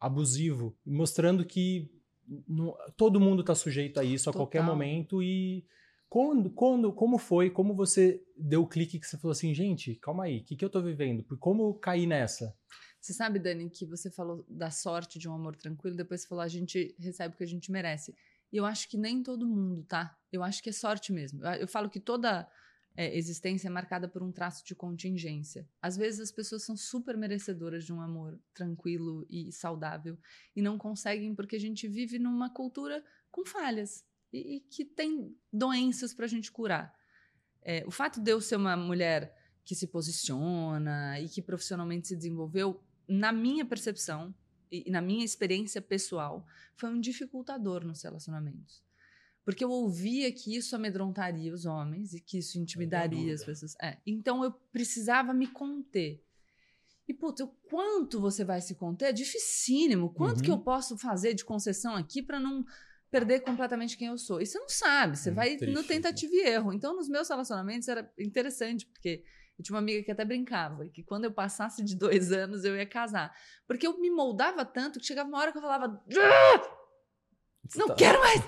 [0.00, 1.90] abusivo, mostrando que
[2.48, 4.46] no, todo mundo está sujeito a isso a Total.
[4.46, 5.64] qualquer momento e
[6.12, 10.24] quando, quando, como foi, como você deu o clique que você falou assim, gente, calma
[10.24, 11.24] aí, o que, que eu estou vivendo?
[11.38, 12.54] Como cair nessa?
[13.00, 16.44] Você sabe, Dani, que você falou da sorte de um amor tranquilo, depois você falou
[16.44, 18.14] a gente recebe o que a gente merece.
[18.52, 20.14] E eu acho que nem todo mundo, tá?
[20.30, 21.42] Eu acho que é sorte mesmo.
[21.46, 22.46] Eu, eu falo que toda
[22.94, 25.66] é, existência é marcada por um traço de contingência.
[25.80, 30.18] Às vezes as pessoas são super merecedoras de um amor tranquilo e saudável
[30.54, 35.36] e não conseguem porque a gente vive numa cultura com falhas e, e que tem
[35.52, 36.94] doenças para a gente curar.
[37.62, 42.16] É, o fato de eu ser uma mulher que se posiciona e que profissionalmente se
[42.16, 44.34] desenvolveu na minha percepção
[44.70, 48.82] e na minha experiência pessoal, foi um dificultador nos relacionamentos.
[49.44, 53.74] Porque eu ouvia que isso amedrontaria os homens e que isso intimidaria as pessoas.
[53.82, 56.24] É, então eu precisava me conter.
[57.06, 60.14] E, puta, o quanto você vai se conter é dificílimo.
[60.14, 60.44] Quanto uhum.
[60.44, 62.64] que eu posso fazer de concessão aqui para não
[63.12, 64.40] perder completamente quem eu sou?
[64.40, 66.72] E você não sabe, você é vai triste, no tentativa e erro.
[66.72, 69.22] Então, nos meus relacionamentos era interessante, porque
[69.58, 72.74] eu tinha uma amiga que até brincava, que quando eu passasse de dois anos eu
[72.74, 73.30] ia casar.
[73.68, 76.02] Porque eu me moldava tanto que chegava uma hora que eu falava.
[76.18, 76.78] Ah!
[77.76, 77.94] Não tá...
[77.94, 78.42] quero mais!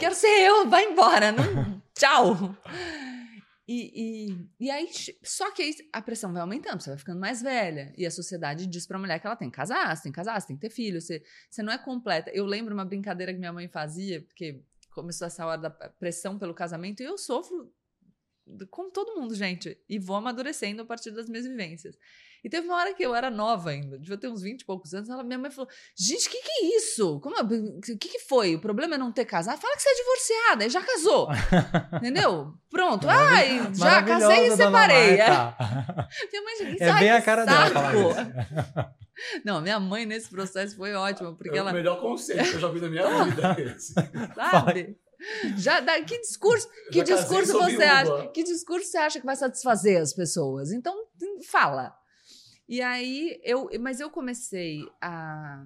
[0.00, 1.30] Quero ser eu, vai embora!
[1.30, 1.82] Não...
[1.94, 2.56] Tchau!
[3.68, 4.88] E, e, e aí,
[5.24, 7.92] só que aí a pressão vai aumentando, você vai ficando mais velha.
[7.96, 10.40] E a sociedade diz pra mulher que ela tem que casar, você tem que casar,
[10.40, 12.30] você tem que ter filho, você, você não é completa.
[12.30, 16.54] Eu lembro uma brincadeira que minha mãe fazia, porque começou essa hora da pressão pelo
[16.54, 17.70] casamento, e eu sofro
[18.70, 21.96] como todo mundo, gente, e vou amadurecendo a partir das minhas vivências.
[22.44, 24.94] E teve uma hora que eu era nova ainda, devia ter uns 20 e poucos
[24.94, 27.18] anos, ela, minha mãe falou: Gente, o que, que é isso?
[27.18, 28.54] Como, o que, que foi?
[28.54, 29.60] O problema é não ter casado?
[29.60, 31.28] Fala que você é divorciada, e já casou.
[31.98, 32.54] Entendeu?
[32.70, 33.08] Pronto.
[33.08, 35.16] Ai, já casei e separei.
[35.26, 36.28] É.
[36.30, 37.72] minha mãe, é bem a cara saco.
[37.72, 38.94] dela falar
[39.44, 41.70] Não, minha mãe nesse processo foi ótima, porque é ela.
[41.70, 43.56] o melhor conselho que eu já vi na minha vida.
[43.58, 43.94] Esse.
[44.34, 44.96] Sabe?
[45.56, 48.28] Já dá, que discurso, que discurso você acha?
[48.28, 50.72] Que discurso você acha que vai satisfazer as pessoas?
[50.72, 51.06] Então
[51.46, 51.96] fala.
[52.68, 55.64] E aí eu, mas eu comecei a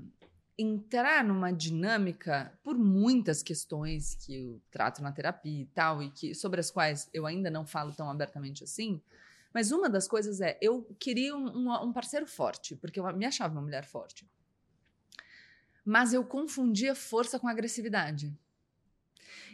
[0.58, 6.34] entrar numa dinâmica por muitas questões que eu trato na terapia e tal e que
[6.34, 9.00] sobre as quais eu ainda não falo tão abertamente assim.
[9.54, 13.24] Mas uma das coisas é eu queria um, um, um parceiro forte porque eu me
[13.24, 14.28] achava uma mulher forte.
[15.82, 18.30] Mas eu confundia força com agressividade.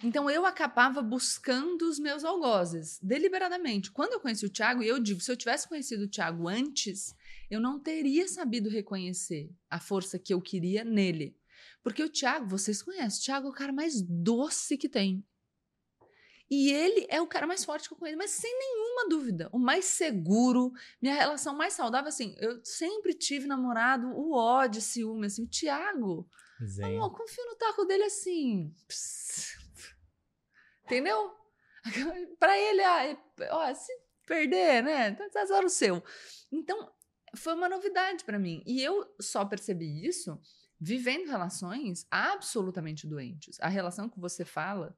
[0.03, 3.90] Então eu acabava buscando os meus algozes, deliberadamente.
[3.90, 7.14] Quando eu conheci o Tiago, e eu digo, se eu tivesse conhecido o Tiago antes,
[7.51, 11.36] eu não teria sabido reconhecer a força que eu queria nele.
[11.82, 15.24] Porque o Tiago, vocês conhecem, o Tiago é o cara mais doce que tem.
[16.49, 19.49] E ele é o cara mais forte que eu conheço, mas sem nenhuma dúvida.
[19.53, 20.72] O mais seguro,
[21.03, 26.28] minha relação mais saudável, assim, eu sempre tive namorado, o ódio, ciúme, assim, o Tiago.
[26.82, 28.72] Amor, confio no taco dele assim.
[28.88, 29.55] Pss,
[30.87, 31.34] Entendeu?
[32.39, 33.18] para ele, ah,
[33.51, 33.93] ó, se
[34.26, 35.16] perder, né?
[35.37, 36.03] Azar o seu.
[36.51, 36.91] Então,
[37.37, 38.62] foi uma novidade para mim.
[38.66, 40.41] E eu só percebi isso
[40.80, 43.59] vivendo relações absolutamente doentes.
[43.61, 44.97] A relação que você fala,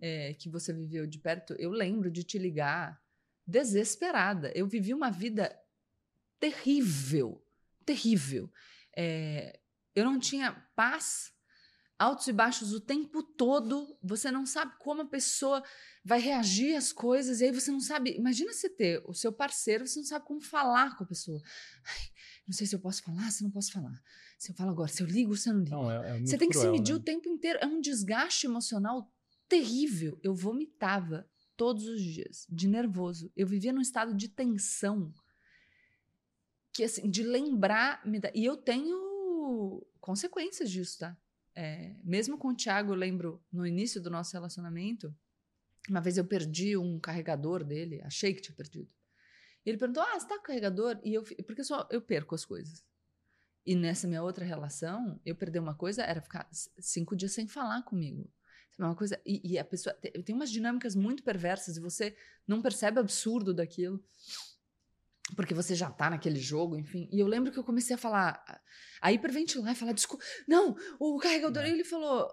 [0.00, 3.00] é, que você viveu de perto, eu lembro de te ligar
[3.46, 4.52] desesperada.
[4.54, 5.58] Eu vivi uma vida
[6.38, 7.44] terrível,
[7.84, 8.50] terrível.
[8.96, 9.58] É,
[9.94, 11.32] eu não tinha paz
[11.98, 13.98] altos e baixos o tempo todo.
[14.02, 15.62] Você não sabe como a pessoa
[16.04, 18.16] vai reagir às coisas, e aí você não sabe.
[18.16, 21.42] Imagina você ter o seu parceiro, você não sabe como falar com a pessoa.
[21.84, 22.08] Ai,
[22.46, 24.00] não sei se eu posso falar, se não posso falar.
[24.38, 25.76] Se eu falo agora, se eu ligo, se eu não ligo.
[25.76, 26.98] Não, é, é você tem que cruel, se medir né?
[26.98, 27.58] o tempo inteiro.
[27.60, 29.12] É um desgaste emocional
[29.48, 30.18] terrível.
[30.22, 33.32] Eu vomitava todos os dias, de nervoso.
[33.36, 35.12] Eu vivia num estado de tensão.
[36.72, 38.00] Que assim, de lembrar.
[38.32, 41.16] E eu tenho consequências disso, tá?
[41.60, 45.12] É, mesmo com o Thiago, eu lembro no início do nosso relacionamento,
[45.90, 48.88] uma vez eu perdi um carregador dele, achei que tinha perdido.
[49.66, 51.00] Ele perguntou: Ah, você tá com carregador?
[51.02, 52.84] E eu, porque só, eu perco as coisas.
[53.66, 56.48] E nessa minha outra relação, eu perder uma coisa era ficar
[56.78, 58.30] cinco dias sem falar comigo.
[58.70, 62.16] Sabe, Uma coisa, e, e a pessoa te- tem umas dinâmicas muito perversas e você
[62.46, 64.00] não percebe o absurdo daquilo.
[65.36, 67.08] Porque você já tá naquele jogo, enfim.
[67.12, 68.42] E eu lembro que eu comecei a falar,
[69.00, 71.64] a hiperventilar e falar, desculpa, não, o carregador.
[71.66, 72.28] E ele falou: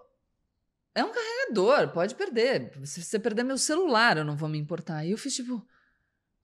[0.94, 2.72] é um carregador, pode perder.
[2.86, 5.04] Se você perder meu celular, eu não vou me importar.
[5.04, 5.66] E eu fiz tipo.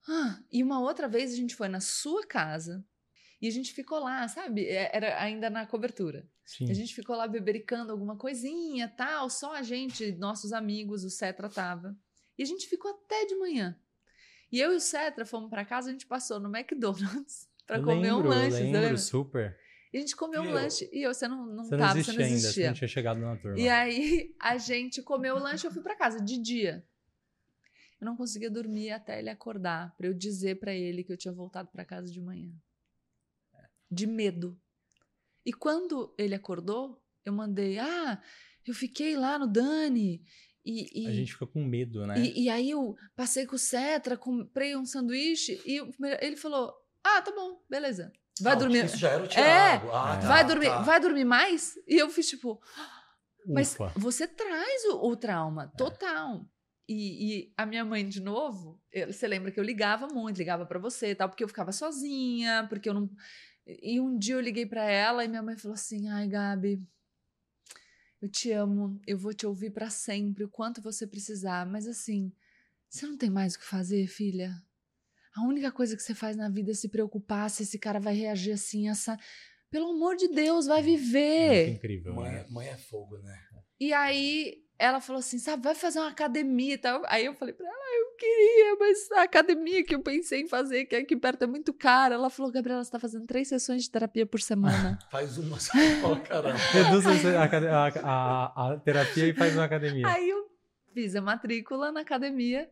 [0.07, 2.85] Ah, e uma outra vez a gente foi na sua casa
[3.41, 4.65] e a gente ficou lá, sabe?
[4.65, 6.29] É- Era ainda na cobertura.
[6.45, 6.69] Sim.
[6.69, 11.49] A gente ficou lá bebericando alguma coisinha, tal, só a gente, nossos amigos, o Cetra
[11.49, 11.97] tava.
[12.37, 13.79] E a gente ficou até de manhã.
[14.53, 17.83] E eu e o Cetra fomos pra casa, a gente passou no McDonald's pra Eu
[17.83, 18.97] comer um lembro, lanche, eu você lembro, lembra?
[18.97, 19.59] super.
[19.91, 20.53] E a gente comeu um eu?
[20.53, 22.67] lanche e eu, você não, não Você não tava, existia você não ainda, você existia.
[22.67, 23.59] não tinha chegado na turma.
[23.59, 26.87] E aí a gente comeu o lanche e eu fui pra casa de dia.
[27.99, 31.33] Eu não conseguia dormir até ele acordar pra eu dizer pra ele que eu tinha
[31.33, 32.53] voltado pra casa de manhã.
[33.89, 34.59] De medo.
[35.43, 38.21] E quando ele acordou, eu mandei: "Ah,
[38.67, 40.23] eu fiquei lá no Dani
[40.65, 42.17] e, e- A gente fica com medo, né?
[42.19, 45.81] e, e aí eu passei com o Cetra, comprei um sanduíche e
[46.21, 48.11] ele falou: "Ah, tá bom, beleza.
[48.41, 48.85] Vai Ah, dormir.
[48.85, 49.89] Isso já era o Thiago.
[49.91, 50.81] Ah, tá, vai dormir, tá.
[50.81, 52.61] vai dormir mais?" E eu fiz tipo:
[53.47, 53.91] mas Ufa.
[53.97, 56.45] você traz o, o trauma total.
[56.87, 60.65] E, e a minha mãe, de novo, eu- você lembra que eu ligava muito, ligava
[60.65, 63.09] pra você e tal, porque eu ficava sozinha, porque eu não.
[63.65, 66.81] E um dia eu liguei pra ela e minha mãe falou assim: ai, Gabi,
[68.23, 72.31] eu te amo, eu vou te ouvir pra sempre, o quanto você precisar, mas assim,
[72.89, 74.55] você não tem mais o que fazer, filha?
[75.35, 78.15] A única coisa que você faz na vida é se preocupar se esse cara vai
[78.15, 79.19] reagir assim, essa.
[79.69, 81.65] Pelo amor de Deus, vai viver.
[81.65, 82.15] Muito incrível.
[82.15, 82.45] Mãe, né?
[82.47, 83.37] é- mãe é fogo, né?
[83.77, 87.01] E aí ela falou assim, sabe, vai fazer uma academia e tal.
[87.07, 90.47] Aí eu falei pra ela, "Ah, eu queria, mas a academia que eu pensei em
[90.47, 92.15] fazer, que aqui perto é muito cara.
[92.15, 94.99] Ela falou, Gabriela, você tá fazendo três sessões de terapia por semana.
[95.09, 95.71] Faz uma só.
[96.27, 96.57] Caramba.
[96.57, 100.07] Reduz a, a- a- a terapia e faz uma academia.
[100.07, 100.47] aí eu
[100.93, 102.69] fiz a matrícula na academia,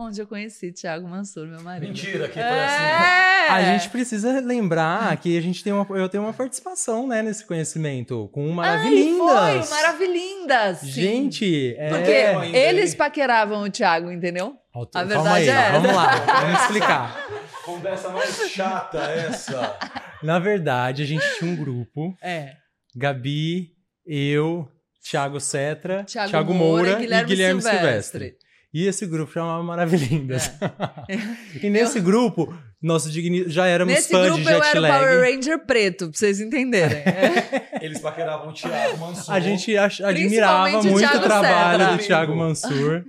[0.00, 1.88] onde eu conheci Thiago Mansur, meu marido.
[1.88, 2.82] Mentira, que foi assim.
[2.84, 3.48] É!
[3.50, 7.44] A gente precisa lembrar que a gente tem uma, eu tenho uma participação, né, nesse
[7.44, 9.68] conhecimento com o Ai, Maravilhindas.
[9.68, 10.78] foi, Maravilhindas!
[10.78, 10.90] sim.
[10.90, 11.88] Gente, é...
[11.90, 14.56] Porque ainda, eles paqueravam o Thiago, entendeu?
[14.72, 17.26] Auto- a verdade aí, é vamos lá, vamos explicar.
[17.64, 19.78] Conversa mais chata essa.
[20.22, 22.54] Na verdade, a gente tinha um grupo, É.
[22.96, 23.72] Gabi,
[24.06, 24.68] eu,
[25.08, 28.36] Thiago Cetra, Thiago, Thiago, Moura, Moura, e Guilherme, Silvestre.
[28.72, 30.48] E esse grupo chamava Maravilhindas.
[31.08, 31.16] É.
[31.66, 33.48] e nesse grupo, nosso digni...
[33.48, 34.98] já éramos Nesse fãs grupo de eu jet era o.
[34.98, 36.98] Power Ranger preto, pra vocês entenderem.
[36.98, 37.68] É.
[37.82, 39.34] Eles paqueravam o Thiago Mansur.
[39.34, 43.04] A gente ach- admirava muito o Thiago trabalho do Thiago Mansur.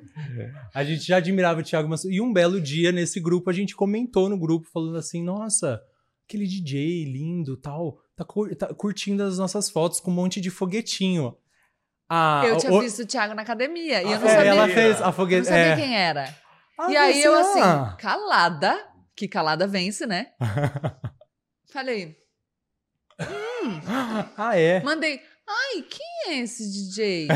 [0.74, 2.12] A gente já admirava o Thiago Mansur.
[2.12, 5.80] E um belo dia, nesse grupo, a gente comentou no grupo, falando assim: nossa,
[6.28, 10.50] aquele DJ lindo tal, tá, cur- tá curtindo as nossas fotos com um monte de
[10.50, 11.36] foguetinho.
[12.14, 14.68] Ah, eu tinha o- visto o Thiago na academia e eu não É, sabia, ela
[14.68, 15.76] fez a eu não sabia É.
[15.78, 16.36] quem era.
[16.78, 18.78] Ah, e aí eu assim, calada,
[19.16, 20.28] que calada vence, né?
[21.72, 22.18] Falei,
[24.38, 24.82] ah, é.
[24.84, 27.28] mandei, ai, quem é esse DJ?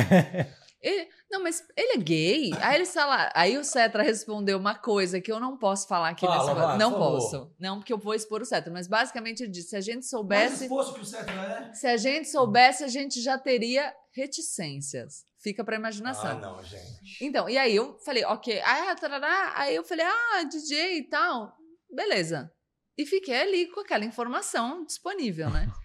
[0.82, 2.52] Ele- não, mas ele é gay?
[2.62, 6.26] Aí ele fala, aí o Cetra respondeu uma coisa que eu não posso falar aqui
[6.26, 7.20] Fala, nesse vai, Não por favor.
[7.20, 7.56] posso.
[7.60, 8.72] Não, porque eu vou expor o Cetra.
[8.72, 10.58] Mas basicamente ele disse: se a gente soubesse.
[10.60, 11.74] se fosse o que o certo é.
[11.74, 15.26] Se a gente soubesse, a gente já teria reticências.
[15.40, 16.32] Fica pra imaginação.
[16.32, 17.18] Ah, não, gente.
[17.22, 18.62] Então, e aí eu falei, ok.
[18.62, 19.54] Ah, tarará.
[19.56, 21.54] Aí eu falei, ah, DJ e tal.
[21.92, 22.52] Beleza.
[22.98, 25.68] E fiquei ali com aquela informação disponível, né?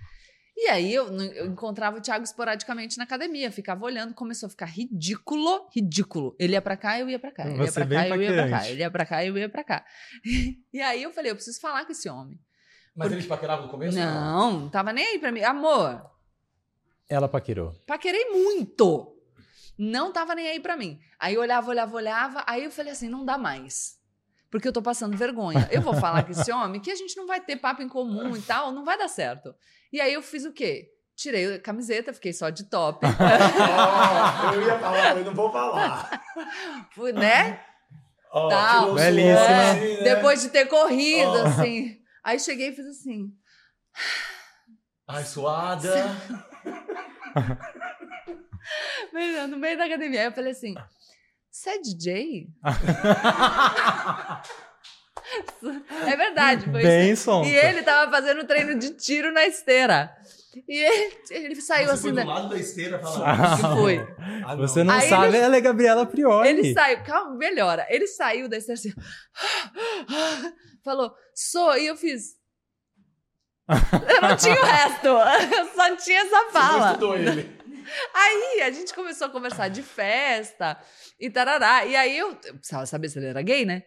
[0.63, 4.67] E aí eu, eu encontrava o Thiago esporadicamente na academia, ficava olhando, começou a ficar
[4.67, 6.37] ridículo, ridículo.
[6.39, 7.49] Ele ia pra cá, eu ia pra cá.
[7.49, 8.69] Ele ia Você pra cá, eu ia pra cá.
[8.69, 9.87] Ele ia pra cá, eu ia pra cá.
[10.71, 12.39] E aí eu falei, eu preciso falar com esse homem.
[12.95, 13.97] Mas eles paqueravam no começo?
[13.97, 15.43] Não, não tava nem aí pra mim.
[15.43, 16.11] Amor,
[17.09, 17.73] Ela paquerou.
[17.87, 19.17] Paquerei muito.
[19.79, 21.01] Não tava nem aí pra mim.
[21.19, 22.45] Aí eu olhava, olhava, olhava.
[22.47, 23.99] Aí eu falei assim: não dá mais.
[24.51, 25.69] Porque eu tô passando vergonha.
[25.71, 28.37] Eu vou falar com esse homem que a gente não vai ter papo em comum
[28.37, 29.55] e tal, não vai dar certo.
[29.93, 30.89] E aí eu fiz o quê?
[31.15, 33.07] Tirei a camiseta, fiquei só de top.
[34.55, 36.23] Eu ia falar, eu não vou falar.
[36.95, 37.61] Fui, né?
[38.33, 38.93] Ó, Tal.
[38.93, 39.39] o Belíssima.
[39.39, 40.03] É, né?
[40.03, 41.47] Depois de ter corrido, Ó.
[41.47, 41.99] assim.
[42.25, 43.33] Aí cheguei e fiz assim.
[45.07, 45.93] Ai, suada.
[49.49, 50.21] No meio da academia.
[50.21, 50.75] Aí eu falei assim:
[51.51, 52.47] Você é DJ?
[56.07, 56.89] é verdade, foi isso.
[56.89, 57.45] Benção.
[57.45, 60.11] E ele tava fazendo treino de tiro na esteira.
[60.69, 62.03] E ele, ele saiu Você assim.
[62.03, 63.57] foi da- do lado da esteira falar.
[63.57, 64.15] que foi.
[64.47, 66.49] Ah, Você não Aí sabe, ela é Gabriela Prioli.
[66.49, 67.87] Ele saiu, calma, melhora.
[67.89, 68.93] Ele saiu da esteira assim.
[70.85, 71.77] Falou, sou.
[71.77, 72.39] E eu fiz.
[73.69, 75.07] Eu não tinha o resto.
[75.55, 76.87] Eu só tinha essa Você não fala.
[76.89, 77.60] estudou ele.
[78.15, 80.79] Aí a gente começou a conversar de festa
[81.19, 81.85] e tarará.
[81.87, 83.83] E aí eu eu precisava saber se ele era gay, né?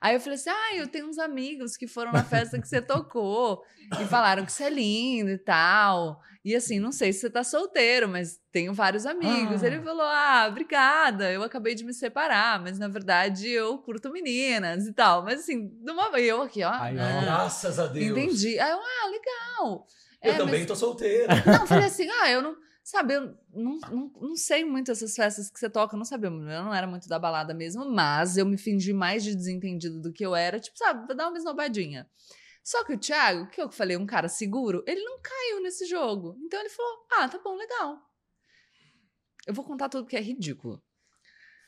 [0.00, 2.80] Aí eu falei assim: ah, eu tenho uns amigos que foram na festa que você
[2.80, 3.62] tocou
[4.00, 6.20] e falaram que você é lindo e tal.
[6.44, 9.62] E assim, não sei se você tá solteiro, mas tenho vários amigos.
[9.62, 9.66] Ah.
[9.66, 14.86] Ele falou: ah, obrigada, eu acabei de me separar, mas na verdade eu curto meninas
[14.86, 15.24] e tal.
[15.24, 16.70] Mas assim, numa eu aqui, ó.
[16.70, 18.06] Ai, ah, Graças a Deus.
[18.16, 18.56] entendi.
[18.58, 19.86] Aí eu, ah, legal.
[20.22, 21.26] Eu É, também mas- tô solteiro.
[21.44, 22.56] não, falei assim, ah, eu não.
[22.88, 26.32] Sabe, eu não, não, não sei muito essas festas que você toca, não sabia, eu
[26.32, 30.24] não era muito da balada mesmo, mas eu me fingi mais de desentendido do que
[30.24, 32.08] eu era, tipo, sabe, pra dar uma esnobadinha.
[32.64, 36.34] Só que o Thiago, que eu falei, um cara seguro, ele não caiu nesse jogo.
[36.42, 37.98] Então ele falou: ah, tá bom, legal.
[39.46, 40.82] Eu vou contar tudo que é ridículo.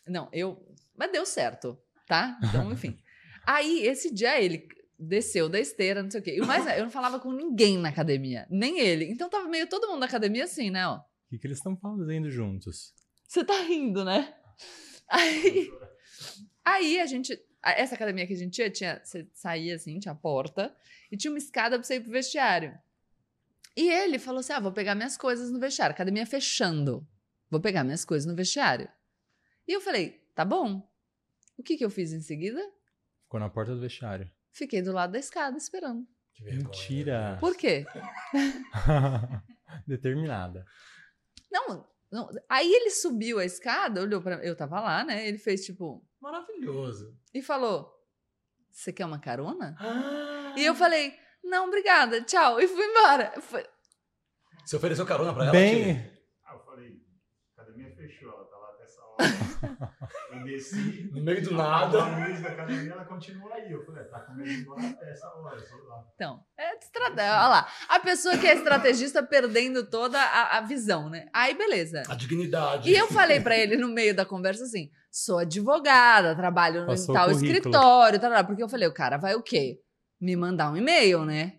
[0.08, 0.74] Não, eu.
[0.96, 2.40] Mas deu certo, tá?
[2.42, 2.98] Então, enfim.
[3.46, 4.66] Aí, esse dia, ele
[4.98, 6.34] desceu da esteira, não sei o quê.
[6.36, 9.04] E o mais, é, eu não falava com ninguém na academia, nem ele.
[9.04, 10.88] Então tava meio todo mundo na academia assim, né?
[10.88, 11.09] Ó.
[11.30, 12.92] O que, que eles estão fazendo juntos?
[13.28, 14.34] Você tá rindo, né?
[15.08, 15.70] Aí,
[16.64, 17.36] aí a gente.
[17.62, 20.74] Essa academia que a gente ia, tinha, você saía assim, tinha a porta,
[21.10, 22.78] e tinha uma escada pra você ir pro vestiário.
[23.76, 25.92] E ele falou assim: ah, vou pegar minhas coisas no vestiário.
[25.92, 27.06] Academia fechando.
[27.50, 28.88] Vou pegar minhas coisas no vestiário.
[29.66, 30.88] E eu falei: tá bom.
[31.58, 32.60] O que, que eu fiz em seguida?
[33.24, 34.30] Ficou na porta do vestiário.
[34.52, 36.06] Fiquei do lado da escada esperando.
[36.40, 37.36] Mentira.
[37.40, 37.84] Por quê?
[39.86, 40.64] Determinada.
[41.50, 42.30] Não, não.
[42.48, 45.26] Aí ele subiu a escada, olhou pra Eu tava lá, né?
[45.28, 46.06] Ele fez tipo.
[46.20, 47.16] Maravilhoso.
[47.34, 47.92] E falou:
[48.70, 49.76] Você quer uma carona?
[49.78, 50.54] Ah.
[50.56, 52.60] E eu falei: Não, obrigada, tchau.
[52.60, 53.40] E fui embora.
[53.40, 53.66] Foi-
[54.64, 55.52] Você ofereceu carona pra ela?
[55.52, 56.20] Bem, Tia?
[56.44, 57.00] Aí eu falei,
[57.56, 59.09] academia fechou, ela tá lá até essa hora.
[60.32, 61.10] Eu desci.
[61.12, 62.04] No meio do A nada.
[62.26, 63.70] luz da academia, ela continua aí.
[63.72, 65.56] Eu falei, tá com medo de ir embora até essa hora.
[65.56, 66.04] eu sou lá.
[66.14, 67.32] Então, é estratégia.
[67.32, 67.68] Olha lá.
[67.88, 71.26] A pessoa que é estrategista perdendo toda a, a visão, né?
[71.32, 72.02] Aí, beleza.
[72.08, 72.88] A dignidade.
[72.90, 77.14] E eu falei pra ele no meio da conversa assim: sou advogada, trabalho no Passou
[77.14, 78.44] tal escritório, tal, tal.
[78.46, 79.78] porque eu falei, o cara vai o quê?
[80.20, 81.54] Me mandar um e-mail, né?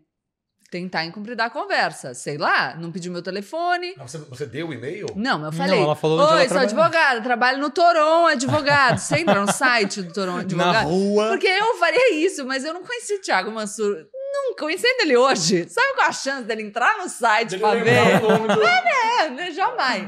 [0.72, 2.13] Tentar incumpridar a conversa.
[2.13, 3.93] Sei lá, não pediu meu telefone.
[3.99, 5.05] Ah, Você, você deu o e-mail?
[5.17, 5.80] Não, mas eu falei.
[5.82, 8.97] ela falou onde Oi, ela sou trabalha." advogada, trabalho no Toron Advogado.
[8.97, 10.88] Você entra no site do Toron na Advogado?
[10.88, 11.28] rua.
[11.28, 14.07] Porque eu faria isso, mas eu não conheci o Thiago Mansur.
[14.34, 15.67] Nunca, conhecendo ele hoje.
[15.67, 18.24] Sabe qual a chance dele entrar no site Ele pra ver?
[18.24, 18.61] o nome do...
[19.22, 19.51] É, né?
[19.51, 20.07] Jamais.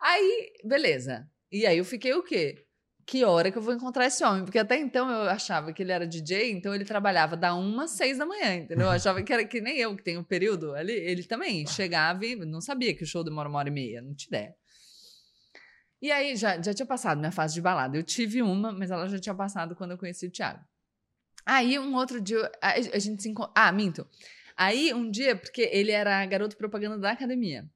[0.00, 1.26] Aí, beleza.
[1.52, 2.56] E aí eu fiquei o quê?
[3.10, 4.44] Que hora que eu vou encontrar esse homem?
[4.44, 7.90] Porque até então eu achava que ele era DJ, então ele trabalhava da uma às
[7.90, 8.86] seis da manhã, entendeu?
[8.86, 10.92] Eu achava que era que nem eu, que tenho um período ali.
[10.92, 14.14] Ele também chegava e não sabia que o show demora uma hora e meia, não
[14.14, 14.54] tinha ideia.
[16.00, 17.96] E aí já, já tinha passado minha fase de balada.
[17.96, 20.60] Eu tive uma, mas ela já tinha passado quando eu conheci o Thiago.
[21.44, 23.52] Aí um outro dia a, a gente se encontrou.
[23.56, 24.06] Ah, minto.
[24.56, 27.68] Aí um dia, porque ele era garoto propaganda da academia.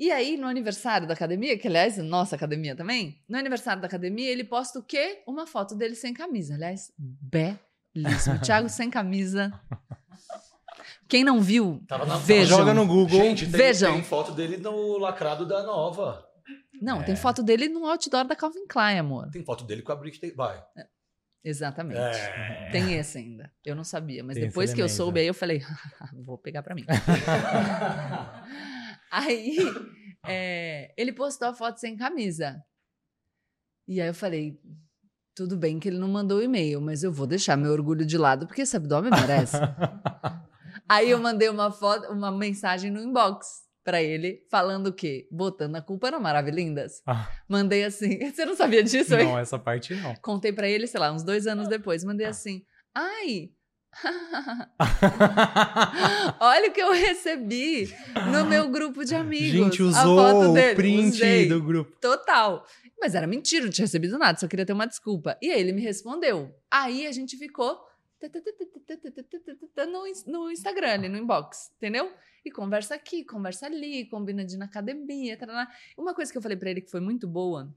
[0.00, 4.30] E aí, no aniversário da academia, que aliás, nossa academia também, no aniversário da academia,
[4.30, 5.22] ele posta o quê?
[5.26, 6.54] Uma foto dele sem camisa.
[6.54, 8.38] Aliás, belíssimo.
[8.40, 9.52] Thiago sem camisa.
[11.06, 12.56] Quem não viu, na vejam.
[12.60, 13.20] Joga no Google.
[13.20, 13.92] Gente, tem, Vejam.
[13.92, 16.26] tem foto dele no lacrado da Nova.
[16.80, 17.04] Não, É.
[17.04, 19.28] tem foto dele no outdoor da Calvin Klein, amor.
[19.30, 20.30] Tem foto dele com a Britney.
[20.32, 20.64] Vai.
[21.44, 21.98] Exatamente.
[22.00, 22.70] É.
[22.72, 23.52] Tem esse ainda.
[23.62, 25.60] Eu não sabia, mas Tem depois que eu soube, aí eu falei,
[26.24, 26.86] vou pegar pra mim.
[29.10, 29.56] aí
[30.26, 32.62] é, ele postou a foto sem camisa.
[33.88, 34.58] E aí eu falei,
[35.34, 38.16] tudo bem que ele não mandou o e-mail, mas eu vou deixar meu orgulho de
[38.16, 39.56] lado, porque esse abdômen merece.
[40.88, 45.26] aí eu mandei uma foto, uma mensagem no inbox pra ele, falando o quê?
[45.30, 47.02] Botando a culpa na Maravilhindas.
[47.06, 47.28] Ah.
[47.48, 49.24] Mandei assim, você não sabia disso, hein?
[49.24, 50.14] Não, essa parte não.
[50.16, 52.04] Contei pra ele, sei lá, uns dois anos depois.
[52.04, 52.62] Mandei assim:
[52.94, 53.50] ai.
[56.40, 57.92] Olha o que eu recebi
[58.32, 59.50] no meu grupo de amigos.
[59.50, 60.74] Gente, a usou foto o dele.
[60.74, 61.48] print Usei.
[61.48, 61.96] do grupo.
[62.00, 62.64] Total.
[63.00, 65.36] Mas era mentira, não tinha recebido nada, só queria ter uma desculpa.
[65.40, 66.54] E aí ele me respondeu.
[66.70, 67.80] Aí a gente ficou
[69.88, 72.12] no, ins- no Instagram, ali no inbox, entendeu?
[72.44, 75.68] E conversa aqui, conversa ali, combina de ir na academia, tarará.
[75.96, 77.74] Uma coisa que eu falei pra ele que foi muito boa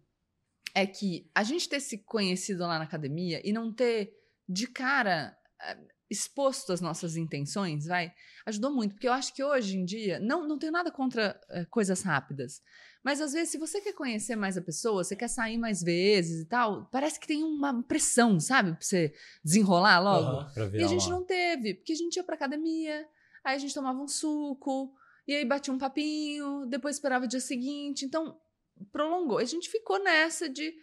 [0.75, 4.13] é que a gente ter se conhecido lá na academia e não ter
[4.47, 5.37] de cara
[6.13, 8.13] exposto as nossas intenções, vai,
[8.45, 8.93] ajudou muito.
[8.93, 12.61] Porque eu acho que hoje em dia, não, não tenho nada contra eh, coisas rápidas,
[13.03, 16.43] mas às vezes, se você quer conhecer mais a pessoa, você quer sair mais vezes
[16.43, 18.71] e tal, parece que tem uma pressão, sabe?
[18.71, 20.53] Pra você desenrolar logo.
[20.53, 23.05] Pra E a gente não teve, porque a gente ia pra academia,
[23.43, 24.93] aí a gente tomava um suco,
[25.27, 28.05] E aí batia um papinho, depois esperava o dia seguinte.
[28.05, 28.37] Então,
[28.91, 29.37] prolongou.
[29.37, 30.73] A gente ficou nessa de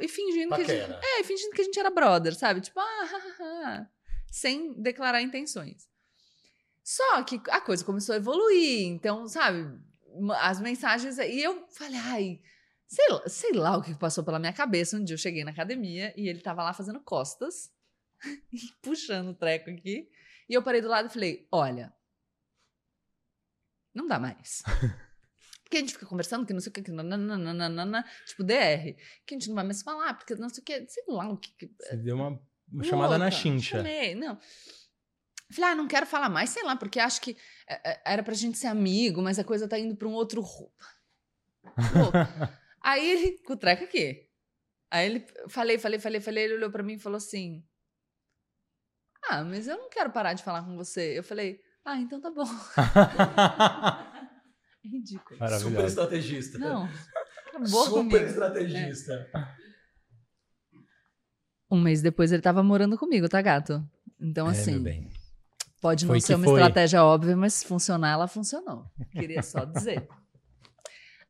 [0.00, 2.60] e fingindo que a gente, é, fingindo que a gente era brother, sabe?
[2.60, 3.86] Tipo, ah,
[4.30, 5.88] sem declarar intenções.
[6.82, 9.66] Só que a coisa começou a evoluir, então, sabe,
[10.40, 12.40] as mensagens e eu falei, ai,
[12.88, 14.96] sei lá, sei lá o que passou pela minha cabeça.
[14.96, 17.72] Um dia eu cheguei na academia e ele tava lá fazendo costas
[18.82, 20.10] puxando o treco aqui.
[20.48, 21.92] E eu parei do lado e falei: "Olha,
[23.94, 24.62] não dá mais.
[25.70, 29.34] Porque a gente fica conversando que não sei o que, que nananana, tipo DR, que
[29.34, 31.52] a gente não vai mais falar, porque não sei o que, sei lá o que.
[31.52, 32.40] que- Você deu uma
[32.82, 33.76] chamada na chincha.
[33.76, 34.36] Chamei, não.
[35.52, 37.36] Falei, ah, não quero falar mais, sei lá, porque acho que
[37.68, 40.40] é, é, era pra gente ser amigo, mas a coisa tá indo pra um outro.
[40.40, 40.82] Louco.
[42.82, 44.28] Aí ele, com o treco aqui.
[44.90, 47.64] Aí ele, falei, falei, falei, falei, ele olhou pra mim e falou assim:
[49.28, 51.16] Ah, mas eu não quero parar de falar com você.
[51.16, 52.42] Eu falei, ah, então tá bom.
[54.84, 55.38] É ridículo.
[55.58, 56.58] Super estrategista.
[56.58, 56.88] Não,
[57.48, 58.16] acabou Super comigo.
[58.16, 59.30] estrategista.
[61.70, 63.88] Um mês depois ele tava morando comigo, tá, gato?
[64.20, 65.08] Então, É, assim,
[65.80, 66.60] pode não Foi ser uma foi.
[66.60, 68.84] estratégia óbvia, mas se funcionar, ela funcionou.
[69.12, 70.08] Queria só dizer.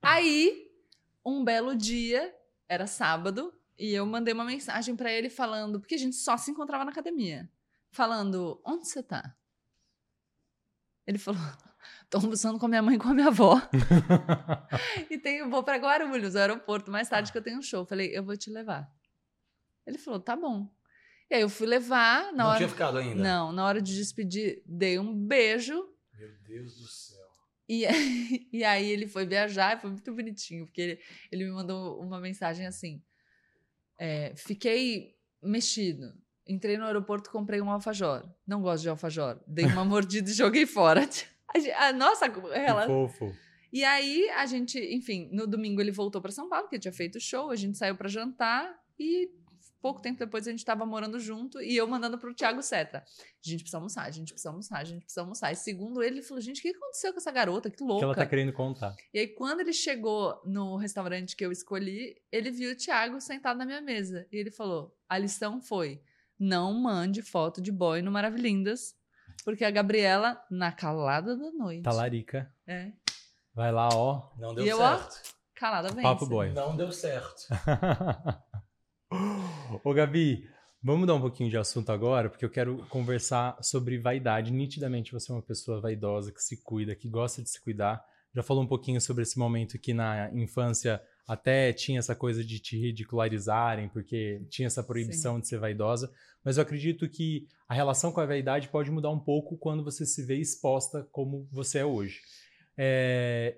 [0.02, 0.66] Aí,
[1.24, 2.34] um belo dia,
[2.66, 6.50] era sábado, e eu mandei uma mensagem pra ele falando, porque a gente só se
[6.50, 7.50] encontrava na academia,
[7.92, 9.36] falando: onde você tá?
[11.06, 11.40] Ele falou:
[12.08, 13.60] tô almoçando com a minha mãe e com a minha avó.
[15.10, 17.84] e tenho, vou pra Guarulhos, aeroporto, mais tarde que eu tenho um show.
[17.84, 18.90] Falei: eu vou te levar.
[19.86, 20.68] Ele falou: tá bom.
[21.30, 22.56] E aí eu fui levar, na Não hora.
[22.58, 23.22] tinha ficado ainda?
[23.22, 25.88] Não, na hora de despedir, dei um beijo.
[26.18, 27.18] Meu Deus do céu.
[27.68, 27.84] E,
[28.52, 31.00] e aí ele foi viajar, e foi muito bonitinho, porque ele,
[31.30, 33.00] ele me mandou uma mensagem assim:
[33.96, 36.12] é, fiquei mexido.
[36.48, 38.28] Entrei no aeroporto, comprei um alfajor.
[38.44, 39.38] Não gosto de alfajor.
[39.46, 41.08] Dei uma mordida e joguei fora.
[41.54, 42.86] A, a nossa Que ela.
[42.86, 43.34] fofo.
[43.72, 47.20] E aí a gente, enfim, no domingo ele voltou para São Paulo, que tinha feito
[47.20, 49.30] show, a gente saiu para jantar e
[49.80, 52.98] pouco tempo depois a gente tava morando junto e eu mandando pro Thiago Seta.
[52.98, 55.52] A gente precisa almoçar, a gente precisa almoçar, a gente precisa almoçar.
[55.52, 57.70] E segundo ele, ele falou: gente, o que aconteceu com essa garota?
[57.70, 58.04] Que que louca.
[58.04, 58.94] ela tá querendo contar.
[59.12, 63.56] E aí, quando ele chegou no restaurante que eu escolhi, ele viu o Thiago sentado
[63.56, 64.26] na minha mesa.
[64.30, 66.02] E ele falou: a lição foi:
[66.38, 68.94] não mande foto de boy no Maravilhindas,
[69.44, 71.82] porque a Gabriela, na calada da noite.
[71.82, 72.52] Talarica.
[72.66, 72.92] É.
[73.54, 74.30] Vai lá, ó.
[74.38, 75.34] Não deu E eu, ó, certo.
[75.54, 76.02] Calada vence.
[76.02, 76.52] Papo boy.
[76.52, 77.42] Não deu certo.
[79.84, 80.48] Ô, Gabi,
[80.82, 84.52] vamos mudar um pouquinho de assunto agora, porque eu quero conversar sobre vaidade.
[84.52, 88.02] Nitidamente você é uma pessoa vaidosa, que se cuida, que gosta de se cuidar.
[88.34, 92.58] Já falou um pouquinho sobre esse momento que na infância até tinha essa coisa de
[92.58, 96.12] te ridicularizarem, porque tinha essa proibição de ser vaidosa.
[96.44, 100.04] Mas eu acredito que a relação com a vaidade pode mudar um pouco quando você
[100.04, 102.20] se vê exposta como você é hoje.
[102.76, 103.56] É,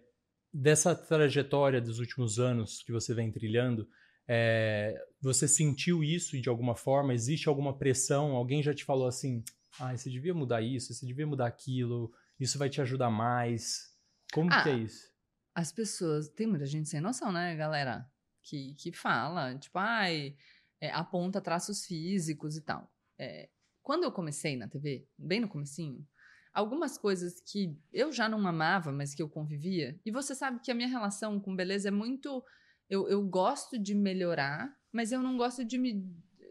[0.53, 3.89] dessa trajetória dos últimos anos que você vem trilhando,
[4.29, 7.15] é, você sentiu isso de alguma forma?
[7.15, 8.33] Existe alguma pressão?
[8.33, 9.43] Alguém já te falou assim:
[9.81, 13.95] ah, você devia mudar isso, você devia mudar aquilo, isso vai te ajudar mais?
[14.31, 15.12] Como Ah, que é isso?
[15.55, 16.29] As pessoas.
[16.29, 18.07] Tem muita gente sem noção, né, galera?
[18.43, 20.37] Que, que fala, tipo, ai,
[20.81, 22.93] é, aponta traços físicos e tal.
[23.19, 23.49] É,
[23.83, 26.07] quando eu comecei na TV, bem no comecinho,
[26.53, 30.71] algumas coisas que eu já não amava, mas que eu convivia, e você sabe que
[30.71, 32.45] a minha relação com beleza é muito.
[32.89, 36.05] Eu, eu gosto de melhorar, mas eu não gosto de me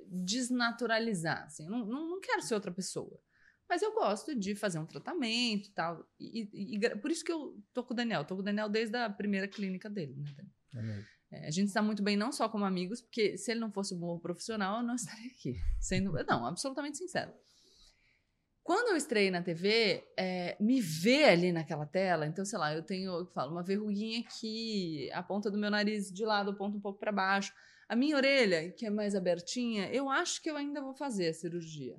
[0.08, 1.44] desnaturalizar.
[1.44, 3.22] Assim, eu não, não, não quero ser outra pessoa.
[3.72, 6.06] Mas eu gosto de fazer um tratamento e tal.
[6.20, 8.26] E, e- e por isso que eu tô com o Daniel.
[8.26, 11.00] Tô com o Daniel desde a primeira clínica dele, né, Daniel?
[11.32, 11.38] É.
[11.38, 13.94] É, a gente está muito bem não só como amigos, porque se ele não fosse
[13.96, 15.56] um bom profissional, eu não estaria aqui.
[15.80, 17.32] Sendo, não, absolutamente sincero.
[18.62, 22.84] Quando eu estreiei na TV, é, me ver ali naquela tela, então, sei lá, eu
[22.84, 26.82] tenho, eu falo, uma verruguinha aqui, a ponta do meu nariz de lado, ponta um
[26.82, 27.54] pouco para baixo.
[27.88, 31.34] A minha orelha, que é mais abertinha, eu acho que eu ainda vou fazer a
[31.34, 31.96] cirurgia.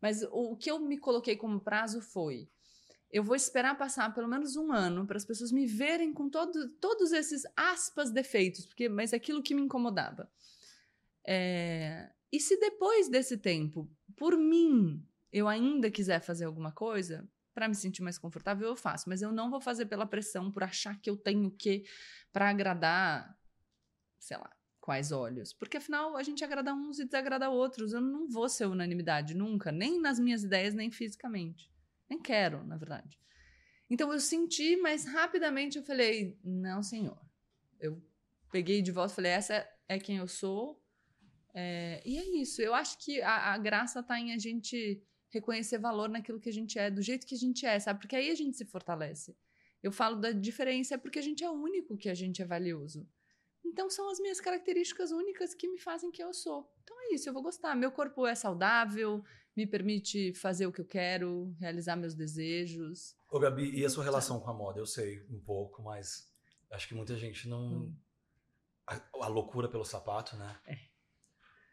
[0.00, 2.48] Mas o, o que eu me coloquei como prazo foi:
[3.10, 6.68] eu vou esperar passar pelo menos um ano para as pessoas me verem com todo,
[6.80, 10.30] todos esses aspas defeitos, porque mas é aquilo que me incomodava.
[11.26, 17.68] É, e se depois desse tempo, por mim, eu ainda quiser fazer alguma coisa para
[17.68, 19.08] me sentir mais confortável, eu faço.
[19.08, 21.84] Mas eu não vou fazer pela pressão, por achar que eu tenho que
[22.32, 23.34] para agradar,
[24.18, 24.55] sei lá,
[24.86, 25.52] quais olhos.
[25.52, 27.92] Porque afinal a gente agrada uns e desagrada outros.
[27.92, 31.68] Eu não vou ser unanimidade nunca, nem nas minhas ideias, nem fisicamente.
[32.08, 33.18] Nem quero, na verdade.
[33.90, 37.20] Então eu senti, mas rapidamente eu falei: não, senhor.
[37.80, 38.00] Eu
[38.52, 40.80] peguei de volta e falei: essa é quem eu sou.
[41.52, 42.62] É, e é isso.
[42.62, 46.52] Eu acho que a, a graça está em a gente reconhecer valor naquilo que a
[46.52, 47.98] gente é, do jeito que a gente é, sabe?
[47.98, 49.36] Porque aí a gente se fortalece.
[49.82, 53.08] Eu falo da diferença é porque a gente é único que a gente é valioso.
[53.66, 56.70] Então são as minhas características únicas que me fazem quem eu sou.
[56.82, 57.74] Então é isso, eu vou gostar.
[57.74, 59.22] Meu corpo é saudável,
[59.56, 63.16] me permite fazer o que eu quero, realizar meus desejos.
[63.28, 64.78] Ô Gabi, e a sua relação com a moda?
[64.80, 66.32] Eu sei um pouco, mas
[66.70, 67.82] acho que muita gente não.
[67.84, 67.94] Hum.
[68.86, 70.56] A, a loucura pelo sapato, né?
[70.66, 70.78] É.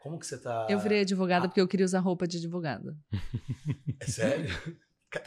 [0.01, 0.67] Como que você tá.
[0.69, 1.47] Eu virei advogada Ah.
[1.47, 2.97] porque eu queria usar roupa de advogada.
[3.99, 4.49] É sério?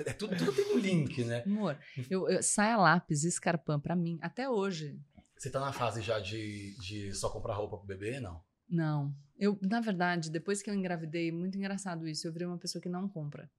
[0.04, 1.44] É tudo, tudo tem um link, né?
[1.46, 1.78] Amor,
[2.10, 4.98] eu, eu, saia lápis, escarpão, pra mim, até hoje.
[5.38, 8.42] Você tá na fase já de, de só comprar roupa pro bebê, não?
[8.68, 9.14] Não.
[9.38, 12.88] Eu, na verdade, depois que eu engravidei, muito engraçado isso, eu virei uma pessoa que
[12.88, 13.50] não compra.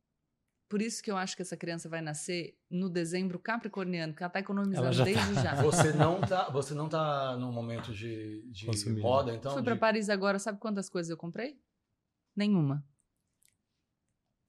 [0.70, 4.30] Por isso que eu acho que essa criança vai nascer no dezembro capricorniano, porque ela
[4.34, 5.42] tá economizando Ela já desde tá.
[5.44, 5.56] já.
[5.64, 9.02] Você não tá, você não tá num momento de, de Consumir.
[9.02, 9.54] moda, então?
[9.54, 11.58] Fui de- pra Paris agora, sabe quantas coisas eu comprei?
[12.36, 12.84] Nenhuma.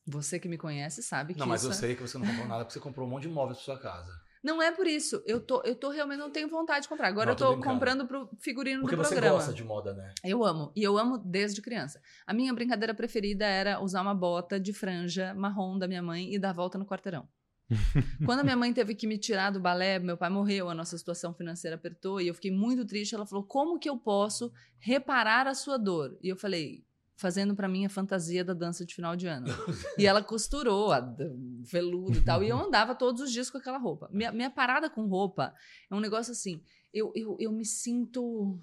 [0.06, 2.26] Você que me conhece sabe que Não, mas isso eu é- sei que você não
[2.26, 4.10] comprou nada porque você comprou um monte de móveis pra sua casa.
[4.42, 5.22] Não é por isso.
[5.26, 7.08] Eu tô, eu tô realmente não tenho vontade de comprar.
[7.08, 9.36] Agora Não, eu tô comprando pro figurino Porque do você programa.
[9.36, 10.12] gosta de moda, né?
[10.24, 10.72] Eu amo.
[10.76, 12.00] E eu amo desde criança.
[12.26, 16.38] A minha brincadeira preferida era usar uma bota de franja marrom da minha mãe e
[16.38, 17.28] dar volta no quarteirão.
[18.24, 20.96] Quando a minha mãe teve que me tirar do balé, meu pai morreu, a nossa
[20.96, 23.14] situação financeira apertou e eu fiquei muito triste.
[23.14, 26.18] Ela falou: Como que eu posso reparar a sua dor?
[26.22, 26.82] E eu falei:
[27.18, 29.46] Fazendo pra mim a fantasia da dança de final de ano.
[29.98, 31.00] e ela costurou a
[31.64, 32.44] veludo e tal.
[32.44, 34.08] E eu andava todos os dias com aquela roupa.
[34.12, 35.52] Minha, minha parada com roupa
[35.90, 36.62] é um negócio assim.
[36.94, 38.60] Eu, eu, eu me sinto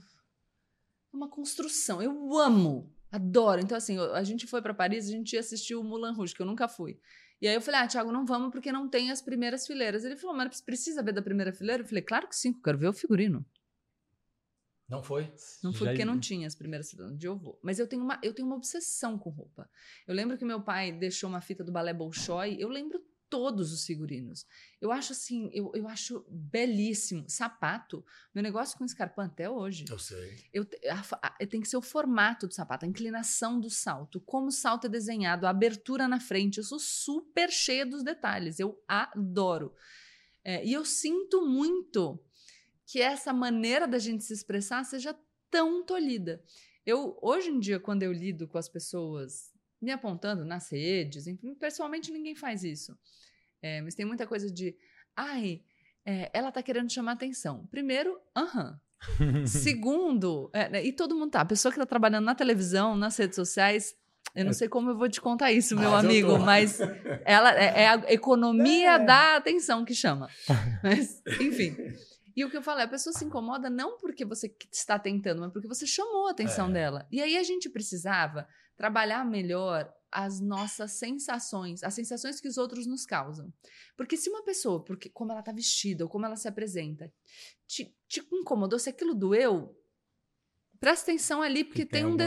[1.12, 2.02] uma construção.
[2.02, 3.60] Eu amo, adoro.
[3.60, 6.42] Então, assim, a gente foi pra Paris, a gente ia assistir o Moulin Rouge, que
[6.42, 6.98] eu nunca fui.
[7.42, 10.06] E aí eu falei, ah, Thiago, não vamos porque não tem as primeiras fileiras.
[10.06, 11.84] Ele falou, mas precisa ver da primeira fileira?
[11.84, 13.46] Eu falei, claro que sim, eu quero ver o figurino.
[14.88, 15.34] Não foi?
[15.64, 16.94] Não Já- porque não tinha as primeiras.
[16.94, 17.60] Um dia eu vou.
[17.64, 19.68] Mas eu tenho, uma, eu tenho uma obsessão com roupa.
[20.08, 23.84] Eu lembro que meu pai deixou uma fita do balé Bolshoi, eu lembro todos os
[23.84, 24.46] figurinos.
[24.80, 27.26] Eu acho assim, eu, eu acho belíssimo.
[27.28, 29.86] Sapato, meu negócio com escarpão até hoje.
[29.90, 30.38] Eu sei.
[30.54, 34.48] Eu, a a- tem que ser o formato do sapato, a inclinação do salto, como
[34.48, 36.60] o salto é desenhado, a abertura na frente.
[36.60, 39.74] Eu sou super cheia dos detalhes, eu adoro.
[40.44, 42.24] É, e eu sinto muito
[42.86, 45.16] que essa maneira da gente se expressar seja
[45.50, 46.44] tão tolhida.
[46.86, 51.56] Eu, hoje em dia, quando eu lido com as pessoas me apontando nas redes, enfim,
[51.56, 52.98] pessoalmente ninguém faz isso.
[53.62, 54.76] É, mas tem muita coisa de,
[55.16, 55.62] ai,
[56.06, 57.66] é, ela tá querendo chamar atenção.
[57.68, 58.80] Primeiro, aham.
[59.48, 61.42] Segundo, é, né, e todo mundo tá.
[61.42, 63.96] A pessoa que tá trabalhando na televisão, nas redes sociais,
[64.36, 66.80] eu não sei como eu vou te contar isso, meu Mas amigo, mas
[67.24, 70.30] ela é, é a economia da atenção que chama.
[70.84, 71.76] Mas, enfim.
[72.36, 75.40] E o que eu falo é, a pessoa se incomoda não porque você está tentando,
[75.42, 76.74] mas porque você chamou a atenção É.
[76.74, 77.08] dela.
[77.12, 82.86] E aí a gente precisava trabalhar melhor as nossas sensações, as sensações que os outros
[82.86, 83.54] nos causam.
[83.98, 87.12] Porque se uma pessoa, porque como ela está vestida ou como ela se apresenta,
[87.68, 89.78] te, te incomodou, se aquilo doeu,
[90.80, 92.24] presta atenção ali, porque tem tem, um coisa.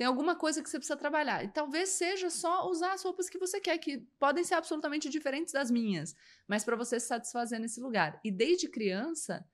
[0.00, 1.44] Tem alguma coisa que você precisa trabalhar.
[1.44, 5.52] E talvez seja só usar as roupas que você quer, que podem ser absolutamente diferentes
[5.52, 6.16] das minhas,
[6.48, 8.18] mas para você se satisfazer nesse lugar.
[8.24, 9.46] E desde criança,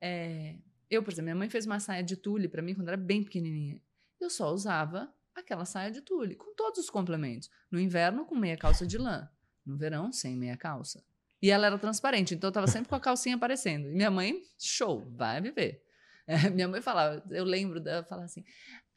[0.00, 0.58] é,
[0.90, 3.22] eu, por exemplo, minha mãe fez uma saia de tule para mim quando era bem
[3.22, 3.80] pequenininha.
[4.20, 7.48] Eu só usava aquela saia de tule, com todos os complementos.
[7.70, 9.30] No inverno, com meia calça de lã.
[9.64, 11.04] No verão, sem meia calça.
[11.40, 13.86] E ela era transparente, então eu tava sempre com a calcinha aparecendo.
[13.86, 15.84] E minha mãe, show, vai viver.
[16.26, 18.44] É, minha mãe falava, eu lembro dela falar assim: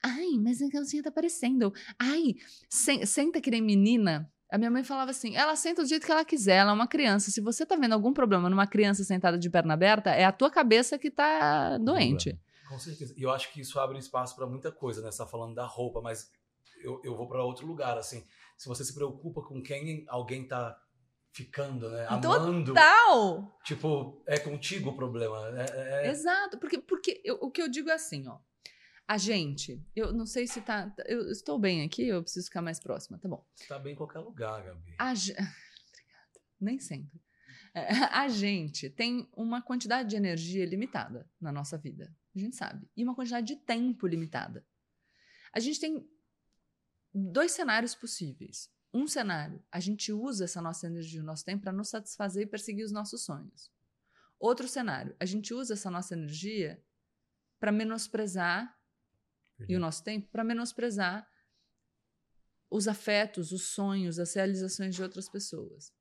[0.03, 1.73] ai, mas a calcinha tá aparecendo.
[1.99, 2.35] Ai,
[2.69, 4.31] sen- senta que nem menina.
[4.51, 6.87] A minha mãe falava assim: ela senta do jeito que ela quiser, ela é uma
[6.87, 7.29] criança.
[7.31, 10.49] Se você tá vendo algum problema numa criança sentada de perna aberta, é a tua
[10.49, 12.39] cabeça que tá doente.
[12.69, 13.13] Com certeza.
[13.17, 15.11] E eu acho que isso abre espaço para muita coisa, né?
[15.11, 16.29] Você tá falando da roupa, mas
[16.81, 18.25] eu, eu vou para outro lugar, assim.
[18.57, 20.77] Se você se preocupa com quem alguém tá
[21.31, 22.05] ficando, né?
[22.09, 22.73] Amando.
[22.73, 23.57] Tal!
[23.63, 25.37] Tipo, é contigo o problema.
[25.59, 28.37] É, é- Exato, porque, porque eu- o que eu digo é assim, ó.
[29.07, 30.93] A gente, eu não sei se tá.
[31.05, 33.45] Eu estou bem aqui, eu preciso ficar mais próxima, tá bom.
[33.67, 34.95] tá bem em qualquer lugar, Gabi.
[34.99, 36.41] A, Obrigada.
[36.59, 37.21] Nem sempre.
[37.73, 42.13] É, a gente tem uma quantidade de energia limitada na nossa vida.
[42.35, 42.89] A gente sabe.
[42.97, 44.65] E uma quantidade de tempo limitada.
[45.53, 46.05] A gente tem
[47.13, 48.69] dois cenários possíveis.
[48.93, 52.47] Um cenário, a gente usa essa nossa energia, o nosso tempo, para nos satisfazer e
[52.47, 53.71] perseguir os nossos sonhos.
[54.39, 56.83] Outro cenário, a gente usa essa nossa energia
[57.59, 58.76] para menosprezar
[59.67, 61.27] e o nosso tempo para menosprezar
[62.69, 65.91] os afetos, os sonhos, as realizações de outras pessoas.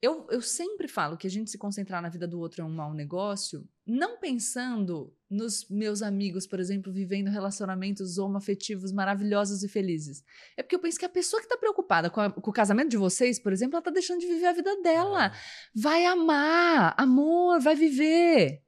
[0.00, 2.70] Eu, eu sempre falo que a gente se concentrar na vida do outro é um
[2.70, 10.22] mau negócio, não pensando nos meus amigos, por exemplo, vivendo relacionamentos homoafetivos maravilhosos e felizes?
[10.58, 12.90] É porque eu penso que a pessoa que está preocupada com, a- com o casamento
[12.90, 15.32] de vocês, por exemplo, ela está deixando de viver a vida dela.
[15.74, 18.62] Vai amar, amor, vai viver.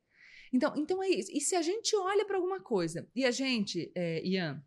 [0.53, 1.31] Então, então é isso.
[1.33, 4.63] E se a gente olha para alguma coisa e a gente, é, Ian,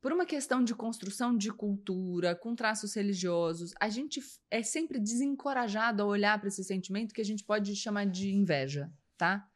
[0.00, 4.20] por uma questão de construção de cultura, com traços religiosos, a gente
[4.50, 8.92] é sempre desencorajado a olhar para esse sentimento que a gente pode chamar de inveja,
[9.16, 9.48] tá?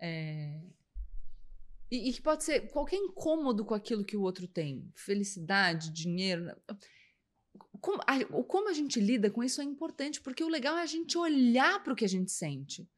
[0.00, 0.60] É,
[1.90, 6.44] E, e que pode ser qualquer incômodo com aquilo que o outro tem, felicidade, dinheiro.
[6.44, 6.54] né?
[7.80, 10.86] Como a, como a gente lida com isso é importante, porque o legal é a
[10.86, 12.88] gente olhar para o que a gente sente.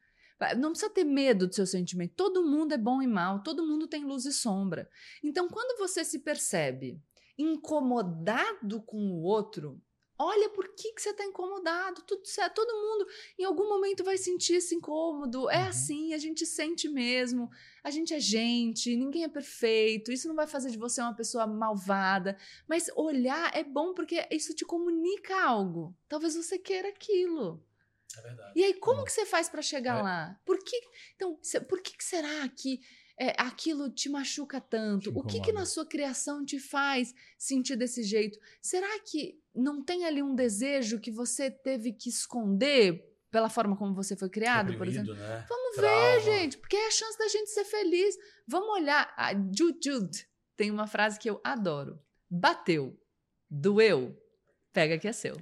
[0.55, 2.13] Não precisa ter medo do seu sentimento.
[2.15, 4.89] Todo mundo é bom e mal, todo mundo tem luz e sombra.
[5.23, 6.99] Então, quando você se percebe
[7.37, 9.81] incomodado com o outro,
[10.17, 12.01] olha por que, que você está incomodado.
[12.03, 15.49] Tudo certo, todo mundo em algum momento vai sentir esse incômodo.
[15.49, 15.67] É Uhum.
[15.67, 17.49] assim, a gente sente mesmo.
[17.83, 20.11] A gente é gente, ninguém é perfeito.
[20.11, 22.37] Isso não vai fazer de você uma pessoa malvada.
[22.67, 25.95] Mas olhar é bom porque isso te comunica algo.
[26.07, 27.61] Talvez você queira aquilo.
[28.17, 28.53] É verdade.
[28.55, 30.01] E aí, como que você faz para chegar É.
[30.01, 30.39] lá?
[30.45, 30.79] Por que,
[31.15, 32.79] então, por que, que será que
[33.19, 35.11] é, aquilo te machuca tanto?
[35.11, 38.39] Te o que, que na sua criação te faz sentir desse jeito?
[38.61, 43.93] Será que não tem ali um desejo que você teve que esconder pela forma como
[43.95, 45.13] você foi criado, por exemplo?
[45.15, 45.45] Né?
[45.49, 46.01] Vamos Trauma.
[46.01, 48.15] ver, gente, porque é a chance da gente ser feliz.
[48.47, 49.11] Vamos olhar.
[49.17, 51.99] A Jude Jude tem uma frase que eu adoro.
[52.29, 52.99] Bateu,
[53.49, 54.15] doeu,
[54.71, 55.35] pega que é seu.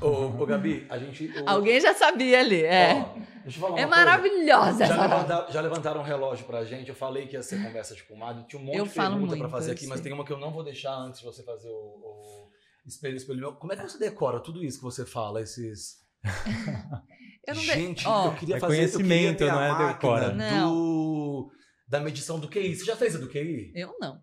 [0.00, 1.26] Ô, ô, Gabi, a gente.
[1.26, 2.94] o- Alguém já sabia ali, é.
[2.94, 3.14] Ó,
[3.44, 3.88] deixa eu falar uma é coisa.
[4.04, 5.22] maravilhosa essa Já, frase.
[5.28, 6.88] levanta- já levantaram um relógio pra gente.
[6.88, 8.44] Eu falei que ia ser conversa de comadre.
[8.48, 10.38] Tinha um monte Eu de pergunta pra fazer eu aqui, mas tem uma que eu
[10.38, 12.48] não vou deixar antes de você fazer o, o
[12.86, 13.52] espelho, espelho meu.
[13.54, 15.40] Como é que você decora tudo isso que você fala?
[15.40, 15.96] Esses.
[17.46, 18.74] Eu não de- Gente, Ó, eu queria É fazer.
[18.74, 20.30] eu queria conhecimento, ter a não é decora.
[20.30, 21.48] Do,
[21.86, 22.74] da medição do QI.
[22.74, 23.70] Você já fez a do QI?
[23.72, 24.18] Eu não.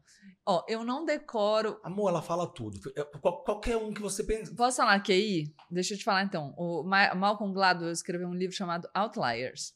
[0.45, 1.79] Ó, eu não decoro.
[1.83, 2.77] Amor, ela fala tudo.
[2.97, 4.53] É, qual- qualquer um que você pensa.
[4.53, 5.53] Posso falar QI?
[5.71, 6.53] Deixa eu te falar então.
[6.57, 9.73] O Ma- Malcolm Gladwell escreveu um livro chamado Outliers.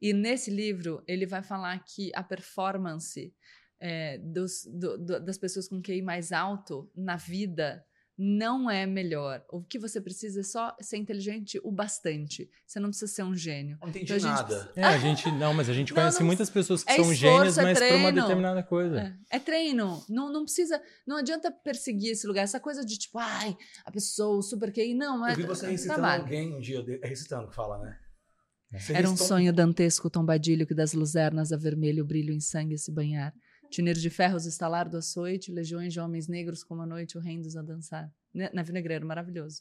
[0.00, 3.32] E nesse livro ele vai falar que a performance
[3.84, 7.84] é, dos- do- do- das pessoas com QI mais alto na vida
[8.16, 9.44] não é melhor.
[9.48, 12.48] O que você precisa é só ser inteligente o bastante.
[12.66, 13.78] Você não precisa ser um gênio.
[13.80, 14.70] Não entendi Então nada.
[14.76, 15.30] É, a gente.
[15.32, 17.62] Não, mas a gente Não, conhece não- muitas pessoas que é são esforço, gênios, é
[17.62, 19.00] mas pra uma determinada coisa.
[19.30, 20.04] É, é treino.
[20.08, 20.80] Não, não precisa.
[21.06, 22.42] Não adianta perseguir esse lugar.
[22.42, 24.94] Essa coisa de tipo, ai, a pessoa, o super QI.
[24.94, 25.32] Não, é.
[25.32, 26.22] Eu vi você é recitando trabalho.
[26.22, 26.82] alguém um dia.
[26.82, 27.00] De...
[27.02, 27.98] É recitando que fala, né?
[28.78, 32.78] Você Era um recitou sonho dantesco, tombadilho que das luzernas a vermelho brilho em sangue
[32.78, 33.32] se banhar.
[33.72, 37.56] Tineiro de ferros estalar do açoite, legiões de homens negros como a noite o rendos
[37.56, 38.08] a dançar.
[38.34, 39.60] Ne- Na Vinegreiro, maravilhoso.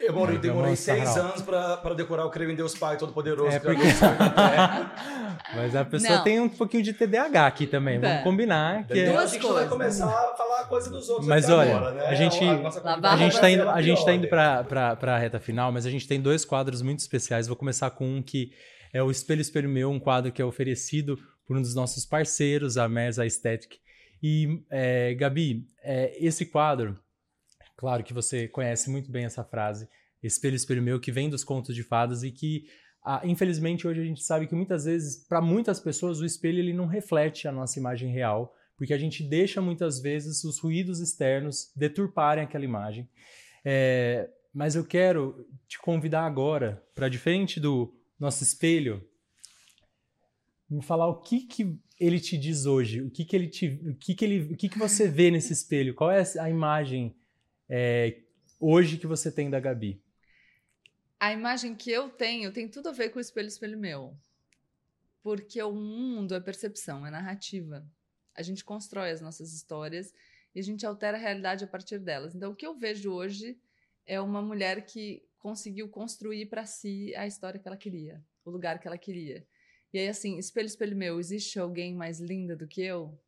[0.00, 3.54] Eu demorei, Ai, demorei seis anos pra, pra decorar o Creio em Deus Pai Todo-Poderoso.
[3.54, 5.38] É Criador porque- terra.
[5.54, 6.24] Mas a pessoa Não.
[6.24, 8.00] tem um pouquinho de TDAH aqui também.
[8.00, 8.22] Vamos É.
[8.22, 9.12] combinar que Entendeu?
[9.12, 11.94] é- a Duas gente vai começar a falar a coisa dos outros Mas olha, agora,
[11.94, 12.06] né?
[12.06, 14.62] a gente- convidada A gente, roupa tá indo, a gente tá indo né?
[14.64, 17.46] pra, pra reta final, mas a gente tem dois quadros muito especiais.
[17.46, 18.50] Vou começar com um que
[18.92, 21.16] é o Espelho Espelho Meu, um quadro que é oferecido
[21.46, 23.78] por um dos nossos parceiros, a Merza Aesthetic.
[24.22, 26.98] E, é, Gabi, é, esse quadro,
[27.76, 29.88] claro que você conhece muito bem essa frase,
[30.22, 32.66] Espelho Espelho Meu, que vem dos contos de fadas e que,
[33.04, 36.72] ah, infelizmente, hoje a gente sabe que muitas vezes, para muitas pessoas, o espelho ele
[36.72, 41.72] não reflete a nossa imagem real, porque a gente deixa muitas vezes os ruídos externos
[41.74, 43.08] deturparem aquela imagem.
[43.64, 49.02] É, mas eu quero te convidar agora para, diferente do nosso espelho,
[50.72, 53.94] me falar o que, que ele te diz hoje, o que, que ele te, o
[53.94, 57.14] que, que ele, o que, que você vê nesse espelho, qual é a imagem
[57.68, 58.22] é,
[58.58, 60.02] hoje que você tem da Gabi?
[61.20, 64.16] A imagem que eu tenho tem tudo a ver com o espelho, espelho meu.
[65.22, 67.86] Porque o mundo é percepção, é narrativa.
[68.34, 70.12] A gente constrói as nossas histórias
[70.54, 72.34] e a gente altera a realidade a partir delas.
[72.34, 73.56] Então, o que eu vejo hoje
[74.04, 78.80] é uma mulher que conseguiu construir para si a história que ela queria, o lugar
[78.80, 79.46] que ela queria.
[79.92, 83.18] E aí, assim, espelho, espelho meu, existe alguém mais linda do que eu?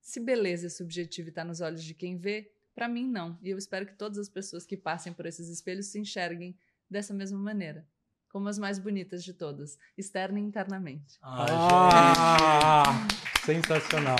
[0.00, 3.38] Se beleza é subjetiva e está nos olhos de quem vê, para mim não.
[3.42, 6.56] E eu espero que todas as pessoas que passem por esses espelhos se enxerguem
[6.90, 7.86] dessa mesma maneira.
[8.30, 11.18] Como as mais bonitas de todas, externa e internamente.
[11.22, 13.06] Ai, Ah,
[13.44, 14.16] sensacional.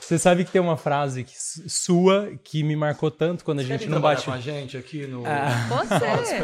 [0.00, 1.34] Você sabe que tem uma frase que-
[1.68, 3.84] sua que me marcou tanto quando a gente.
[3.86, 4.26] não trabalhar bate.
[4.26, 5.24] com a gente aqui no...
[5.26, 5.68] Ah.
[5.68, 6.36] Você!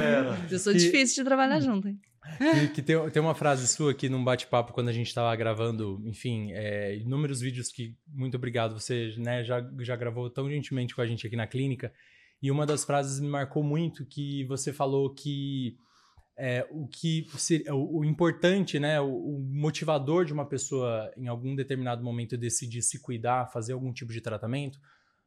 [0.54, 2.00] Eu sou Que- difícil de trabalhar junto, hein?
[2.36, 6.02] Que, que tem, tem uma frase sua aqui num bate-papo quando a gente estava gravando,
[6.04, 11.00] enfim, é, inúmeros vídeos que, muito obrigado, você né, já, já gravou tão gentilmente com
[11.00, 11.92] a gente aqui na clínica.
[12.42, 15.76] E uma das frases me marcou muito que você falou que
[16.38, 17.26] é, o que
[17.68, 22.80] o, o, importante, né, o, o, motivador de uma pessoa em algum determinado momento decidir
[22.82, 24.78] se cuidar, fazer algum tipo de tratamento,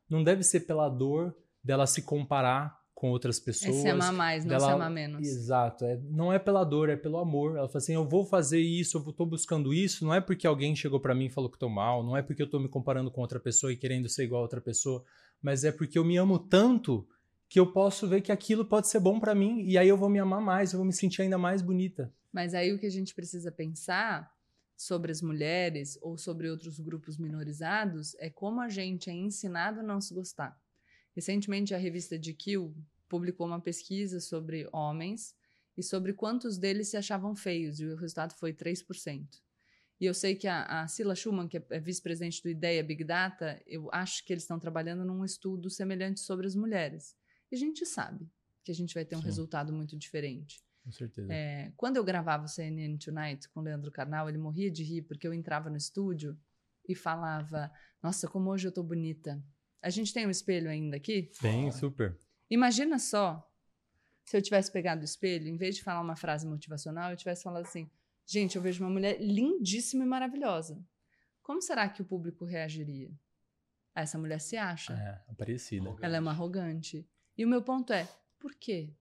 [0.09, 3.77] não deve ser pela dor dela se comparar com outras pessoas.
[3.77, 4.59] É se amar mais, dela...
[4.59, 5.27] não se amar menos.
[5.27, 5.85] Exato.
[5.85, 7.57] É, não é pela dor, é pelo amor.
[7.57, 10.05] Ela fala assim: eu vou fazer isso, eu estou buscando isso.
[10.05, 12.41] Não é porque alguém chegou para mim e falou que estou mal, não é porque
[12.41, 15.03] eu estou me comparando com outra pessoa e querendo ser igual a outra pessoa,
[15.41, 17.07] mas é porque eu me amo tanto
[17.49, 20.09] que eu posso ver que aquilo pode ser bom para mim e aí eu vou
[20.09, 22.13] me amar mais, eu vou me sentir ainda mais bonita.
[22.31, 24.31] Mas aí o que a gente precisa pensar
[24.77, 29.83] sobre as mulheres ou sobre outros grupos minorizados é como a gente é ensinado a
[29.83, 30.57] não se gostar.
[31.15, 32.73] Recentemente a revista GQ
[33.07, 35.35] publicou uma pesquisa sobre homens
[35.77, 39.27] e sobre quantos deles se achavam feios e o resultado foi 3%.
[39.99, 43.03] E eu sei que a, a Sila Schumann, que é, é vice-presidente do IDEA Big
[43.03, 47.15] Data, eu acho que eles estão trabalhando num estudo semelhante sobre as mulheres.
[47.51, 48.27] E a gente sabe
[48.63, 49.25] que a gente vai ter um Sim.
[49.25, 50.63] resultado muito diferente.
[50.83, 51.31] Com certeza.
[51.31, 55.03] É, quando eu gravava o CNN Tonight com o Leandro Carnal, ele morria de rir
[55.03, 56.35] porque eu entrava no estúdio
[56.87, 57.71] e falava:
[58.01, 59.43] Nossa, como hoje eu tô bonita.
[59.81, 61.31] A gente tem um espelho ainda aqui?
[61.39, 62.17] Tem, super.
[62.49, 63.47] Imagina só
[64.23, 67.43] se eu tivesse pegado o espelho, em vez de falar uma frase motivacional, eu tivesse
[67.43, 67.89] falado assim:
[68.25, 70.81] Gente, eu vejo uma mulher lindíssima e maravilhosa.
[71.41, 73.11] Como será que o público reagiria?
[73.93, 74.93] Essa mulher se acha.
[74.93, 75.93] É, parecida.
[76.01, 77.05] Ela é uma arrogante.
[77.37, 78.07] E o meu ponto é:
[78.39, 78.93] por quê?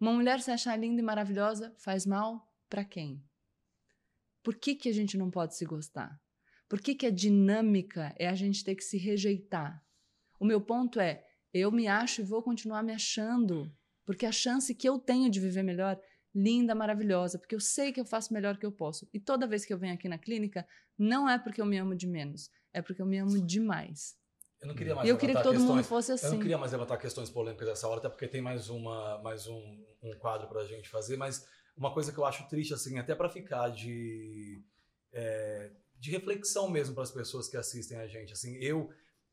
[0.00, 3.22] Uma mulher se achar linda e maravilhosa faz mal para quem?
[4.42, 6.20] Por que, que a gente não pode se gostar?
[6.68, 9.82] Por que, que a dinâmica é a gente ter que se rejeitar?
[10.40, 13.72] O meu ponto é: eu me acho e vou continuar me achando,
[14.04, 16.00] porque a chance que eu tenho de viver melhor,
[16.34, 19.08] linda, maravilhosa, porque eu sei que eu faço melhor que eu posso.
[19.12, 20.66] E toda vez que eu venho aqui na clínica,
[20.98, 24.16] não é porque eu me amo de menos, é porque eu me amo demais.
[24.60, 26.24] Eu não queria mais eu queria que todo questões, mundo fosse assim.
[26.24, 26.42] Eu não assim.
[26.42, 30.14] queria mais levantar questões polêmicas dessa hora, até porque tem mais, uma, mais um, um
[30.18, 31.46] quadro para a gente fazer, mas
[31.76, 34.64] uma coisa que eu acho triste, assim, até para ficar de,
[35.12, 35.70] é,
[36.04, 38.30] de reflexão mesmo para as pessoas que assistem a gente.
[38.30, 38.90] Assim, eu,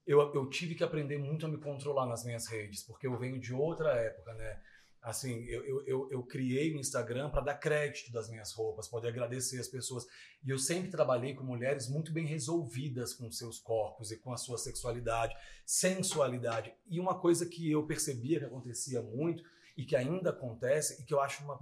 [0.07, 3.38] eu, eu tive que aprender muito a me controlar nas minhas redes, porque eu venho
[3.38, 4.57] de outra época, né?
[5.02, 9.10] Assim, eu, eu, eu, eu criei o Instagram para dar crédito das minhas roupas, poder
[9.10, 10.06] agradecer as pessoas.
[10.45, 14.38] E eu sempre trabalhei com mulheres muito bem resolvidas com seus corpos e com a
[14.38, 15.35] sua sexualidade,
[15.65, 16.73] sensualidade.
[16.88, 19.43] E uma coisa que eu percebia que acontecia muito
[19.76, 21.60] e que ainda acontece e que eu acho uma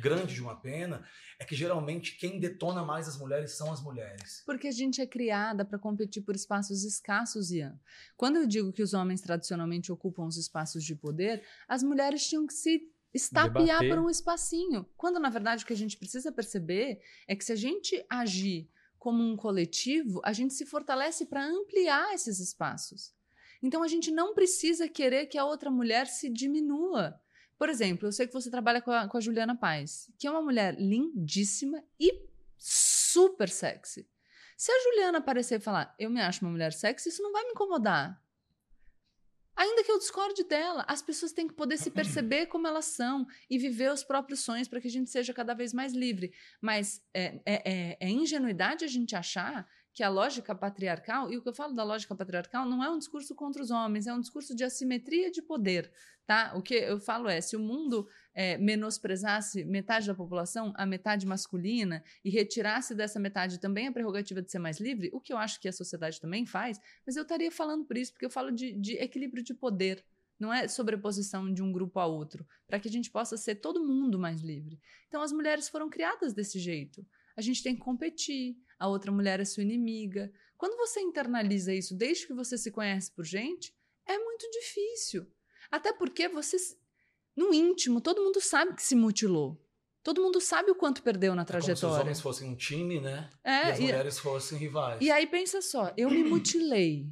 [0.00, 1.04] grande de uma pena
[1.38, 4.42] é que geralmente quem detona mais as mulheres são as mulheres.
[4.44, 7.78] Porque a gente é criada para competir por espaços escassos, Ian.
[8.16, 12.46] Quando eu digo que os homens tradicionalmente ocupam os espaços de poder, as mulheres tinham
[12.46, 14.84] que se estapear por um espacinho.
[14.96, 18.68] Quando na verdade o que a gente precisa perceber é que se a gente agir
[18.98, 23.14] como um coletivo, a gente se fortalece para ampliar esses espaços.
[23.62, 27.18] Então a gente não precisa querer que a outra mulher se diminua.
[27.58, 30.30] Por exemplo, eu sei que você trabalha com a, com a Juliana Paz, que é
[30.30, 34.08] uma mulher lindíssima e super sexy.
[34.56, 37.44] Se a Juliana aparecer e falar, eu me acho uma mulher sexy, isso não vai
[37.44, 38.22] me incomodar.
[39.56, 43.26] Ainda que eu discorde dela, as pessoas têm que poder se perceber como elas são
[43.50, 46.32] e viver os próprios sonhos para que a gente seja cada vez mais livre.
[46.60, 49.68] Mas é, é, é, é ingenuidade a gente achar
[49.98, 53.00] que a lógica patriarcal, e o que eu falo da lógica patriarcal não é um
[53.00, 55.90] discurso contra os homens, é um discurso de assimetria de poder,
[56.24, 56.52] tá?
[56.54, 61.26] O que eu falo é, se o mundo é, menosprezasse metade da população, a metade
[61.26, 65.36] masculina, e retirasse dessa metade também a prerrogativa de ser mais livre, o que eu
[65.36, 68.52] acho que a sociedade também faz, mas eu estaria falando por isso, porque eu falo
[68.52, 70.04] de, de equilíbrio de poder,
[70.38, 73.84] não é sobreposição de um grupo a outro, para que a gente possa ser todo
[73.84, 74.78] mundo mais livre.
[75.08, 77.04] Então as mulheres foram criadas desse jeito.
[77.36, 80.32] A gente tem que competir, a outra mulher é sua inimiga.
[80.56, 83.74] Quando você internaliza isso desde que você se conhece por gente,
[84.06, 85.26] é muito difícil.
[85.70, 86.56] Até porque você,
[87.36, 89.60] no íntimo, todo mundo sabe que se mutilou.
[90.02, 91.76] Todo mundo sabe o quanto perdeu na trajetória.
[91.76, 93.28] É como se os homens fossem um time, né?
[93.44, 95.00] É, e as e, mulheres fossem rivais.
[95.00, 97.06] E aí pensa só, eu me mutilei,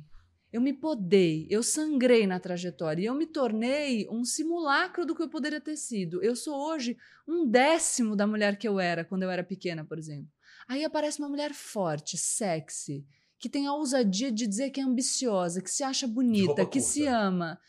[0.53, 5.23] eu me podei, eu sangrei na trajetória e eu me tornei um simulacro do que
[5.23, 6.23] eu poderia ter sido.
[6.23, 6.97] Eu sou hoje
[7.29, 10.31] um décimo da mulher que eu era quando eu era pequena, por exemplo.
[10.69, 13.07] Aí aparece uma mulher forte, sexy,
[13.39, 16.81] que tem a ousadia de dizer que é ambiciosa, que se acha bonita, que curta.
[16.81, 17.61] se ama.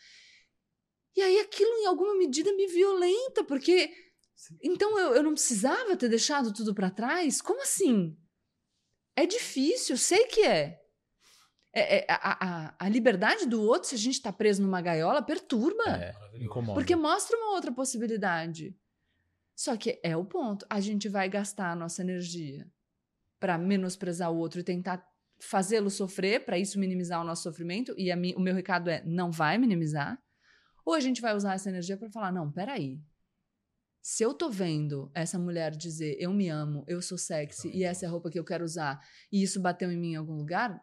[1.14, 3.92] E aí aquilo, em alguma medida, me violenta, porque.
[4.62, 7.40] Então eu, eu não precisava ter deixado tudo para trás?
[7.40, 8.16] Como assim?
[9.16, 10.80] É difícil, sei que é.
[11.72, 15.22] É, é, a, a, a, liberdade do outro, se a gente está preso numa gaiola,
[15.22, 15.84] perturba.
[15.86, 16.14] É,
[16.74, 18.76] porque mostra uma outra possibilidade.
[19.54, 20.64] Só que é o ponto.
[20.70, 22.66] A gente vai gastar a nossa energia
[23.38, 25.04] para menosprezar o outro e tentar
[25.40, 29.30] fazê-lo sofrer, para isso minimizar o nosso sofrimento, e mi, o meu recado é: não
[29.30, 30.18] vai minimizar.
[30.84, 33.00] Ou a gente vai usar essa energia para falar: não, peraí.
[34.00, 38.06] Se eu tô vendo essa mulher dizer eu me amo, eu sou sexy e essa
[38.06, 38.98] é a roupa que eu quero usar,
[39.30, 40.80] e isso bateu em mim em algum lugar,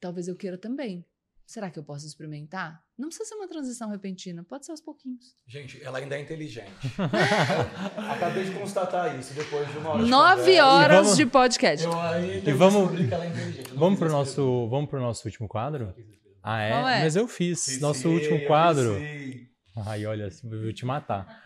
[0.00, 1.06] talvez eu queira também.
[1.46, 2.82] Será que eu posso experimentar?
[2.98, 5.24] Não precisa ser uma transição repentina, pode ser aos pouquinhos.
[5.46, 6.72] Gente, ela ainda é inteligente.
[8.10, 10.64] Acabei de constatar isso depois de uma hora de Nove conversa.
[10.66, 11.86] horas vamos- de podcast.
[11.86, 13.70] Eu aí E vamos- que ela é inteligente.
[13.74, 15.94] Vamos pro nosso, vamos pro nosso último quadro?
[16.42, 16.70] Ah, é?
[16.70, 16.82] É?
[17.02, 17.80] Mas eu fiz.
[17.80, 18.94] nosso Sim, último eu quadro.
[18.94, 19.46] sei.
[19.86, 21.44] Ai, olha, eu vou te matar.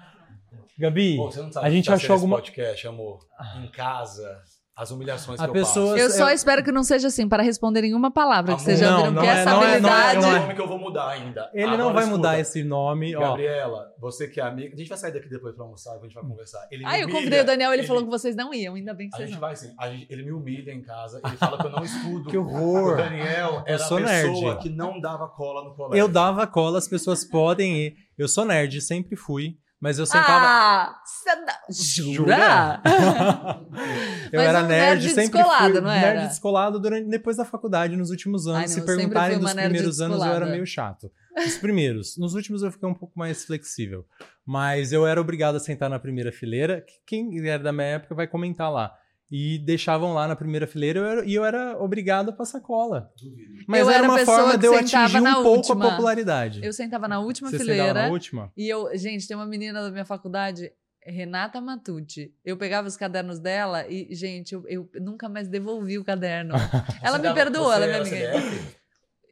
[0.79, 2.37] Gabi, Pô, você não sabe a o que gente tá achou alguma.
[2.37, 3.19] podcast, amor.
[3.63, 4.43] Em casa,
[4.81, 5.99] as humilhações A que eu pessoa- passo.
[5.99, 8.99] Eu só eu- espero que não seja assim, para responder nenhuma palavra, que já não,
[8.99, 10.21] viram não que é- essa não é- não é- habilidade.
[10.21, 11.51] não É é- o nome que eu vou mudar ainda.
[11.53, 12.17] Ele não Agora vai escuta.
[12.17, 13.21] mudar esse nome, ó.
[13.21, 14.75] Gabriela, você que é amiga.
[14.75, 16.67] A gente vai sair daqui depois pra almoçar, a gente vai conversar.
[16.71, 19.09] Ele Ah, eu humilha, convidei o Daniel, ele, falou que vocês não iam, ainda bem
[19.11, 19.41] que A vocês gente não.
[19.47, 19.75] vai sim.
[19.79, 21.21] A gente- ele me humilha em casa.
[21.25, 22.31] Ele fala que eu não estudo.
[22.31, 22.95] Que horror.
[22.95, 24.63] O Daniel era sou a pessoa nerd.
[24.63, 26.03] que não dava cola no colégio.
[26.03, 27.95] Eu dava cola, as pessoas podem ir.
[28.17, 29.57] Eu sou nerd, sempre fui.
[29.81, 30.47] Mas eu sentava.
[30.47, 31.01] Ah,
[31.37, 31.75] não-
[32.15, 32.83] jura?
[34.31, 36.27] eu era um nerd, nerd sempre descolado, fui não nerd era?
[36.27, 38.59] descolado durante, depois da faculdade, nos últimos anos.
[38.59, 41.11] Ai, não, Se perguntarem dos nerd primeiros anos, eu era meio chato.
[41.37, 42.19] Os primeiros.
[42.19, 44.05] Nos últimos eu fiquei um pouco mais flexível.
[44.45, 46.83] Mas eu era obrigado a sentar na primeira fileira.
[46.83, 48.95] que Quem era da minha época vai comentar lá.
[49.31, 53.13] E deixavam lá na primeira fileira eu era- e eu era obrigado a passar cola.
[53.17, 53.65] Duvido.
[53.69, 55.87] Mas Eu era uma forma de eu atingir um pouco última.
[55.87, 56.61] a popularidade.
[56.65, 57.95] Eu sentava na última Você fileira.
[57.95, 58.53] na última?
[58.57, 60.73] E eu, gente, tem uma menina da minha faculdade,
[61.07, 62.35] Renata Matucci.
[62.45, 66.55] Eu pegava os cadernos dela e, gente, eu, eu nunca mais devolvi o caderno.
[67.01, 68.41] ela me perdoou, você ela é minha amiga.
[68.41, 68.77] CDF?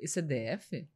[0.00, 0.88] Isso é DF?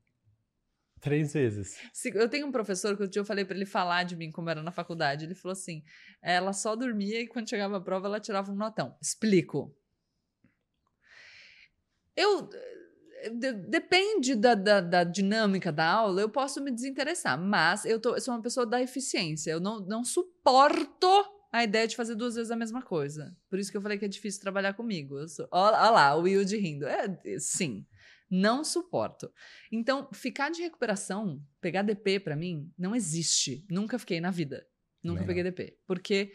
[1.02, 1.76] Três vezes.
[2.14, 4.70] Eu tenho um professor que eu falei pra ele falar de mim como era na
[4.70, 5.24] faculdade.
[5.24, 5.82] Ele falou assim:
[6.22, 8.96] ela só dormia e quando chegava a prova ela tirava um notão.
[9.02, 9.76] Explico.
[12.16, 12.48] Eu.
[13.34, 18.14] de- depende da, da, da dinâmica da aula, eu posso me desinteressar, mas eu, tô,
[18.14, 19.50] eu sou uma pessoa da eficiência.
[19.50, 21.08] Eu não, não suporto
[21.50, 23.36] a ideia de fazer duas vezes a mesma coisa.
[23.50, 25.16] Por isso que eu falei que é difícil trabalhar comigo.
[25.50, 26.86] Olha lá, o Wilde rindo.
[26.86, 27.84] É, sim,
[28.34, 29.30] não suporto.
[29.70, 33.62] Então, ficar de recuperação, pegar DP pra mim, não existe.
[33.70, 34.66] Nunca fiquei na vida.
[35.04, 35.76] Nunca peguei DP.
[35.86, 36.32] Porque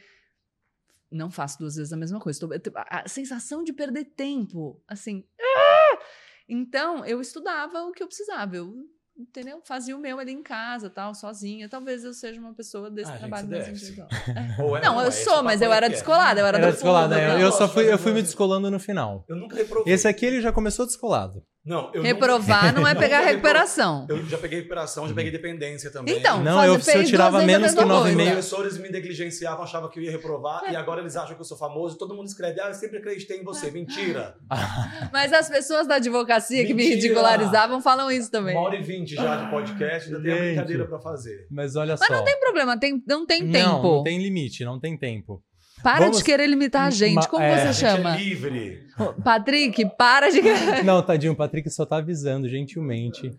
[1.11, 2.39] não faço duas vezes a mesma coisa.
[2.43, 5.23] Eu a sensação de perder tempo, assim.
[5.41, 5.99] ah!
[6.47, 8.55] Então, eu estudava o que eu precisava.
[8.55, 8.73] Eu,
[9.17, 9.61] entendeu?
[9.65, 11.67] Fazia o meu ali em casa, tal, sozinha.
[11.67, 14.07] Talvez eu seja uma pessoa desse Ah, trabalho mais individual.
[14.63, 15.89] Ou é, Não, eu é, sou, mas eu era é.
[15.89, 17.33] descolada, eu era, Era do descolado, fundo, né?
[17.33, 17.39] não.
[17.41, 19.25] Eu só fui, eu fui me eu- descolando no final.
[19.27, 19.91] Eu nunca reprovei.
[19.93, 21.43] Esse aqui ele já começou descolado.
[21.67, 24.05] Não, eu Reprovar nunca- não é pegar recuperação.
[24.09, 26.17] Eu já peguei recuperação, já peguei dependência também.
[26.17, 28.17] Então, Não, eu- se eu tirava menos que mesma nove e Os coisa.
[28.17, 31.45] meio- professores me negligenciavam, achavam que eu ia reprovar, e agora eles acham que eu
[31.45, 31.97] sou famoso.
[31.97, 33.69] Todo mundo escreve, ah, eu sempre acreditei em você.
[33.69, 34.35] Mentira.
[35.11, 36.95] Mas as pessoas da advocacia que me Mentira.
[37.01, 38.55] ridicularizavam falam isso também.
[38.55, 41.47] Uma hora e vinte já de podcast, ainda tem brincadeira pra fazer.
[41.51, 42.13] Mas olha Mas só.
[42.13, 43.95] não tem problema, tem, não tem Não, tempo.
[43.97, 45.43] não tem limite, não tem tempo.
[45.83, 47.27] Para Vamos- de querer limitar a gente.
[47.27, 48.15] Como é, você gente chama?
[48.15, 48.87] é livre.
[49.23, 50.41] Patrick, para de.
[50.83, 53.31] Não, tadinho, o Patrick só tá avisando gentilmente.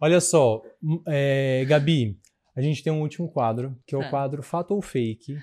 [0.00, 0.62] Olha só,
[1.06, 2.16] é, Gabi,
[2.56, 4.10] a gente tem um último quadro, que é o Tá.
[4.10, 5.36] quadro Fato ou Fake.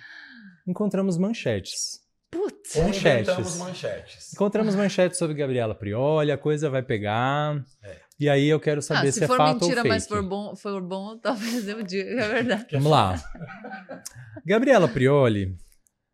[0.67, 1.99] Encontramos manchetes.
[2.29, 2.77] Putz.
[2.77, 3.01] Manchetes.
[3.27, 4.33] inventamos manchetes.
[4.33, 7.61] Encontramos manchetes sobre Gabriela Prioli, a coisa vai pegar.
[7.83, 7.97] É.
[8.17, 9.89] E aí eu quero saber Ah, se, se é for fato mentira, ou fake.
[9.89, 12.67] mas for bom, for bom, talvez eu diga que é verdade.
[12.71, 13.21] Vamos lá.
[14.45, 15.55] Gabriela Prioli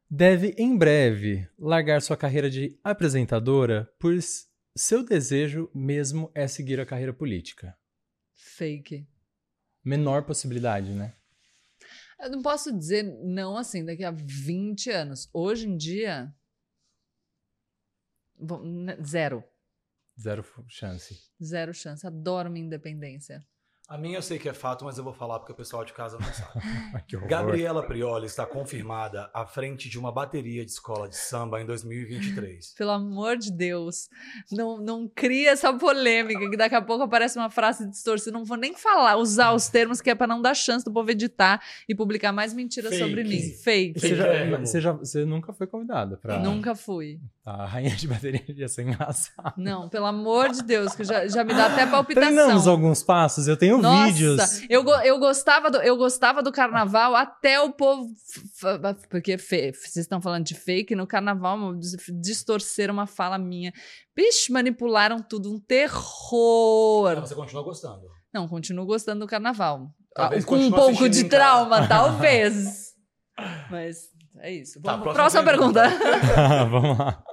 [0.09, 6.85] deve em breve largar sua carreira de apresentadora, pois seu desejo mesmo é seguir a
[6.85, 7.77] carreira política.
[8.33, 9.07] Fake.
[9.83, 11.15] Menor possibilidade, né?
[12.19, 15.29] Eu não posso dizer não assim daqui a 20 anos.
[15.33, 16.33] Hoje em dia.
[18.63, 19.43] né, Zero.
[20.19, 21.29] Zero chance.
[21.41, 22.05] Zero chance.
[22.05, 23.45] Adoro minha independência.
[23.87, 25.93] A minha eu sei que é fato, mas eu vou falar porque o pessoal de
[25.93, 26.59] casa não sabe.
[27.25, 32.73] Gabriela Prioli está confirmada à frente de uma bateria de escola de samba em 2023.
[32.77, 34.09] Pelo amor de Deus.
[34.51, 38.31] Não, não cria essa polêmica, que daqui a pouco aparece uma frase distorcida.
[38.37, 41.09] Não vou nem falar, usar os termos que é para não dar chance do povo
[41.09, 43.05] editar e publicar mais mentiras Fake.
[43.05, 43.53] sobre mim.
[43.63, 43.99] Fake.
[44.01, 46.39] Você, já, você, já- você nunca foi convidada pra.
[46.39, 47.21] Nunca fui.
[47.49, 49.53] A rainha de bateria ia ser engraçado.
[49.55, 52.29] Não, pelo amor de Deus, que já, já me dá até palpitação.
[52.33, 54.61] Treinamos alguns passos, eu tenho Nossa, vídeos.
[54.69, 58.05] Eu, eu, gostava do, eu gostava do carnaval até o povo.
[59.09, 63.71] Porque fe- vocês estão falando de fake, no carnaval dis- distorceram uma fala minha.
[64.13, 67.15] Bicho, manipularam tudo, um terror.
[67.21, 68.01] você continua gostando.
[68.33, 69.87] Não, continuo gostando do carnaval.
[70.13, 72.87] Talvez Com um pouco de trauma, talvez.
[73.71, 73.99] Mas
[74.39, 74.81] é isso.
[74.81, 75.83] Tá, Vamos, próxima próxima pergunta.
[76.69, 77.23] Vamos lá.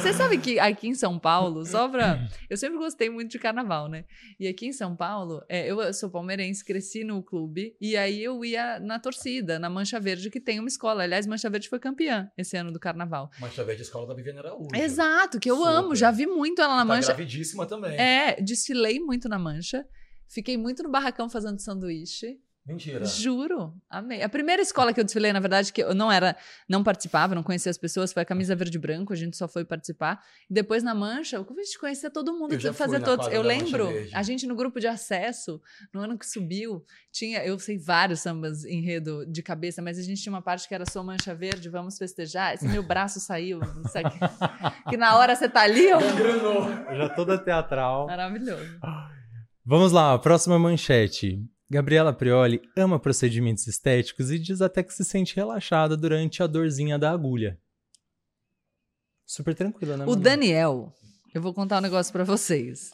[0.00, 2.28] Você sabe que aqui em São Paulo, só pra.
[2.48, 4.04] Eu sempre gostei muito de carnaval, né?
[4.38, 8.44] E aqui em São Paulo, é, eu sou palmeirense, cresci no clube, e aí eu
[8.44, 11.02] ia na torcida, na Mancha Verde, que tem uma escola.
[11.02, 13.30] Aliás, Mancha Verde foi campeã esse ano do carnaval.
[13.38, 14.74] Mancha Verde, escola da Viviane Araújo.
[14.74, 15.70] Exato, que eu Super.
[15.70, 17.08] amo, já vi muito ela na Tá Mancha.
[17.08, 17.96] gravidíssima também.
[17.98, 19.86] É, desfilei muito na Mancha.
[20.28, 22.38] Fiquei muito no barracão fazendo sanduíche.
[22.66, 23.04] Mentira.
[23.04, 24.22] Juro, amei.
[24.22, 26.36] A primeira escola que eu desfilei, na verdade, que eu não era,
[26.68, 29.46] não participava, não conhecia as pessoas, foi a camisa verde e branco, a gente só
[29.46, 30.20] foi participar.
[30.50, 33.28] E depois na mancha, eu comecei a conhecer todo mundo, Eu que fazer todos.
[33.28, 35.60] Eu lembro, a gente no grupo de acesso,
[35.94, 40.20] no ano que subiu, tinha, eu sei vários sambas enredo de cabeça, mas a gente
[40.20, 42.54] tinha uma parte que era sua mancha verde, vamos festejar.
[42.54, 44.18] Esse meu braço saiu, isso aqui,
[44.90, 46.00] que na hora você tá ali, ó.
[46.96, 48.08] Já toda teatral.
[48.08, 48.76] Maravilhoso.
[49.64, 51.46] Vamos lá, próxima manchete.
[51.68, 56.98] Gabriela Prioli ama procedimentos estéticos e diz até que se sente relaxada durante a dorzinha
[56.98, 57.58] da agulha.
[59.26, 60.04] Super tranquila, né?
[60.04, 60.22] O Manu?
[60.22, 60.94] Daniel,
[61.34, 62.92] eu vou contar um negócio pra vocês.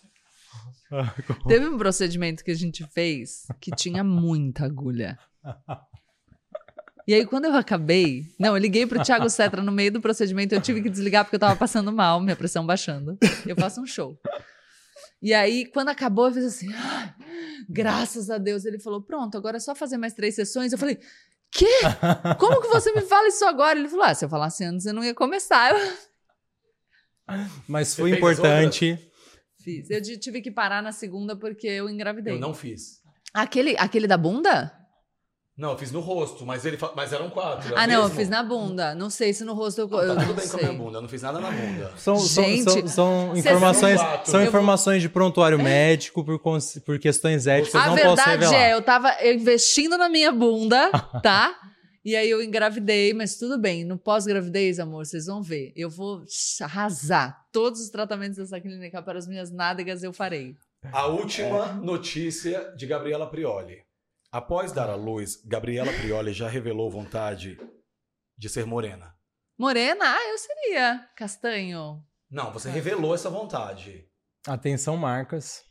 [0.90, 1.14] Ah,
[1.46, 5.18] Teve um procedimento que a gente fez que tinha muita agulha.
[7.06, 8.24] E aí, quando eu acabei.
[8.38, 10.54] Não, eu liguei pro Thiago Cetra no meio do procedimento.
[10.54, 13.18] Eu tive que desligar porque eu tava passando mal, minha pressão baixando.
[13.46, 14.18] Eu faço um show.
[15.22, 16.68] E aí, quando acabou, eu fiz assim.
[16.74, 17.14] "Ah,
[17.68, 18.64] graças a Deus.
[18.64, 20.72] Ele falou: pronto, agora é só fazer mais três sessões.
[20.72, 20.98] Eu falei:
[21.50, 21.66] quê?
[22.40, 23.78] Como que você me fala isso agora?
[23.78, 25.72] Ele falou: ah, se eu falasse antes, eu não ia começar.
[27.68, 28.98] Mas foi importante.
[29.62, 29.88] fiz.
[29.88, 32.34] Eu tive que parar na segunda porque eu engravidei.
[32.34, 33.00] Eu não fiz.
[33.32, 34.76] Aquele, aquele da bunda?
[35.56, 37.74] Não, eu fiz no rosto, mas, ele fa- mas eram quatro.
[37.74, 38.16] é Ah, não, eu mesmo?
[38.16, 38.94] fiz na bunda.
[38.94, 40.68] Não sei se no rosto eu, eu tá tudo não bem com a sei.
[40.68, 41.92] minha bunda, eu não fiz nada na bunda.
[41.96, 46.40] São, são- Gente, são, são vocês informações, são são Eu informações de prontuário médico por,
[46.84, 47.74] por questões éticas.
[47.74, 48.54] A não posso verdade revelar.
[48.54, 50.90] é, eu tava investindo na minha bunda,
[51.22, 51.54] tá?
[52.04, 53.84] E aí eu engravidei, mas tudo bem.
[53.84, 55.72] No pós-gravidez, amor, vocês vão ver.
[55.76, 56.24] Eu vou
[56.62, 57.44] arrasar.
[57.52, 60.56] Todos os tratamentos dessa clínica para as minhas nádegas eu farei.
[60.92, 63.82] A última notícia de Gabriela Prioli.
[64.32, 67.58] Após dar à luz, Gabriela Prioli já revelou vontade
[68.36, 69.14] de ser morena.
[69.58, 70.04] Morena?
[70.06, 71.06] Ah, eu seria.
[71.16, 72.02] Castanho?
[72.30, 74.06] Não, você revelou essa vontade.
[74.46, 75.62] Atenção, marcas.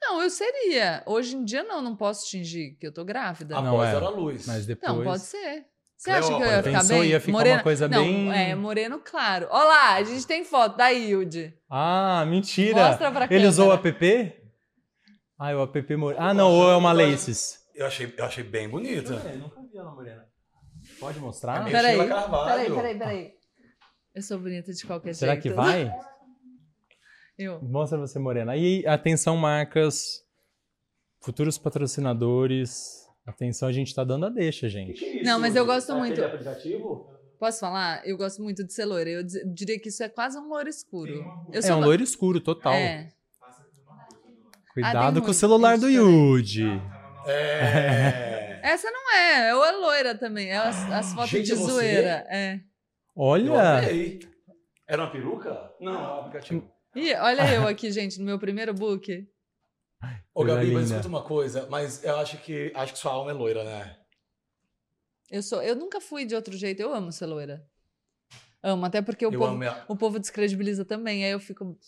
[0.00, 1.02] Não, eu seria.
[1.04, 3.60] Hoje em dia não, não posso fingir que eu tô grávida.
[3.60, 3.92] Não, Após é.
[4.00, 4.46] dar à luz.
[4.46, 4.92] Mas depois.
[4.96, 5.66] Não, pode ser.
[5.96, 7.08] Você acha que eu ia ficar Pensou, bem?
[7.10, 9.48] ia ficar uma coisa não, bem- É, moreno claro.
[9.50, 11.54] Olha lá, a gente tem foto da Hilde.
[11.68, 12.88] Ah, mentira.
[12.88, 13.48] Mostra pra Ele câmera.
[13.48, 14.42] usou o app?
[15.38, 16.22] Ah, é o app morena.
[16.30, 17.58] Ah, não, ou é uma Laces.
[17.76, 19.12] Eu achei, eu achei bem bonita.
[19.12, 20.26] Eu nunca vi ela morena.
[20.98, 21.56] Pode mostrar?
[21.56, 22.46] É meio Peraí, Sheila Carvalho.
[22.50, 23.34] peraí, peraí, peraí.
[24.14, 25.42] Eu sou bonita de qualquer Será jeito.
[25.42, 25.92] que vai?
[27.38, 27.60] Eu.
[27.62, 28.52] Mostra você morena.
[28.52, 30.24] Aí, atenção, marcas,
[31.20, 33.04] futuros patrocinadores.
[33.26, 35.22] Atenção, a gente tá dando a deixa, gente.
[35.22, 36.22] Não, mas eu gosto muito.
[36.24, 37.10] aplicativo?
[37.38, 38.06] Posso falar?
[38.08, 39.10] Eu gosto muito de ser loira.
[39.10, 39.22] Eu
[39.52, 41.12] diria que isso é quase um loiro escuro.
[41.52, 42.72] Eu É um loiro escuro, total.
[42.72, 43.12] É.
[44.72, 46.95] Cuidado Ah, com o muito, celular tem do diferente.
[47.26, 48.60] É.
[48.62, 50.48] Essa não é, ou é loira também.
[50.50, 51.72] É as, as fotos Gente, de é você?
[51.72, 52.26] zoeira.
[52.28, 52.60] É.
[53.14, 53.52] Olha.
[54.86, 55.72] Era uma peruca?
[55.80, 56.72] Não, é um aplicativo.
[56.94, 59.28] Ih, olha eu aqui, gente, no meu primeiro book.
[60.34, 63.34] Ô, Gabi, mas escuta uma coisa, mas eu acho que acho que sua alma é
[63.34, 63.96] loira, né?
[65.30, 66.80] Eu sou, eu nunca fui de outro jeito.
[66.80, 67.66] Eu amo ser loira.
[68.62, 71.24] Amo, até porque o, eu povo, o povo descredibiliza também.
[71.24, 71.78] Aí eu fico.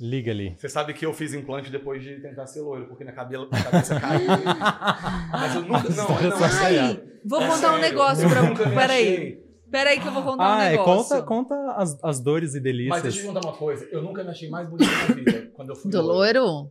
[0.00, 0.54] Liga ali.
[0.58, 3.62] Você sabe que eu fiz implante depois de tentar ser loiro, porque minha, cabelo, minha
[3.64, 4.26] cabeça caiu.
[5.30, 5.88] mas eu nunca.
[5.90, 6.50] Não, não, é sai.
[6.50, 6.80] sério.
[6.80, 8.42] Ai, vou É contar um sério, negócio eu pra.
[8.42, 9.38] me Peraí.
[9.70, 11.16] Peraí que eu vou contar Ah, um é, negócio.
[11.22, 13.02] conta, conta as, as dores e Mas delícias.
[13.02, 13.86] deixa eu te contar uma coisa.
[13.92, 16.40] Eu nunca me achei mais bonito na vida quando eu fui Do loiro?
[16.42, 16.70] O loi-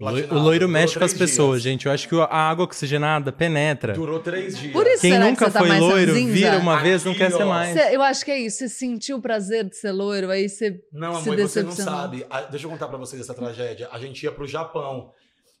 [0.00, 0.34] Platinado.
[0.34, 1.72] o loiro mexe com as pessoas, dias.
[1.72, 1.86] gente.
[1.86, 3.92] Eu acho que a água oxigenada penetra.
[3.92, 4.72] Durou três dias.
[4.72, 6.32] Por isso Quem será nunca que você foi tá mais loiro, ranzinza?
[6.32, 7.46] vira uma vez, não Aqui, quer ser ó.
[7.48, 7.72] mais.
[7.78, 8.58] Cê- eu acho que é isso.
[8.58, 10.80] Você sentiu o prazer de ser loiro, aí você.
[10.92, 12.26] Não, Se amor, você não sabe.
[12.50, 13.88] Deixa eu contar pra vocês essa tragédia.
[13.92, 15.12] A gente ia pro Japão.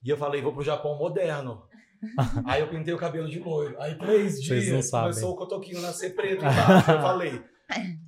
[0.02, 1.62] E eu falei, vou pro Japão moderno.
[2.46, 3.76] Aí eu pintei o cabelo de loiro.
[3.78, 5.10] Aí três Vocês não dias sabem.
[5.10, 6.42] começou o cotoquinho nascer preto.
[6.46, 7.42] Eu falei,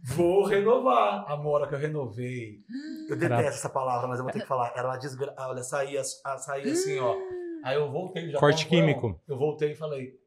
[0.04, 1.24] vou renovar.
[1.28, 2.60] A hora que eu renovei.
[3.08, 3.48] Eu detesto Caraca.
[3.48, 4.72] essa palavra, mas eu vou ter que falar.
[4.76, 5.48] Era uma desgraça.
[5.48, 7.16] Olha, saía, ah, saía assim, ó.
[7.64, 8.40] Aí eu voltei Japão.
[8.40, 9.20] Corte químico.
[9.28, 10.18] Eu voltei e falei,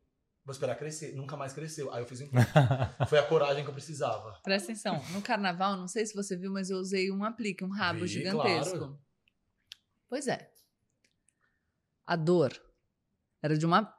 [0.45, 1.16] vou esperar crescer.
[1.16, 1.91] Nunca mais cresceu.
[1.91, 2.30] Aí eu fiz um.
[3.07, 4.40] Foi a coragem que eu precisava.
[4.44, 5.02] Presta atenção.
[5.12, 8.07] No carnaval, não sei se você viu, mas eu usei um aplique, um rabo Vi,
[8.07, 8.78] gigantesco.
[8.78, 8.99] claro.
[10.07, 10.49] Pois é.
[12.06, 12.53] A dor
[13.41, 13.94] era de uma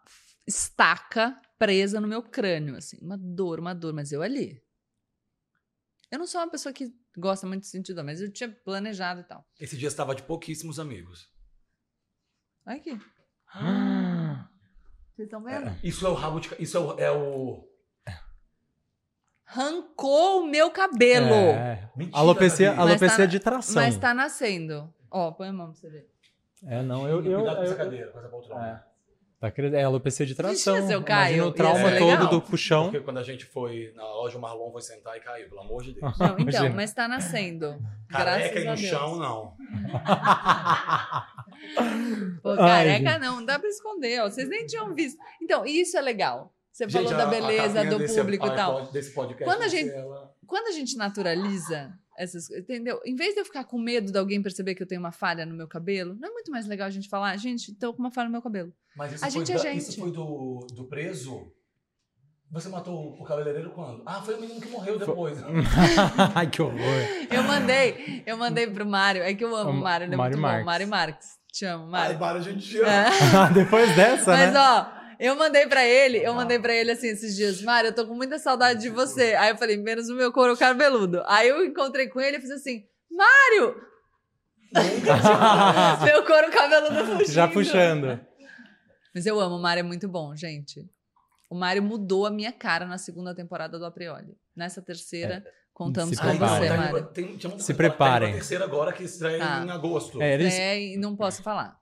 [0.47, 2.99] estaca presa no meu crânio, assim.
[3.03, 4.63] Uma dor, uma dor, mas eu ali.
[6.11, 9.21] Eu não sou uma pessoa que gosta muito de sentir dor, mas eu tinha planejado
[9.21, 9.45] e tal.
[9.59, 11.29] Esse dia estava de pouquíssimos amigos.
[12.67, 12.91] Olha aqui.
[15.17, 15.75] Vocês estão vendo?
[15.83, 16.51] Isso é o rabo de.
[16.63, 16.99] Isso é o.
[16.99, 17.69] É o...
[19.47, 21.35] arrancou o meu cabelo.
[21.35, 21.91] É.
[21.97, 23.75] Mentira, Alopecia, tá- de tração.
[23.83, 24.93] Mas tá nascendo.
[25.11, 26.11] Ó, põe a mão pra você ver.
[26.65, 27.25] É, não, eu.
[27.25, 28.69] eu, Cuidado com essa eu- cadeira, com essa poltrona.
[28.93, 28.96] é.
[29.39, 30.77] Tá cre- é alopecia de tração.
[30.77, 32.29] Vixe, seu Caio, Imagina o trauma ser todo legal.
[32.29, 32.85] do puxão.
[32.85, 35.83] Porque quando a gente foi na loja, o Marlon foi sentar e caiu, pelo amor
[35.83, 36.19] de Deus.
[36.19, 36.71] Não, então, Imagina.
[36.75, 37.77] mas tá nascendo.
[38.09, 39.55] Careca e no chão, não.
[42.43, 43.21] Pô, Ai, careca gente.
[43.21, 44.31] não, não dá pra esconder, ó.
[44.31, 45.19] Vocês nem tinham visto.
[45.43, 46.53] Então, isso é legal.
[46.73, 48.79] Você Gente, falou da beleza do público e tal.
[48.79, 49.93] iPod- Desse podcast Quando a gente-
[50.47, 53.01] Quando a gente naturaliza essas coisas, entendeu?
[53.05, 55.45] Em vez de eu ficar com medo de alguém perceber que eu tenho uma falha
[55.47, 58.11] no meu cabelo, não é muito mais legal a gente falar, gente, tô com uma
[58.11, 58.73] falha no meu cabelo.
[58.97, 59.79] Mas isso A foi, gente é da- gente.
[59.83, 61.53] isso foi do, do preso?
[62.53, 64.03] Você matou o cabeleireiro quando?
[64.07, 65.37] Ah, foi o menino que morreu depois.
[66.35, 66.79] Ai, que horror.
[67.31, 69.21] Eu mandei, eu mandei pro Mário.
[69.23, 70.61] É que eu amo O Mário, ele é Mário muito Marques.
[70.61, 70.67] bom.
[70.67, 71.29] Mário Marques.
[71.53, 72.39] Te amo, Ai, Mário.
[72.39, 72.89] a gente te ama.
[72.91, 73.51] É.
[73.53, 74.61] Depois dessa, Mas, né?
[74.61, 74.87] ó,
[75.19, 78.15] eu mandei pra ele, eu mandei pra ele assim esses dias, Mário, eu tô com
[78.15, 79.35] muita saudade de você.
[79.35, 81.23] Aí eu falei, menos o meu couro cabeludo.
[81.27, 83.81] Aí eu encontrei com ele e fiz assim, Mário!
[86.05, 87.33] meu couro cabeludo fugindo.
[87.33, 88.21] Já puxando.
[89.15, 90.85] Mas eu amo, o Mário é muito bom, gente.
[91.49, 94.37] O Mário mudou a minha cara na segunda temporada do Aprioli.
[94.55, 97.07] Nessa terceira, contamos Se com você, Mário.
[97.07, 98.29] tem, Se preparem.
[98.29, 99.65] Tem uma terceira agora que estreia Tá.
[99.65, 100.21] em agosto.
[100.21, 100.55] É, eles...
[100.55, 101.79] É, e não posso falar.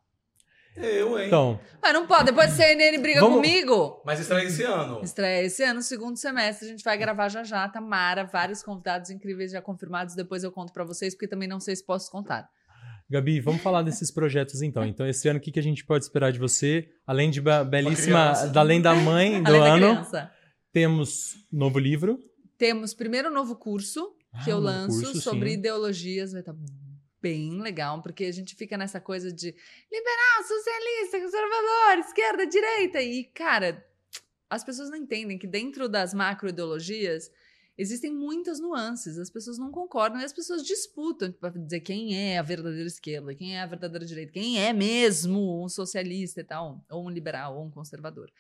[0.76, 1.26] Eu, hein?
[1.28, 4.02] Então, Mas não pode, depois a CNN briga Vamos- comigo.
[4.04, 5.00] Mas estreia esse ano.
[5.04, 9.52] Estreia esse ano, segundo semestre, a gente vai gravar já já, Tamara, vários convidados incríveis
[9.52, 12.48] já confirmados, depois eu conto pra vocês, porque também não sei se posso contar.
[13.08, 14.84] Gabi, vamos falar desses projetos então.
[14.84, 16.88] Então, esse ano, o que, que a gente pode esperar de você?
[17.06, 20.30] Além de belíssima, da além da mãe do Além da ano, criança.
[20.72, 22.18] temos novo livro.
[22.58, 24.10] Temos primeiro um novo curso
[24.42, 25.58] que Ah, eu lanço curso, sobre sim.
[25.58, 26.54] ideologias, vai estar
[27.24, 29.46] bem legal, porque a gente fica nessa coisa de
[29.90, 33.00] liberal, socialista, conservador, esquerda, direita.
[33.00, 33.82] E, cara,
[34.50, 37.30] as pessoas não entendem que dentro das macroideologias
[37.78, 39.16] existem muitas nuances.
[39.16, 43.34] As pessoas não concordam e as pessoas disputam para dizer quem é a verdadeira esquerda,
[43.34, 47.56] quem é a verdadeira direita, quem é mesmo um socialista e tal, ou um liberal,
[47.56, 48.30] ou um conservador.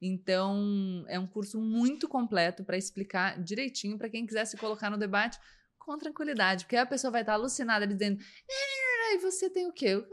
[0.00, 4.96] Então, é um curso muito completo para explicar direitinho para quem quiser se colocar no
[4.96, 5.38] debate
[5.80, 9.86] com tranquilidade, porque a pessoa vai estar alucinada dizendo: "Eh, e você tem o quê?
[9.88, 10.06] Eu-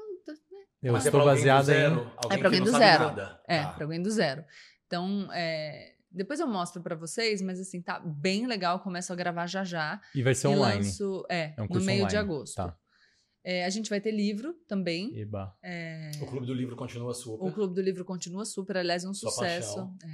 [0.81, 2.33] Eu Mas é estou pra alguém do baseada em.
[2.33, 3.03] É que alguém do zero.
[3.05, 3.41] nada.
[3.47, 3.71] É, Tá.
[3.71, 4.45] para alguém do zero.
[4.85, 8.79] Então, é, depois eu mostro para vocês, mas assim, tá bem legal.
[8.79, 9.99] Começo a gravar já já.
[10.13, 10.83] E vai ser e online.
[10.85, 12.17] lanço, é, É um no meio de online.
[12.17, 12.55] agosto.
[12.55, 12.77] Tá.
[13.43, 15.17] É, a gente vai ter livro também.
[15.19, 15.57] Eba.
[15.63, 17.47] É, O Clube do Livro continua super.
[17.47, 19.79] o Clube do Livro continua super, aliás, é um Sua sucesso.
[20.03, 20.07] É.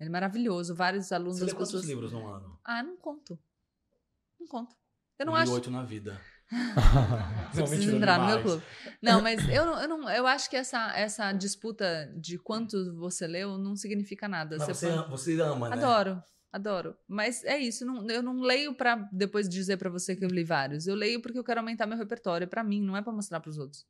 [0.00, 0.74] Ele é maravilhoso.
[0.74, 1.88] Vários alunos, Você lê as quantos pessoas.
[1.88, 2.58] livros no ano?
[2.62, 3.38] Ah, não conto.
[4.38, 4.76] Não conto.
[5.18, 5.52] Eu não li acho.
[5.52, 6.20] oito na vida.
[7.52, 8.62] Você precisa entrar no meu clube.
[9.02, 13.26] Não, mas eu, não, eu, não, eu acho que essa, essa disputa de quanto você
[13.26, 14.58] leu não significa nada.
[14.58, 15.76] Você você, pode- ama, você ama, né?
[15.76, 16.22] Adoro,
[16.52, 16.96] adoro.
[17.08, 20.44] Mas é isso, não- eu não leio pra depois dizer pra você que eu li
[20.44, 20.86] vários.
[20.86, 22.46] Eu leio porque eu quero aumentar meu repertório.
[22.46, 23.86] Pra mim, não é pra mostrar pros outros.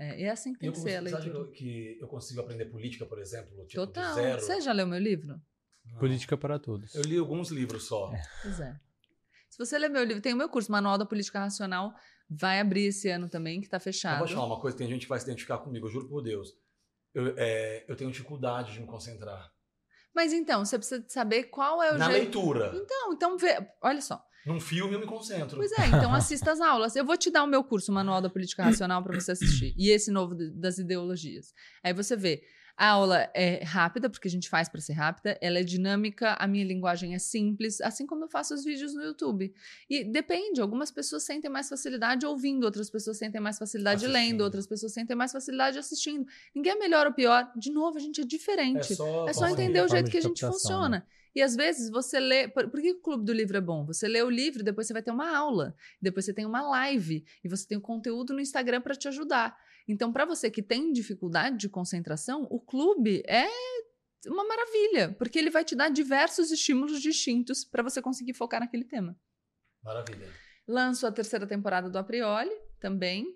[0.00, 1.52] É, e é assim que tem eu, que ser a consigo- você acha leitura.
[1.52, 3.50] que eu, consigo aprender política, por exemplo?
[3.66, 4.08] Tipo, Total.
[4.10, 4.40] do zero?
[4.40, 5.40] Você já leu meu livro?
[5.84, 5.98] Não.
[5.98, 6.94] Política para todos.
[6.94, 8.12] Eu li alguns livros só.
[8.42, 8.78] Pois é.
[9.58, 11.92] Se você ler meu livro, tem o meu curso, Manual da Política Racional,
[12.30, 14.18] vai abrir esse ano também, que tá Eu fechado.
[14.18, 16.22] vou te falar uma coisa, tem gente que vai se identificar comigo, eu juro por
[16.22, 16.50] Deus.
[17.12, 19.50] Eu, é, eu tenho dificuldade de me concentrar.
[20.14, 22.38] Mas então, você precisa saber qual é o Na jeito.
[22.38, 22.72] leitura.
[22.72, 23.58] Então, então vê.
[23.82, 24.22] Olha só.
[24.46, 25.56] Num filme eu me concentro.
[25.56, 26.94] Pois é, então assista as aulas.
[26.94, 29.74] Eu vou te dar o meu curso, Manual da Política Racional, para você assistir.
[29.76, 31.52] E esse novo das ideologias.
[31.82, 32.42] Aí você vê.
[32.80, 35.36] A aula é rápida, porque a gente faz para ser rápida.
[35.40, 39.02] Ela é dinâmica, a minha linguagem é simples, assim como eu faço os vídeos no
[39.02, 39.52] YouTube.
[39.90, 44.30] E depende, algumas pessoas sentem mais facilidade ouvindo, outras pessoas sentem mais facilidade Assistindo.
[44.30, 46.24] lendo, outras pessoas sentem mais facilidade assistindo.
[46.54, 47.50] Ninguém é melhor ou pior.
[47.56, 48.94] De novo, a gente é diferente.
[48.94, 50.88] só, É só forma de- entender o jeito que a gente captação, funciona.
[51.00, 51.02] né?
[51.34, 52.48] E às vezes você lê.
[52.48, 53.84] Por, por que o Clube do Livro é bom?
[53.86, 57.24] Você lê o livro, depois você vai ter uma aula, depois você tem uma live,
[57.44, 59.56] e você tem o conteúdo no Instagram para te ajudar.
[59.88, 63.48] Então, para você que tem dificuldade de concentração, o clube é
[64.26, 68.84] uma maravilha, porque ele vai te dar diversos estímulos distintos para você conseguir focar naquele
[68.84, 69.18] tema.
[69.82, 70.28] Maravilha.
[70.66, 73.34] Lanço a terceira temporada do Aprioli também.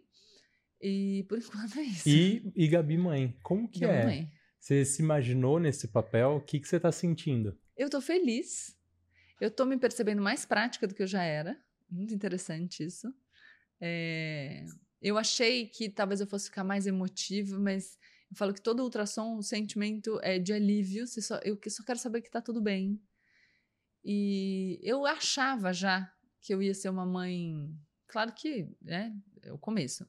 [0.81, 2.09] E por enquanto é isso.
[2.09, 4.05] E, e Gabi Mãe, como que Minha é?
[4.05, 4.33] mãe.
[4.59, 6.37] Você se imaginou nesse papel?
[6.37, 7.59] O que, que você tá sentindo?
[7.77, 8.77] Eu tô feliz.
[9.41, 11.59] Eu tô me percebendo mais prática do que eu já era.
[11.91, 13.13] Muito interessante isso.
[13.81, 14.65] É,
[15.03, 17.99] Eu achei que talvez eu fosse ficar mais emotiva, mas
[18.31, 21.07] eu falo que todo ultrassom, o sentimento é de alívio.
[21.07, 23.01] Só, eu só quero saber que tá tudo bem.
[24.05, 26.11] E eu achava já
[26.41, 27.69] que eu ia ser uma mãe.
[28.07, 30.09] Claro que né, é o começo.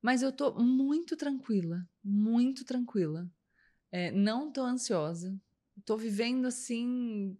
[0.00, 3.30] Mas eu tô muito tranquila, muito tranquila.
[3.90, 5.34] É, não tô ansiosa.
[5.84, 7.36] Tô vivendo assim.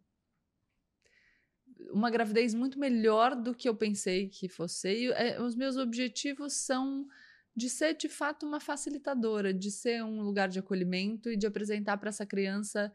[1.92, 4.88] Uma gravidez muito melhor do que eu pensei que fosse.
[4.88, 7.06] E, é, os meus objetivos são
[7.54, 11.98] de ser de fato uma facilitadora, de ser um lugar de acolhimento e de apresentar
[11.98, 12.90] para essa criança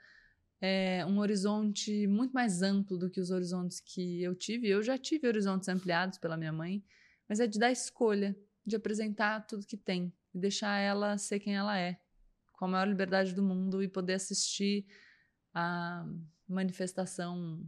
[0.60, 4.68] é, um horizonte muito mais amplo do que os horizontes que eu tive.
[4.68, 6.84] Eu já tive horizontes ampliados pela minha mãe,
[7.30, 11.56] mas é de dar escolha, de apresentar tudo que tem e deixar ela ser quem
[11.56, 12.00] ela é,
[12.54, 14.86] com a maior liberdade do mundo e poder assistir
[15.54, 16.04] a
[16.48, 17.64] manifestação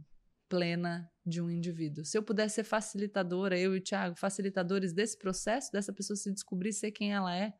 [0.50, 2.04] plena de um indivíduo.
[2.04, 6.30] Se eu pudesse ser facilitadora, eu e o Thiago, facilitadores desse processo, dessa pessoa se
[6.30, 7.54] descobrir ser quem ela é,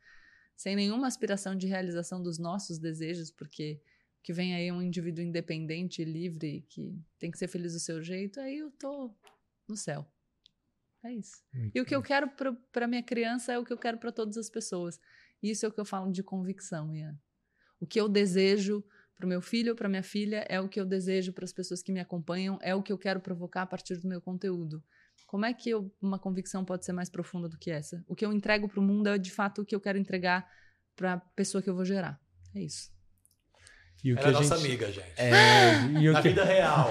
[0.57, 3.81] sem nenhuma aspiração de realização dos nossos desejos, porque
[4.23, 8.41] que vem aí um indivíduo independente, livre, que tem que ser feliz do seu jeito,
[8.41, 9.15] aí eu tô
[9.67, 10.05] no céu.
[11.03, 11.43] É isso.
[11.55, 12.29] Muito e o que eu quero
[12.73, 15.01] para minha criança é o que eu quero para todas as pessoas.
[15.43, 17.19] Isso é o que eu falo de convicção, Ian.
[17.79, 18.85] O que eu desejo
[19.21, 21.53] para o meu filho ou para minha filha é o que eu desejo para as
[21.53, 24.83] pessoas que me acompanham, é o que eu quero provocar a partir do meu conteúdo.
[25.27, 28.03] Como é que eu, uma convicção pode ser mais profunda do que essa?
[28.09, 30.49] O que eu entrego para o mundo é de fato o que eu quero entregar
[30.97, 32.19] para a pessoa que eu vou gerar.
[32.55, 32.91] É isso.
[34.03, 34.67] E o Ela que é a nossa gente...
[34.67, 35.21] amiga, gente.
[35.21, 36.29] É, e o Na que...
[36.31, 36.91] vida real.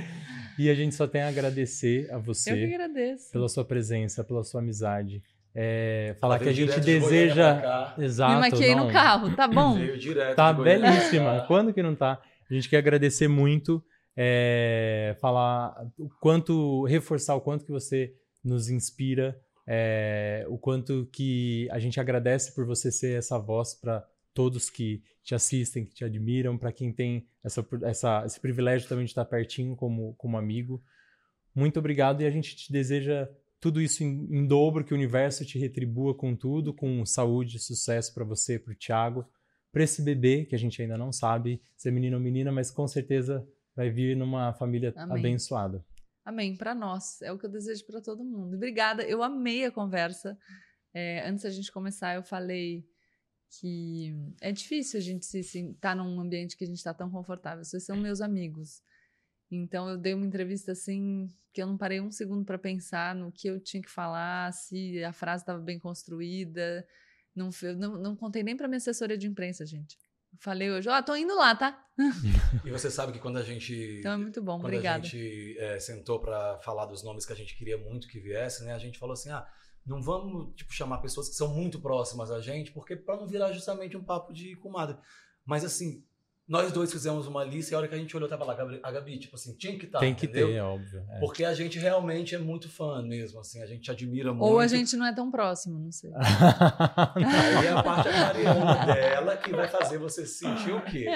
[0.58, 2.50] e a gente só tem a agradecer a você.
[2.50, 3.30] Eu que agradeço.
[3.30, 5.22] Pela sua presença, pela sua amizade.
[5.60, 7.92] É, falar que a gente deseja.
[7.96, 8.34] De Exato.
[8.34, 8.86] Me maquiei não.
[8.86, 9.74] no carro, tá bom?
[9.74, 10.36] Veio direto.
[10.36, 11.44] Tá belíssima.
[11.48, 12.22] Quando que não tá?
[12.48, 13.82] A gente quer agradecer muito,
[14.16, 18.14] é, falar o quanto, reforçar o quanto que você
[18.44, 19.36] nos inspira,
[19.66, 25.02] é, o quanto que a gente agradece por você ser essa voz para todos que
[25.24, 29.24] te assistem, que te admiram, para quem tem essa, essa, esse privilégio também de estar
[29.24, 30.80] pertinho como, como amigo.
[31.52, 33.28] Muito obrigado e a gente te deseja
[33.60, 38.14] tudo isso em, em, dobro, que o universo te retribua com tudo, com saúde sucesso
[38.14, 39.26] para você, para o Thiago,
[39.72, 42.70] para esse bebê, que a gente ainda não sabe se é menino ou menina, mas
[42.70, 45.18] com certeza vai vir numa família Amém.
[45.18, 45.84] abençoada.
[46.24, 48.54] Amém, para nós, é o que eu desejo para todo mundo.
[48.54, 50.38] Obrigada, eu amei a conversa.
[50.92, 52.84] É, antes da gente começar, eu falei
[53.50, 57.10] que é difícil a gente se estar tá num ambiente que a gente está tão
[57.10, 57.64] confortável.
[57.64, 58.82] Vocês são meus amigos.
[59.50, 63.32] Então eu dei uma entrevista assim que eu não parei um segundo para pensar no
[63.32, 66.86] que eu tinha que falar, se a frase estava bem construída.
[67.34, 69.98] Não, não, não contei nem para minha assessoria de imprensa, gente.
[70.38, 71.84] falei hoje, ó, oh, tô indo lá, tá?
[72.64, 73.74] e você sabe que quando a gente.
[73.98, 74.98] Então é muito bom, quando obrigada.
[74.98, 78.64] a gente é, sentou para falar dos nomes que a gente queria muito que viesse,
[78.64, 78.72] né?
[78.74, 79.46] A gente falou assim: ah,
[79.86, 83.52] não vamos tipo, chamar pessoas que são muito próximas a gente, porque para não virar
[83.52, 84.96] justamente um papo de comadre.
[85.44, 86.04] Mas assim,
[86.48, 88.90] nós dois fizemos uma lista e a hora que a gente olhou, tava lá, a
[88.90, 89.98] Gabi, tipo assim, tinha que estar.
[89.98, 90.48] Tá, Tem que entendeu?
[90.48, 91.04] ter, é óbvio.
[91.10, 91.18] É.
[91.20, 94.50] Porque a gente realmente é muito fã mesmo, assim, a gente admira muito.
[94.50, 96.10] Ou a gente não é tão próximo, não sei.
[96.16, 101.06] Aí é a parte aquariana dela que vai fazer você sentir o quê?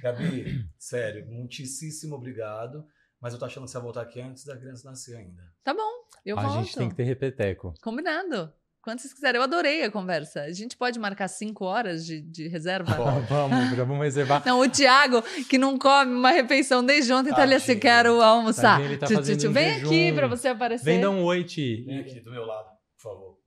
[0.00, 2.86] Gabi, sério, muitíssimo obrigado.
[3.20, 5.42] Mas eu tô achando que você vai voltar aqui antes da criança nascer ainda.
[5.62, 5.90] Tá bom,
[6.24, 6.58] eu a volto.
[6.58, 7.72] A gente tem que ter repeteco.
[7.80, 8.52] Combinado.
[8.82, 9.38] Quando vocês quiserem.
[9.38, 10.42] Eu adorei a conversa.
[10.42, 12.92] A gente pode marcar cinco horas de, de reserva?
[13.28, 14.42] vamos, já vamos reservar.
[14.44, 18.80] Não, o Thiago, que não come uma refeição desde ontem, tá ali assim, quero almoçar.
[18.80, 19.86] Tadinho, tá tio, tio, vem jejum.
[19.86, 20.84] aqui pra você aparecer.
[20.84, 21.84] Vem dar um oi, Ti.
[21.86, 23.38] Vem aqui do meu lado, por favor.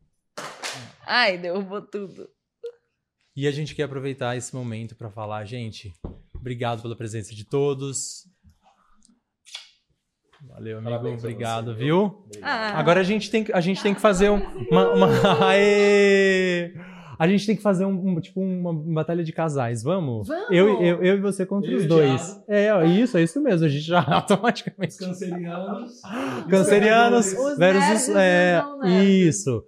[1.05, 2.29] Ai, derrubou tudo.
[3.35, 5.93] E a gente quer aproveitar esse momento para falar, gente,
[6.33, 8.23] obrigado pela presença de todos.
[10.49, 10.91] Valeu, amigo.
[10.91, 12.25] Parabéns Obrigado, você, viu?
[12.41, 12.79] Ah.
[12.79, 14.93] Agora a gente tem, a gente tem que fazer um, uma.
[14.93, 15.07] uma...
[15.49, 16.73] Aê!
[17.17, 20.27] A gente tem que fazer um, tipo uma batalha de casais, vamos?
[20.27, 20.51] Vamos!
[20.51, 22.41] Eu, eu, eu e você contra eu os dois.
[22.47, 23.65] É, ó, isso, é isso mesmo.
[23.65, 24.93] A gente já automaticamente.
[24.93, 26.01] Os cancerianos.
[26.49, 28.09] cancerianos os versus.
[28.15, 28.61] É,
[29.01, 29.63] isso.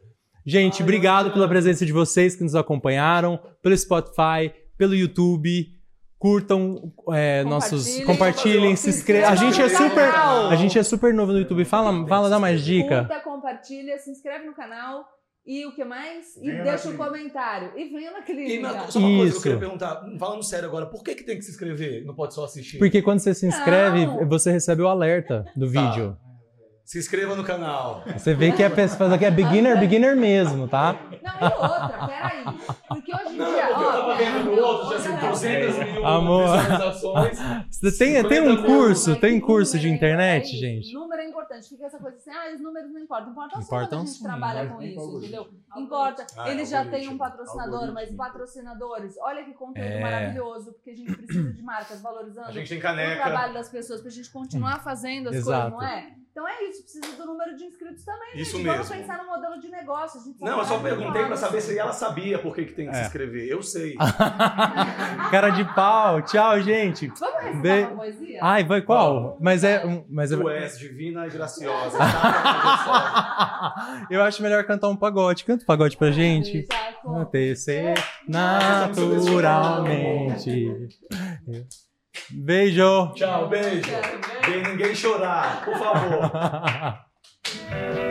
[0.46, 5.77] Gente, obrigado pela presença de vocês que nos acompanharam, pelo Spotify, pelo YouTube
[6.18, 11.32] curtam é, nossos compartilhem se inscrevam a gente é super a gente é super novo
[11.32, 15.06] no YouTube fala fala dá mais dica curta compartilha se inscreve no canal
[15.48, 16.36] e o que mais?
[16.36, 17.72] E venha deixa um comentário.
[17.74, 18.52] E venha na clínica.
[18.52, 19.18] E na, só uma Isso.
[19.18, 22.06] coisa que eu queria perguntar, falando sério agora, por que, que tem que se inscrever?
[22.06, 22.78] Não pode só assistir?
[22.78, 24.28] Porque quando você se inscreve, Não.
[24.28, 25.90] você recebe o alerta do tá.
[25.90, 26.18] vídeo.
[26.88, 28.02] Se inscreva no canal.
[28.14, 30.94] Você vê que a pessoa aqui é beginner, beginner mesmo, tá?
[31.22, 32.46] Não, e outra, peraí.
[32.88, 33.76] Porque hoje em não, dia.
[33.76, 36.58] Ó, eu tava vendo no outro, já são 200 mil Amor.
[36.58, 37.40] visualizações.
[37.70, 40.94] Você tem, tem um curso, tem curso de internet, é gente?
[40.94, 41.68] Número é importante.
[41.68, 43.32] Fica essa coisa assim, ah, os números não importam.
[43.32, 45.50] Importa só quando a gente sim, trabalha com isso, entendeu?
[45.76, 46.26] Importa.
[46.38, 50.00] Ah, Eles já têm um patrocinador, mas patrocinadores, olha que conteúdo é.
[50.00, 53.20] maravilhoso, porque a gente precisa de marcas valorizando a gente tem caneca.
[53.20, 55.76] o trabalho das pessoas, pra gente continuar fazendo as Exato.
[55.76, 56.16] coisas, não é?
[56.38, 58.30] Então é isso, precisa do número de inscritos também.
[58.36, 58.68] Isso gente.
[58.68, 58.84] mesmo.
[58.84, 60.22] Vamos pensar no modelo de negócio.
[60.22, 61.70] A gente Não, eu só perguntei pra saber isso.
[61.70, 63.06] se ela sabia por que, que tem que se É.
[63.06, 63.50] inscrever.
[63.50, 63.96] Eu sei.
[65.32, 66.22] Cara de pau.
[66.22, 67.08] Tchau, gente.
[67.08, 68.40] Vamos recitar Be- uma poesia?
[68.44, 69.36] Ai, vai qual?
[69.42, 69.84] Mas é.
[69.84, 70.38] um- Mas é...
[70.38, 71.98] Tu és divina e graciosa.
[71.98, 74.06] Tá?
[74.12, 75.44] Eu acho melhor cantar um pagode.
[75.44, 76.68] Canta um pagode pra gente.
[76.68, 77.26] Deixa com-
[82.30, 83.14] Beijo.
[83.16, 83.90] Tchau, beijo.
[84.46, 86.32] Vem ninguém chorar, por favor.